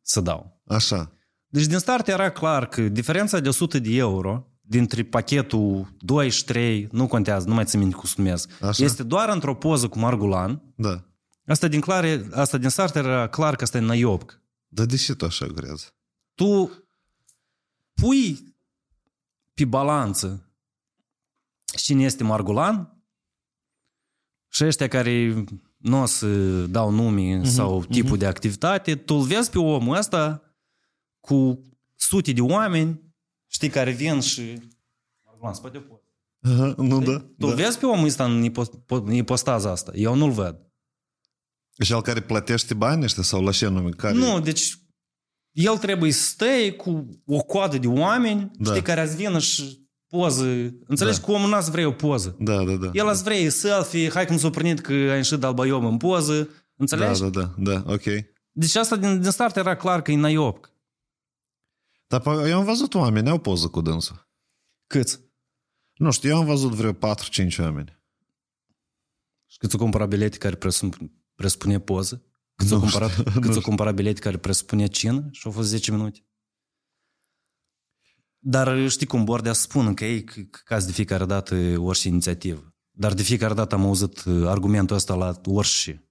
[0.02, 0.62] se dau.
[0.66, 1.12] Așa.
[1.46, 6.44] Deci din start era clar că diferența de 100 de euro dintre pachetul 2 și
[6.44, 8.84] 3, nu contează, nu mai țin minte cum se numesc, Așa.
[8.84, 10.62] este doar într-o poză cu Margulan.
[10.76, 11.04] Da.
[11.46, 14.40] Asta din, clar, asta din start era clar că asta e naiobc.
[14.68, 15.94] Dar de ce tu așa grezi?
[16.34, 16.70] Tu
[17.94, 18.56] pui
[19.59, 20.52] pe balanță
[21.64, 23.02] cine este Margulan
[24.48, 25.44] și ăștia care
[25.76, 26.26] nu o să
[26.66, 30.43] dau nume sau tipul de activitate, tu îl vezi pe omul ăsta
[31.20, 31.62] cu
[31.94, 33.01] sute de oameni,
[33.47, 34.59] știi, care vin și...
[35.24, 36.02] Margulan, spate pot.
[36.40, 37.18] Aha, nu da?
[37.18, 37.55] Tu da.
[37.55, 39.93] vezi pe omul ăsta în ipo- în ipostaza asta?
[39.94, 40.72] Eu nu-l văd.
[41.80, 43.90] Și al care plătește bani ăștia sau la ce nume?
[43.90, 44.14] Care...
[44.14, 44.88] Nu, deci
[45.62, 48.70] el trebuie să stai cu o coadă de oameni, Da.
[48.70, 50.44] știi, care ați vină și poză.
[50.86, 51.24] Înțelegi Da.
[51.26, 52.36] că omul n-ați vrea o poză.
[52.39, 52.90] Da, da, da.
[52.93, 56.43] El ați vrea selfie, hai cum s-a prindit că ai ieșit albaiom în poză.
[56.43, 57.20] Da, Înțelegi?
[57.20, 58.02] da, da, da, ok.
[58.52, 60.72] Deci asta din, din start era clar că e naiop.
[62.06, 64.28] Dar pe- eu am văzut oameni, au poză cu dânsul.
[64.86, 65.20] Câți?
[65.94, 67.97] Nu știu, eu am văzut vreo 4-5 oameni.
[69.47, 72.22] Și câți au cumpărat bilete care presupun, presupune poză?
[72.59, 73.60] Câți au Nu cumpărat, știu, nu câți au știu.
[73.60, 76.26] cumpărat bilete care presupune cină și au fost 10 minute?
[78.39, 82.74] Dar știi cum, Bordea spun că ei că- că caz de fiecare dată orice inițiativă.
[82.90, 86.10] Dar de fiecare dată am auzit uh, argumentul ăsta la orice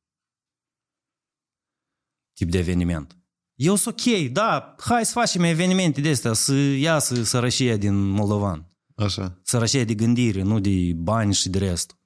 [2.34, 3.18] tip de eveniment.
[3.56, 8.72] Eu sunt ok, da, hai să facem evenimente de astea, să iasă sărășia din Moldovan.
[8.96, 9.40] Așa.
[9.44, 11.98] Sărășia de gândire, nu de bani și de rest.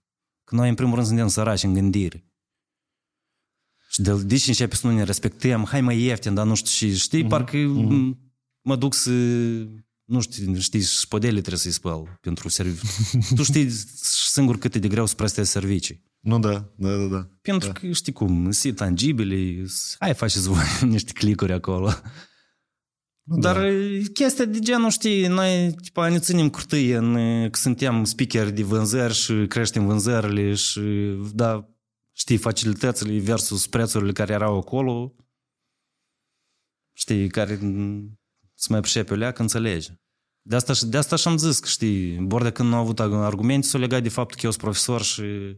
[0.43, 2.30] Că noi, în primul rând, suntem săraci în gândire.
[3.91, 6.69] Și de, de ce începe să nu ne respectăm, hai mai ieftin, dar nu știu
[6.89, 8.17] și știi, parcă m-
[8.61, 9.11] mă duc să,
[10.03, 12.85] nu știu, știi, spădele trebuie să-i spăl pentru serviciu.
[13.35, 13.69] tu știi
[14.29, 16.03] singur cât e de greu să prestezi servicii.
[16.19, 17.27] Nu, da, da, da, da.
[17.41, 19.65] Pentru că știi cum, sunt tangibile,
[19.99, 21.91] hai faceți voi niște clicuri acolo.
[23.23, 23.67] Dar da.
[24.13, 27.13] chestia de genul, știi, noi tipa, ne ținem curtâie în,
[27.49, 30.81] că suntem speaker de vânzări și creștem vânzările și,
[31.33, 31.70] da,
[32.21, 35.15] știi, facilitățile versus prețurile care erau acolo,
[36.93, 37.59] știi, care
[38.53, 39.91] să mai pricepe o leacă, înțelegi.
[40.41, 43.67] De asta, și- de asta și-am zis că, știi, Bordea când nu a avut argumente,
[43.67, 45.57] s-o legat de faptul că eu sunt profesor și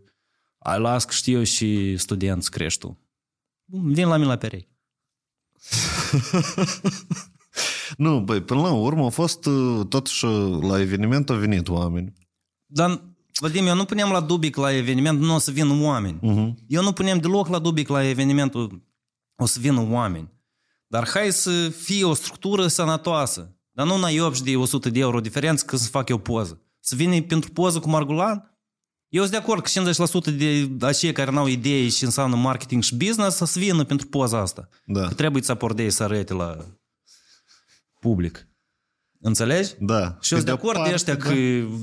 [0.57, 2.99] ai las că știu eu și studenți crești tu.
[3.65, 4.69] Vin la mine la perechi.
[7.97, 12.13] Nu, băi, până la urmă a fost uh, totuși uh, la eveniment au venit oameni.
[12.65, 16.17] Dar, Vadim, eu nu punem la dubic la eveniment, nu o să vină oameni.
[16.17, 16.65] Uh-huh.
[16.67, 18.83] Eu nu punem deloc la dubic la evenimentul,
[19.35, 20.31] o să vină oameni.
[20.87, 23.57] Dar hai să fie o structură sănătoasă.
[23.71, 26.61] Dar nu naiob și de 100 de euro diferență că să fac eu poză.
[26.79, 28.57] Să vină pentru poză cu Margulan?
[29.07, 29.91] Eu sunt de acord că
[30.33, 34.39] 50% de acei care n-au idei și înseamnă marketing și business să vină pentru poza
[34.39, 34.69] asta.
[34.85, 35.07] Da.
[35.07, 36.57] Că trebuie să apordei să arăte la
[37.99, 38.47] public.
[39.25, 39.73] Înțelegi?
[39.79, 40.17] Da.
[40.21, 41.23] Și de acord parte, ăștia da?
[41.23, 41.33] că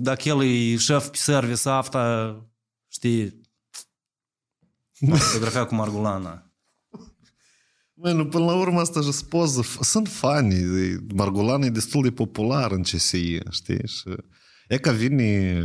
[0.00, 2.36] dacă el e șef pe service afta,
[2.88, 3.40] știi,
[5.16, 6.52] fotografia cu Margulana.
[7.94, 9.62] Măi, nu, până la urmă asta și poză.
[9.80, 10.54] Sunt fani.
[11.14, 13.86] Margulana e destul de popular în CSI, știi?
[13.86, 14.16] Și
[14.68, 15.62] e ca vine...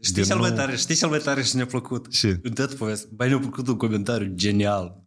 [0.00, 0.46] Știi cel nou...
[0.46, 2.10] mai tare, știi cel mai tare și ne-a plăcut?
[2.10, 2.34] Ce?
[2.54, 3.08] Tot poveste.
[3.18, 5.04] Mai ne-a plăcut un comentariu genial.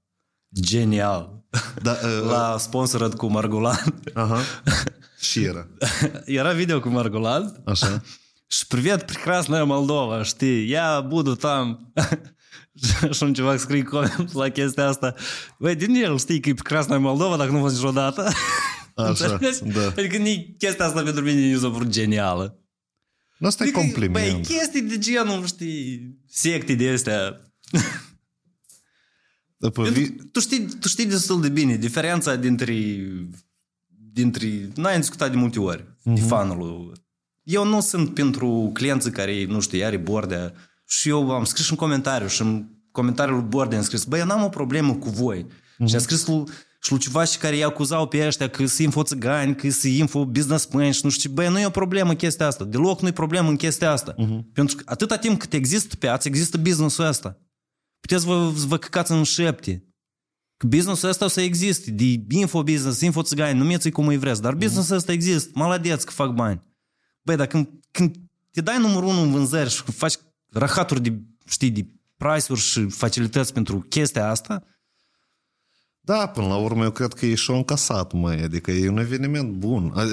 [0.62, 1.44] Genial.
[1.82, 4.02] Da, uh, la sponsorat cu Margulan.
[4.14, 4.42] Aha.
[4.42, 4.84] Uh-huh.
[5.27, 5.69] Și era.
[6.25, 8.03] Era video cu Margolan Așa.
[8.47, 10.69] și привет, прекрасная Moldova, știi?
[10.69, 11.93] Я буду там.
[13.11, 15.15] și un ceva scrie coment la chestia asta.
[15.59, 18.23] Băi, din el știi că e прекрасная Moldova dacă nu fost niciodată.
[18.95, 19.63] Așa, Înțelegi?
[19.63, 19.87] da.
[19.87, 22.57] Adică nici chestia asta pentru mine nu s-a părut genială.
[23.39, 24.47] Nu, asta e Adică, Băi, compliment.
[24.47, 27.43] chestii de genul, știi, secte de astea.
[29.57, 30.13] După Pentru vi...
[30.15, 32.75] că tu știi, tu știi destul de bine diferența dintre,
[34.22, 36.14] dintre noi am discutat de multe ori, uh-huh.
[36.14, 36.92] de fanul.
[37.44, 40.54] Eu nu sunt pentru clienții care, nu știu, are bordea
[40.86, 44.26] și eu am scris în comentariu și în comentariul lui Bordea am scris, băi, eu
[44.26, 45.46] n-am o problemă cu voi.
[45.46, 45.86] Uh-huh.
[45.86, 46.44] Și am scris lui,
[46.82, 49.94] și lui ceva și care îi acuzau pe ăștia că sunt info țigani, că sunt
[49.94, 51.36] info businessmen și nu știu ce.
[51.36, 52.64] Băi, nu e o problemă chestia asta.
[52.64, 54.14] Deloc nu e problemă în chestia asta.
[54.14, 54.54] Uh-huh.
[54.54, 57.40] Pentru că atâta timp cât există piață, există business-ul ăsta.
[58.00, 59.87] Puteți vă, vă căcați în șepte.
[60.58, 64.42] Că business-ul ăsta o să existe, de info business, info țigani, numiți-i cum îi vreți,
[64.42, 66.62] dar business-ul ăsta există, maladeți că fac bani.
[67.22, 68.16] Băi, dar când, când
[68.52, 70.16] te dai numărul unu în vânzări și faci
[70.50, 74.64] rahaturi de, știi, de price-uri și facilități pentru chestia asta,
[76.00, 79.52] Da, până la urmă eu cred că e și-o încasat, măi, adică e un eveniment
[79.52, 79.92] bun.
[79.96, 80.06] A, a,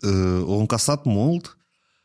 [0.00, 1.56] a, O încasat mult,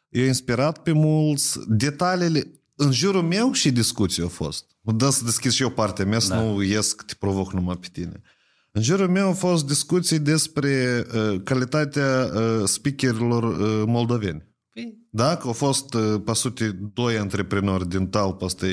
[0.10, 4.65] e inspirat pe mulți, detaliile, în jurul meu și discuții au fost.
[4.81, 6.41] Mă dă să deschid și eu partea mea, să Da.
[6.41, 8.23] nu ies că te provoc numai pe tine.
[8.71, 14.53] În jurul meu au fost discuții despre uh, calitatea uh, speakerilor uh, moldoveni.
[14.71, 18.67] păi, Da, că au fost, uh, pe sute, doi antreprenori din talpa asta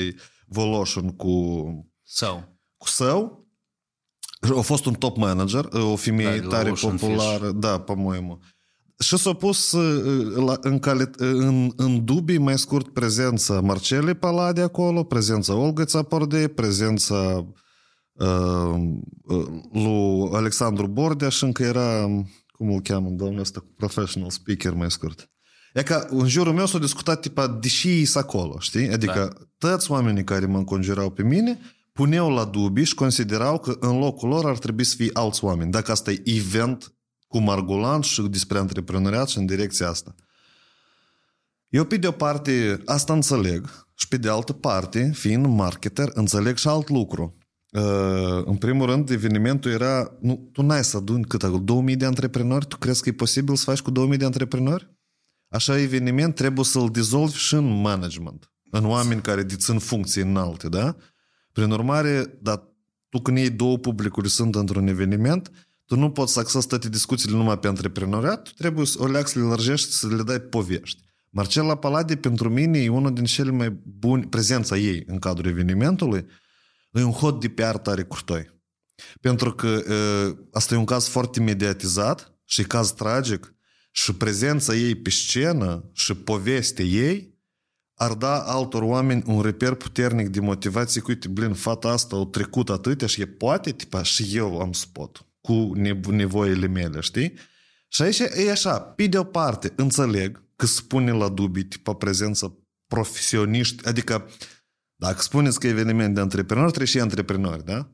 [0.46, 1.64] Voloșin cu
[2.02, 3.46] sau, cu său.
[4.56, 7.80] A fost un top manager, o femeie Da, da, de la tare Ocean populară, da,
[7.80, 8.38] по-моему.
[8.99, 14.61] Și s-a pus uh, la, în, calit, în, în dubii mai scurt prezența Marcelei Palade
[14.61, 17.47] acolo, prezența Olga Țapordei, prezența
[18.13, 18.75] uh,
[19.23, 22.01] uh, lui Alexandru Bordea și încă era,
[22.51, 25.29] cum îl cheamă, domnul ăsta, professional speaker mai scurt.
[25.73, 28.89] E ca în jurul meu s-a discutat tipa, deși ei sunt acolo, știi?
[28.89, 29.69] Adică da.
[29.69, 31.59] toți oamenii care mă înconjurau pe mine
[31.93, 35.71] puneau la dubii și considerau că în locul lor ar trebui să fie alți oameni.
[35.71, 36.96] Dacă asta e event
[37.27, 40.15] cu Margolan și despre antreprenoriat și în direcția asta.
[41.69, 46.57] Eu, pe de o parte, asta înțeleg și pe de altă parte, fiind marketer, înțeleg
[46.57, 47.37] și alt lucru.
[47.71, 50.17] Uh, în primul rând, evenimentul era...
[50.21, 51.59] Nu, tu n-ai să aduni cât acolo?
[51.59, 52.65] 2000 de antreprenori?
[52.65, 54.95] Tu crezi că e posibil să faci cu 2000 de antreprenori?
[55.49, 58.51] Așa eveniment trebuie să-l dizolvi și în management.
[58.71, 60.95] În oameni care dețin funcții înalte, da?
[61.51, 62.63] Prin urmare, dar
[63.09, 65.51] tu când iei două publicuri sunt într-un eveniment,
[65.87, 69.27] tu nu poți să accesi toate discuțiile numai pe antreprenoriat, tu trebuie să o leac
[69.27, 71.01] să le lărgești, să le dai povești.
[71.29, 73.69] Marcela Palade, pentru mine, e unul din cele mai
[73.99, 76.25] buni, prezența ei în cadrul evenimentului,
[76.91, 78.55] e un hod de PR tare curtoi.
[79.21, 83.55] Pentru că uh, asta e un caz foarte mediatizat și e caz tragic
[83.91, 87.35] și prezența ei pe scenă și povestea ei
[87.93, 92.25] ar da altor oameni un reper puternic de motivație că, uite, blin, fata asta a
[92.25, 97.33] trecut atâtea și e poate, tipa, și eu am spot cu nevo- nevoile mele, știi?
[97.87, 102.57] Și aici e așa, pe de o parte, înțeleg că spune la dubii, tipa, prezența
[102.87, 104.29] profesioniști, adică
[104.95, 107.91] dacă spuneți că e eveniment de antreprenori, trebuie și antreprenori, da?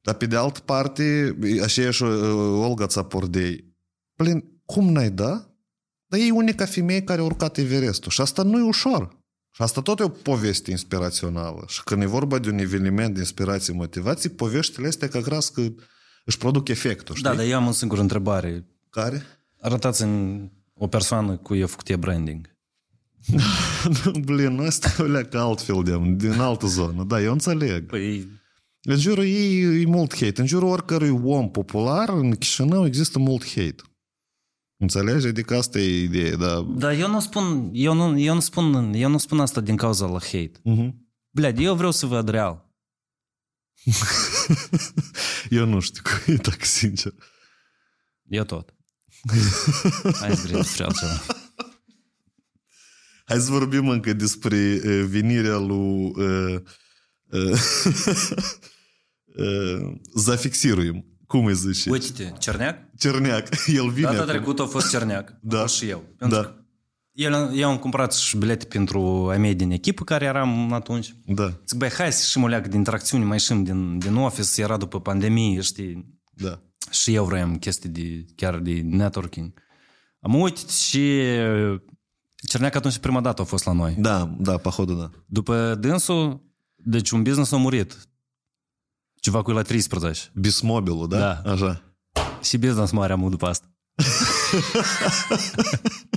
[0.00, 3.74] Dar pe de altă parte, așa e și uh, Olga Țapordei.
[4.14, 5.54] Plin, cum n-ai da?
[6.06, 9.18] Dar e unica femeie care a urcat Everestul și asta nu e ușor.
[9.50, 11.64] Și asta tot e o poveste inspirațională.
[11.66, 15.62] Și când e vorba de un eveniment de inspirație, motivație, poveștile astea ca gras că
[16.24, 17.28] își produc efectul, știi?
[17.30, 18.64] da, dar eu am o singură întrebare.
[18.90, 19.22] Care?
[19.60, 22.50] Arătați-mi o persoană cu e făcut e branding.
[24.24, 27.04] Blin, ăsta e o leacă altfel de, din altă zonă.
[27.04, 27.86] Da, eu înțeleg.
[27.86, 28.28] Păi,
[28.82, 30.40] În jurul ei e mult hate.
[30.40, 33.82] În jurul oricărui om popular în Chișinău există mult hate.
[34.76, 35.26] Înțelegi?
[35.26, 36.66] Adică asta e ideea, da.
[36.76, 40.06] dar eu nu spun, eu nu, eu nu spun, eu nu spun asta din cauza
[40.06, 40.52] la hate.
[40.64, 40.90] Uh-huh.
[41.30, 42.69] Bled, eu vreau să văd real.
[45.58, 47.12] Eu nu știu, dacă sincer.
[48.28, 48.74] Eu tot.
[50.20, 51.22] Hai să despre altceva.
[53.24, 56.60] Hai să vorbim încă despre uh, venirea lui uh,
[57.30, 57.60] uh,
[59.36, 61.04] uh, Zafixirujum.
[61.26, 61.90] Cum îi zice?
[61.90, 62.96] Uite, Cerneac?
[62.98, 63.48] Cerneac.
[63.66, 64.10] El vine.
[64.10, 65.38] Data trecută a fost Cerneac.
[65.40, 65.58] Da.
[65.58, 66.14] A fost și eu.
[66.18, 66.44] Pentru da.
[66.44, 66.59] că
[67.12, 71.14] eu, eu am cumpărat și bilete pentru a mei din echipă care eram atunci.
[71.24, 74.62] Da, Zic, băi, hai să ieșim o leacă de interacțiuni, mai ieșim din, din office,
[74.62, 76.60] era după pandemie, știi, da.
[76.90, 79.52] și eu vroiam chestii de, chiar de networking.
[80.20, 81.20] Am uitat și
[82.48, 83.94] Cerneac atunci prima dată a fost la noi.
[83.98, 85.10] Da, da, pohodu da.
[85.26, 86.42] După dânsul,
[86.76, 88.08] deci un business a murit.
[89.14, 90.30] Ceva cu el la 13.
[90.34, 91.18] Bismobilul, da?
[91.18, 91.50] Da.
[91.50, 91.82] Așa.
[92.42, 93.66] Și business mare am avut după asta.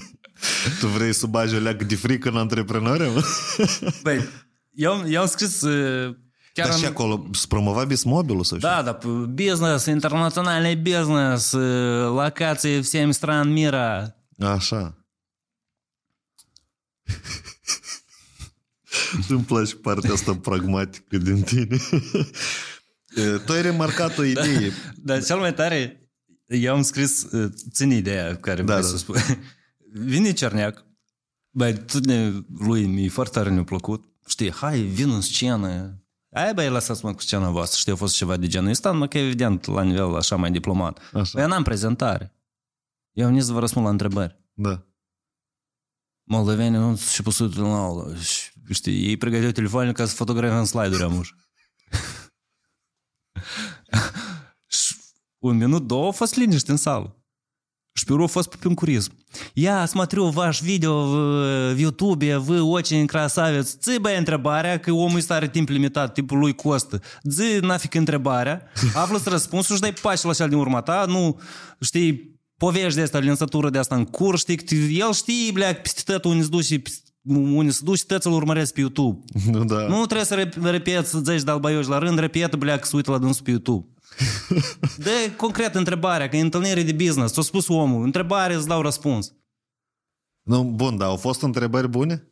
[0.80, 3.10] Tu vrei să bagi o leacă de frică în antreprenori?
[3.14, 3.22] mă?
[4.02, 4.28] Băi,
[4.70, 6.14] eu, eu am scris uh,
[6.52, 6.90] chiar Dar și în...
[6.90, 8.98] acolo să promova Bismobilul sau Да, да,
[9.28, 14.14] бизнес, интернациональный бизнес, э, локации в 7 стран мира.
[14.38, 14.96] Așa.
[19.28, 21.76] Îmi place partea asta pragmatică din tine.
[23.14, 24.72] E, tu ai remarcat o idee.
[24.96, 26.08] Da, cel mai tare,
[26.46, 28.86] eu am scris, uh, ține ideea care Da, da, da.
[28.86, 29.16] să spun.
[29.95, 30.85] Vine Cerneac,
[31.49, 34.03] băi, tot ne, lui mi foarte tare ne-a plăcut.
[34.27, 35.97] Știi, hai, vin în scenă.
[36.31, 37.77] Hai, băi, lăsați-mă cu scena voastră.
[37.79, 40.99] Știi, a fost ceva de genul ăsta, mă, că evident, la nivel așa mai diplomat.
[41.13, 41.31] Așa.
[41.33, 42.35] Băi, eu n-am prezentare.
[43.11, 44.39] Eu am să vă răspund la întrebări.
[44.53, 44.85] Da.
[46.23, 48.15] Moldovenii nu și pus la aulă.
[48.15, 51.35] Și, Știi, ei pregăteau telefoanele ca să fotografăm slide-uri am ușă.
[54.67, 54.95] Și
[55.37, 57.22] un minut, două a fost liniște în sală.
[57.92, 59.12] Și pe urmă a fost pe un curism.
[59.54, 61.14] Я смотрю ваш видео в,
[61.74, 63.76] в YouTube, вы очень красавец.
[63.80, 67.00] Ți băi întrebarea, că omul este are timp limitat, tipul lui costă.
[67.22, 68.62] Zi nafic întrebarea,
[68.94, 71.40] află răspunsul și dai pași la cel din urma ta, nu,
[71.80, 76.12] știi, povești de asta, linsătură de asta în curs, știi, că el știe, blea, peste
[76.12, 76.82] tot unde se duce,
[77.34, 79.24] unde se duce, tăți îl urmăresc pe YouTube.
[79.50, 79.86] Nu, da.
[79.86, 83.10] Nu trebuie să rep- repeți 10 de albaioși la rând, repetă, blea, că se uită
[83.10, 83.86] la dânsul pe YouTube.
[84.97, 89.33] Dă concret întrebarea, că e întâlnire de business, ți-a spus omul, întrebare, îți dau răspuns.
[90.41, 92.27] nu, bun, dar au fost întrebări bune?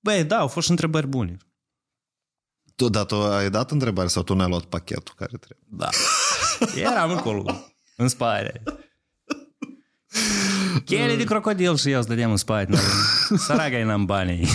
[0.00, 1.36] Băi, da, au fost și întrebări bune.
[2.76, 5.68] Tu, dar tu ai dat întrebări sau tu n-ai luat pachetul care trebuie?
[5.70, 5.88] Da.
[6.90, 7.44] Eram acolo,
[7.96, 8.62] în spate.
[10.84, 12.76] Chele de crocodil și eu stăteam în spate.
[13.36, 14.48] Săraga n-am banii.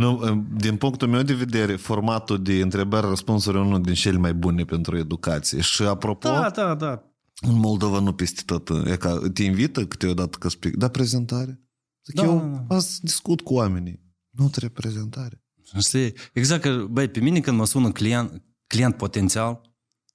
[0.00, 4.64] Nu, din punctul meu de vedere, formatul de întrebări-răspunsuri e unul din cele mai bune
[4.64, 5.60] pentru educație.
[5.60, 7.02] Și apropo, Da, da, da.
[7.40, 8.68] în Moldova nu peste tot.
[8.86, 10.76] E ca, te invită câteodată că spic.
[10.76, 11.60] Da, prezentare.
[12.06, 14.00] Zic, Da, eu da, azi discut cu oamenii.
[14.30, 15.44] Nu trebuie prezentare.
[15.78, 19.60] Știi, exact că, băi, pe mine când mă sună client, client potențial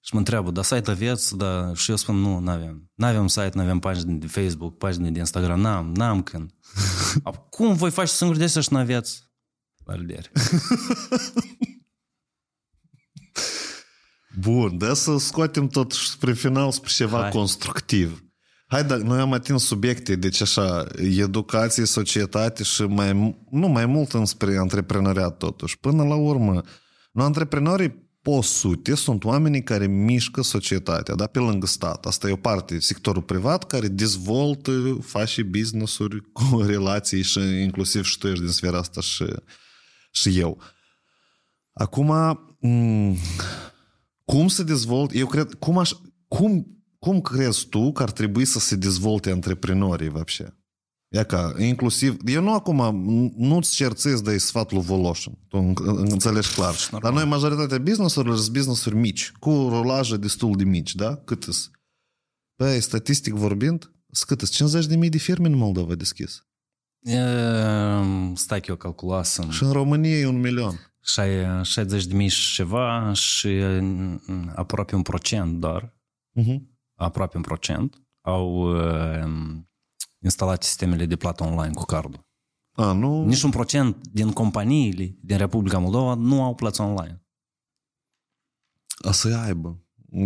[0.02, 1.38] și mă întreabă, da site aveți?
[1.38, 2.92] Da, și eu spun, nu, n-avem.
[2.96, 6.52] N-avem site, n-avem pagini de Facebook, pagini de Instagram, n-am, n-am când.
[7.50, 9.25] Cum voi face singuri de astea și n-aveți?
[9.86, 10.32] Validare.
[14.40, 17.30] Bun, dar să scoatem totuși spre final, spre ceva Hai.
[17.30, 18.24] constructiv.
[18.68, 24.14] Hai, dar noi am atins subiecte, deci așa, educație, societate și mai, nu mai mult
[24.14, 25.80] înspre antreprenoriat totuși.
[25.80, 26.62] Până la urmă,
[27.12, 32.06] nu antreprenorii posute sunt oamenii care mișcă societatea, da, pe lângă stat.
[32.06, 38.18] Asta e o parte, sectorul privat care dezvoltă, face business-uri cu relații și inclusiv și
[38.18, 39.26] tu ești din sfera asta și,
[40.15, 40.63] și eu.
[41.73, 42.13] Acum,
[42.67, 43.17] m-
[44.25, 45.15] cum se dezvolt?
[45.15, 45.91] Eu cred, cum, aș,
[46.29, 46.67] cum,
[46.99, 50.55] cum crezi tu că ar trebui să se dezvolte antreprenorii, вообще?
[51.13, 53.03] Ia ca, inclusiv, eu nu acum,
[53.37, 56.75] nu-ți cer ți dai sfat lui Voloșin, tu în- în- înțelegi clar.
[57.03, 61.17] Dar noi majoritatea business-urilor sunt business-uri mici, cu rolaje destul de mici, da?
[61.17, 61.71] Cât îs?
[62.57, 64.51] Păi, statistic vorbind, sunt cât îs?
[64.51, 66.45] 50 de mii de firme în Moldova deschis.
[67.06, 69.50] Ehm, Stai că eu calculasem.
[69.50, 70.80] Și în România e un milion.
[71.02, 73.48] 60 de mii și ceva și
[73.80, 75.94] mm, aproape un procent doar,
[76.42, 76.58] Uh-huh.
[76.96, 79.24] aproape un procent, au uh,
[80.24, 82.26] instalat sistemele de plată online cu cardul.
[82.72, 83.26] A, nu?
[83.26, 87.26] Nici un procent din companiile din Republica Moldova nu au plăți online.
[89.06, 89.80] A să aibă.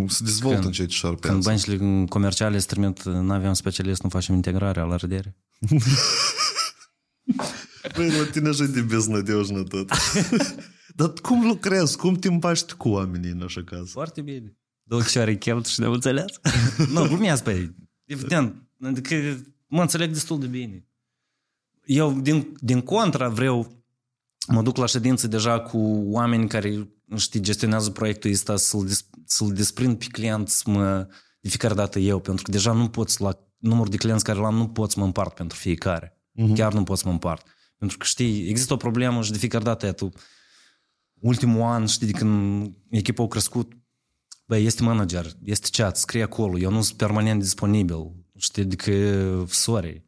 [0.08, 4.10] Se dezvoltă Când- încet și pe Când băncile comerciale se trimit, nu avem specialist, nu
[4.10, 5.38] facem integrare la rădere.
[7.96, 9.92] Băi, la tine așa de beznădeujnă tot.
[10.96, 11.98] Dar cum lucrezi?
[11.98, 13.90] Cum te împaști cu oamenii în așa caz?
[13.90, 14.58] Foarte bine.
[14.84, 16.40] Două chișoare chelt și ne-am înțeles.
[16.94, 17.76] nu, glumează pe ei.
[18.06, 19.16] Evident, adică
[19.68, 20.88] mă înțeleg destul de bine.
[21.86, 23.80] Eu, din, din contra, vreau
[24.48, 29.54] mă duc la ședință deja cu oameni care, știi, gestionează proiectul ăsta să-l, dis- să-l
[29.54, 31.08] desprind pe client să mă,
[31.42, 34.56] de fiecare dată eu, pentru că deja nu pot la numărul de clienți care l-am,
[34.56, 36.19] nu pot să mă împart pentru fiecare.
[36.32, 36.54] Mhm.
[36.54, 37.48] Chiar nu pot să mă împart.
[37.78, 40.10] Pentru că, știi, există o problemă și de fiecare dată, e tu,
[41.20, 43.72] ultimul an, știi, de când echipa a crescut,
[44.46, 48.92] băi, este manager, este chat, scrie acolo, eu nu sunt permanent disponibil, știi, adică,
[49.50, 50.06] sorry,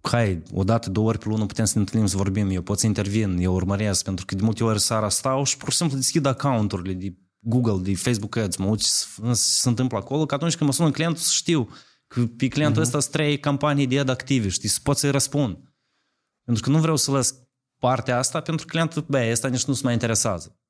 [0.00, 2.78] hai, o dată, două ori pe lună putem să ne întâlnim să vorbim, eu pot
[2.78, 5.96] să intervin, eu urmăresc, pentru că de multe ori seara stau și pur și simplu
[5.96, 10.26] deschid account-urile de Google, de Facebook Ads, mă uit ce se- ce se întâmplă acolo,
[10.26, 11.68] că atunci când mă sună clientul să știu
[12.14, 15.58] Că pe clientul ăsta sunt trei campanii de ad active, știi, să pot să-i răspund.
[16.44, 17.34] Pentru că nu vreau să las
[17.78, 20.60] partea asta, pentru că clientul, bă, ăsta nici nu se mai interesează.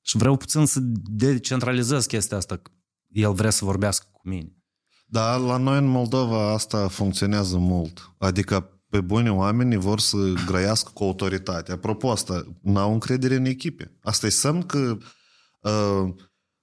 [0.00, 0.78] Și vreau puțin să
[1.10, 2.62] decentralizez chestia asta.
[3.08, 4.56] El vrea să vorbească cu mine.
[5.06, 8.14] Da, la noi în Moldova asta funcționează mult.
[8.18, 10.16] Adică pe bune oamenii vor să
[10.46, 11.72] grăiască cu autoritate.
[11.72, 13.98] Apropo asta, n-au încredere în echipe.
[14.02, 14.96] Asta e semn că
[15.60, 16.14] uh,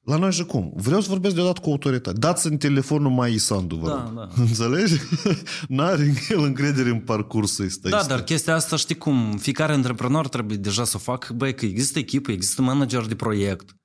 [0.04, 0.74] la noi și cum?
[0.76, 2.18] Vreau să vorbesc deodată cu autoritate.
[2.20, 4.14] Dați-mi telefonul mai Isandu, vă Da, rog.
[4.16, 4.30] da.
[4.44, 4.94] Înțelegi?
[5.68, 7.90] N-are el încredere în parcursul ăsta.
[7.90, 11.66] Da, dar chestia asta știi cum, fiecare antreprenor trebuie deja să o facă, băi, că
[11.66, 13.76] există echipă, există manager de proiect.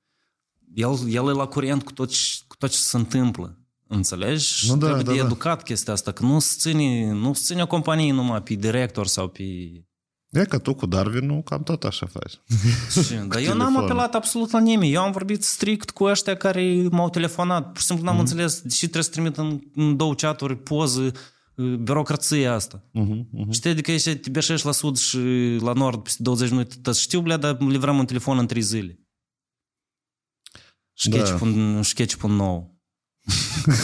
[0.73, 3.59] El, el e la curent cu tot, ce- cu tot ce se întâmplă.
[3.87, 4.45] Înțelegi?
[4.45, 5.23] Și Nu, da, trebuie da, de da.
[5.25, 9.07] educat chestia asta, că nu se ține, nu se ține o companie numai pe director
[9.07, 9.43] sau pe...
[10.29, 12.33] E că tu cu Darwin cam tot așa faci.
[13.05, 13.83] Și, dar eu n-am telefonul.
[13.83, 14.93] apelat absolut la nimeni.
[14.93, 17.71] Eu am vorbit strict cu ăștia care m-au telefonat.
[17.71, 18.23] Pur și simplu n-am Mhm.
[18.23, 21.11] înțeles de ce trebuie să trimit în, în două chaturi poză
[21.55, 22.83] uh, birocrația asta.
[22.89, 23.51] Uh-huh, uh-huh.
[23.51, 25.17] Știi, adică ești, te beșești la sud și
[25.59, 26.75] la nord peste 20 minute.
[26.81, 28.99] Dar știu, blea, dar livrăm un telefon în 3 zile.
[30.93, 31.17] Și Da.
[31.17, 32.79] ketchup, un, și ketchup un nou.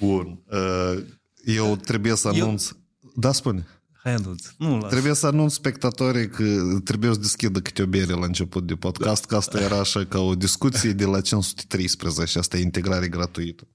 [0.00, 0.42] Bun.
[0.52, 1.02] Uh,
[1.44, 2.70] Eu trebuie să anunț...
[3.14, 3.66] Da, spune.
[4.02, 4.90] Hai, du Nu, las.
[4.90, 9.24] Trebuie să anunț spectatorii că trebuie să deschidă câte o bere la început de podcast,
[9.24, 13.68] că asta era așa ca o discuție de la 513, asta e integrare gratuită.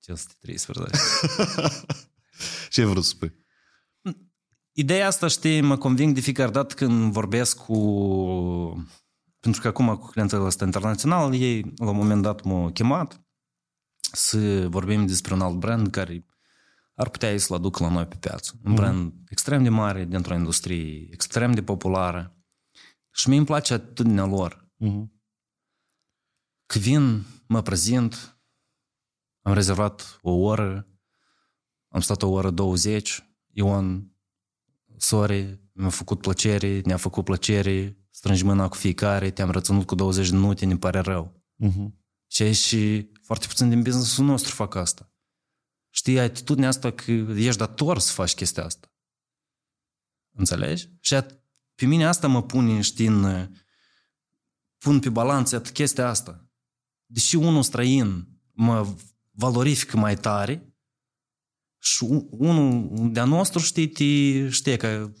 [0.00, 0.98] 513.
[2.70, 3.44] Ce vrei să spui?
[4.72, 8.86] Ideea asta, știi, mă conving de fiecare dată când vorbesc cu...
[9.40, 13.20] Pentru că acum cu clientul ăsta internațional, ei la un moment dat m-au chemat
[14.12, 16.25] să vorbim despre un alt brand care
[16.96, 18.52] ar putea să-l aducă la noi pe piață.
[18.64, 22.36] Un brand extrem de mare dintr-o industrie extrem de populară.
[23.10, 24.70] Și mie îmi place atitudinea lor.
[24.84, 25.04] Uh-huh.
[26.66, 28.38] Că vin, mă prezint,
[29.42, 30.88] am rezervat o oră,
[31.88, 34.16] am stat o oră 20, Ion,
[34.96, 40.30] sorry, mi-a făcut plăcere, ne-a făcut plăcere, strângi mâna cu fiecare, te-am reținut cu 20
[40.30, 41.44] de minute, ne pare rău.
[41.64, 41.90] Uh-huh.
[42.26, 45.10] Și aici și foarte puțin din businessul nostru fac asta.
[45.96, 48.92] Știi, atitudinea asta că ești dator să faci chestia asta.
[50.34, 50.88] Înțelegi?
[51.00, 51.40] Și at-
[51.74, 53.48] pe mine asta mă pune, știi, în,
[54.78, 56.50] pun pe balanță at- chestia asta.
[57.06, 58.96] Deși unul străin mă
[59.30, 60.76] valorifică mai tare
[61.78, 65.12] și un- unul de-a nostru, știi, te, știi, că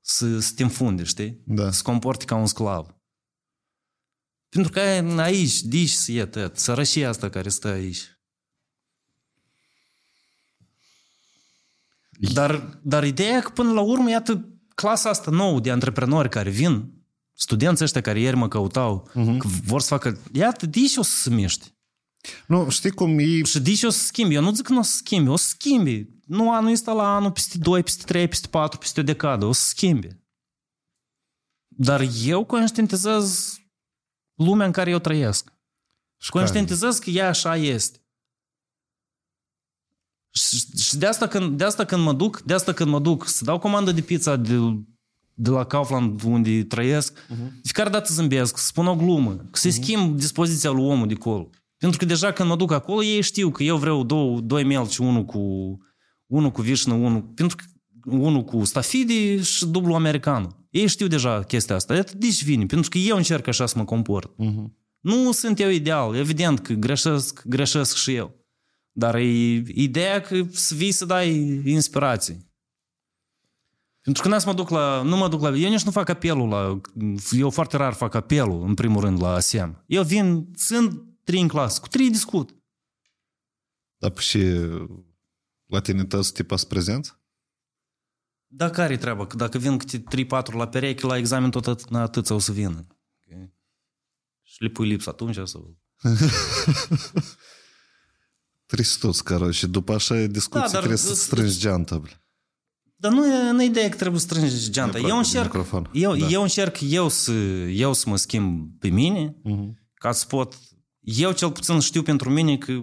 [0.00, 1.42] să, să te înfunde, știi?
[1.46, 1.70] Da.
[1.70, 2.96] Să comporte ca un sclav.
[4.48, 4.80] Pentru că
[5.20, 8.17] aici, dici să e tăt, sărășia asta care stă aici.
[12.18, 16.50] Dar, dar ideea e că până la urmă, iată, clasa asta nouă de antreprenori care
[16.50, 16.92] vin,
[17.32, 19.38] studenții ăștia care ieri mă căutau, uh-huh.
[19.38, 21.66] că vor să facă, iată, dici o să se miște.
[22.46, 23.42] Nu, știi cum e...
[23.42, 24.34] Și dici o să schimbi.
[24.34, 26.06] Eu nu zic că nu o să schimbi, o să schimbi.
[26.26, 29.52] Nu anul ăsta la anul, peste 2, peste 3, peste 4, peste o decadă, o
[29.52, 30.08] să schimbi.
[31.68, 33.56] Dar eu conștientizez
[34.34, 35.52] lumea în care eu trăiesc.
[36.20, 37.98] Și conștientizez că ea așa este.
[40.30, 43.28] Și, și de, asta când, de asta când mă duc, de asta când mă duc
[43.28, 44.58] să dau comandă de pizza de,
[45.34, 47.52] de la Kaufland unde trăiesc, uh-huh.
[47.52, 51.14] de fiecare dată zâmbesc, să spun o glumă, că se schimb dispoziția lui omul de
[51.18, 51.50] acolo.
[51.76, 54.96] Pentru că deja când mă duc acolo, ei știu că eu vreau două, doi melci,
[54.96, 55.40] unul cu,
[56.26, 57.64] unul cu vișnă, unul, pentru că
[58.04, 60.56] unul cu stafidi și dublu american.
[60.70, 61.94] Ei știu deja chestia asta.
[61.94, 64.30] Iată, deci vine, pentru că eu încerc așa să mă comport.
[64.32, 64.64] Uh-huh.
[65.00, 68.37] Nu sunt eu ideal, evident că greșesc, greșesc și eu.
[68.98, 69.24] Dar e
[69.66, 71.30] ideea că să vii să dai
[71.64, 72.52] inspirații.
[74.00, 75.48] Pentru că n să mă duc la, nu mă duc la...
[75.48, 76.80] Eu nici nu fac apelul la...
[77.30, 79.84] Eu foarte rar fac apelul, în primul rând, la ASEM.
[79.86, 82.56] Eu vin, sunt trei în clasă, cu trei discut.
[83.96, 84.38] Dar și
[85.66, 87.14] la tine tăți tipa să prezenți?
[88.46, 89.26] Dar care e treaba?
[89.26, 92.86] Că dacă vin câte 3-4 la pereche, la examen tot atât, atâția o să vină.
[93.26, 93.54] Okay.
[94.42, 95.78] Și le pui lips atunci sau...
[98.72, 101.98] Tristos, caro, și după așa discuții Da, dar trebuie să îți- strângi geanta.
[101.98, 102.08] bă.
[102.96, 104.98] Dar nu e, nu e ideea că trebuie să strângi geanta.
[104.98, 105.90] Mi-e Eu place încerc, microfon.
[105.92, 106.26] eu, Da.
[106.26, 109.72] eu încerc eu să, eu să mă schimb pe mine, Uh-huh.
[109.94, 110.54] ca să pot...
[111.00, 112.82] Eu cel puțin știu pentru mine că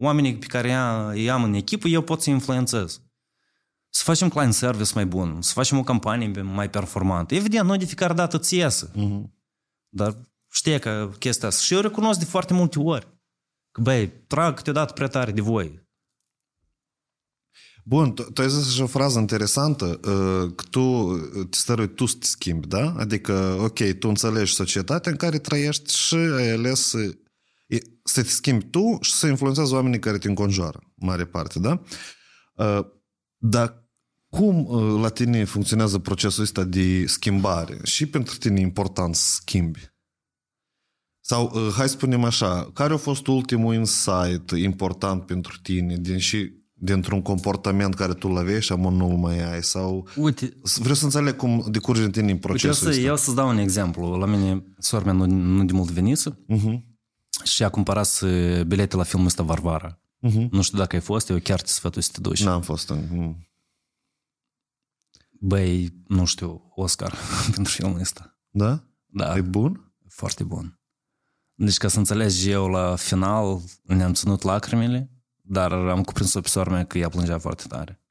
[0.00, 3.00] oamenii pe care ia- îi am în echipă, eu pot să influențez.
[3.88, 7.34] Să facem client service mai bun, să facem o campanie mai performantă.
[7.34, 8.90] Evident, nu de fiecare dată ți iasă.
[8.90, 9.22] Uh-huh.
[9.88, 10.16] Dar
[10.52, 11.62] știe că chestia asta.
[11.62, 13.12] Și eu recunosc de foarte multe ori.
[13.74, 15.82] Că, băi, trag câteodată prea tare de voi.
[17.84, 21.16] Bun, tu, tu ai zis și o frază interesantă, uh, că tu
[21.50, 22.94] te stărui tu să te schimbi, da?
[22.96, 26.98] Adică, ok, tu înțelegi societatea în care trăiești și ai ales să
[27.66, 31.82] E, să te schimbi tu și să influențezi oamenii care te înconjoară, mare parte, da?
[32.54, 32.86] Uh,
[33.36, 33.88] dar
[34.28, 37.78] cum uh, la tine funcționează procesul ăsta de schimbare?
[37.82, 39.93] Și pentru tine e important să schimbi.
[41.26, 46.18] Sau, uh, hai să spunem așa, care a fost ultimul insight important pentru tine din
[46.18, 49.62] și dintr-un comportament care tu l-aveai și amă nu mai ai?
[49.62, 53.00] Sau Uite, vreau să înțeleg cum decurge în tine în uite eu, procesul să, ăsta.
[53.02, 54.16] eu să-ți dau un exemplu.
[54.16, 56.82] La mine, sora mea nu, nu de mult venise Uh-huh.
[57.44, 60.00] și a cumpărat uh, bilete la filmul ăsta Varvara.
[60.28, 60.48] Uh-huh.
[60.50, 62.42] Nu știu dacă ai fost, eu chiar te sfătui să te duci.
[62.42, 63.04] N-am fost în...
[63.10, 63.48] mm.
[65.40, 67.14] Băi, nu știu, Oscar
[67.54, 68.38] pentru filmul ăsta.
[68.50, 68.84] Da?
[69.06, 69.92] Da, E bun?
[70.08, 70.78] foarte bun.
[71.54, 75.10] Deci ca să înțelegi, eu la final ne-am ținut lacrimile,
[75.42, 78.02] dar am cuprins-o pe sora mea că ea plângea foarte tare.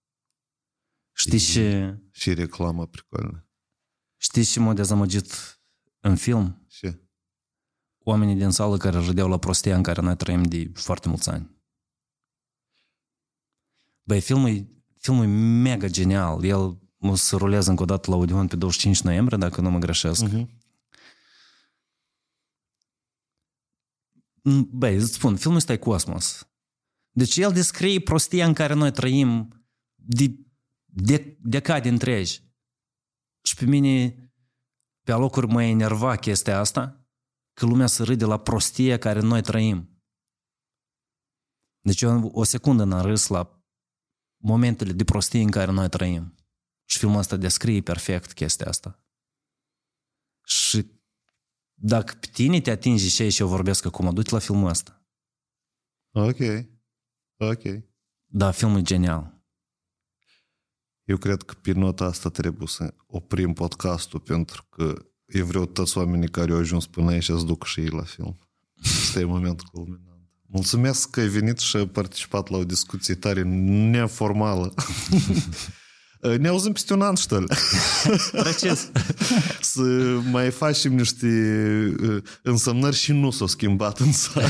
[1.16, 3.48] Știi ce, Și reclamă pricolă.
[4.18, 5.60] știi ce m-a dezamăgit
[6.00, 6.66] în film?
[6.70, 7.02] Și?
[8.06, 11.62] Oamenii din sală care râdeau la prostia în care noi trăim de foarte mulți ani.
[14.08, 14.68] Băi, filmul, e-
[14.98, 15.28] filmul e
[15.62, 16.44] mega genial.
[16.44, 19.80] El o să ruleze încă o dată la Odeon pe 25 noiembrie, dacă nu mă
[19.80, 20.26] greșesc.
[20.28, 20.46] Uh-huh.
[24.72, 26.48] Băi, îți spun, filmul ăsta e cosmos.
[27.12, 29.50] Deci el descrie prostia în care noi trăim
[29.96, 30.36] de,
[30.86, 32.42] de decade întregi.
[33.46, 34.16] Și pe mine,
[35.06, 37.08] pe alocuri mă enerva chestia asta,
[37.54, 40.04] că lumea să râde la prostia care noi trăim.
[41.80, 43.64] Deci eu o secundă n-am râs la
[44.38, 46.36] momentele de prostie în care noi trăim.
[46.86, 49.04] Și filmul ăsta descrie perfect chestia asta.
[50.46, 51.03] Și
[51.74, 55.06] dacă pe tine te atinge ce și eu vorbesc acum, du-te la filmul ăsta.
[56.12, 56.40] Ok.
[57.38, 57.62] Ok.
[58.26, 59.42] Da, filmul e genial.
[61.04, 65.98] Eu cred că pe nota asta trebuie să oprim podcastul pentru că eu vreau toți
[65.98, 68.40] oamenii care au ajuns până aici să duc și ei la film.
[68.84, 70.30] Asta e momentul culminant.
[70.42, 73.42] Mulțumesc că ai venit și ai participat la o discuție tare
[73.90, 74.74] neformală.
[76.38, 77.48] ne auzim peste un an, ștăl.
[78.32, 78.90] Proces.
[79.62, 79.82] să
[80.32, 81.28] mai facem niște
[82.42, 84.48] însemnări și nu s-au schimbat în țară.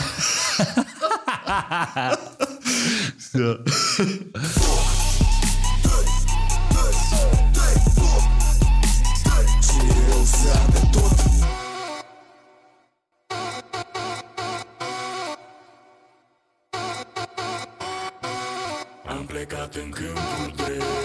[19.05, 21.02] Am plecat în câmpul drept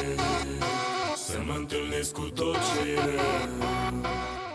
[1.49, 2.95] mă întâlnesc cu tot ce e.
[2.95, 4.48] rău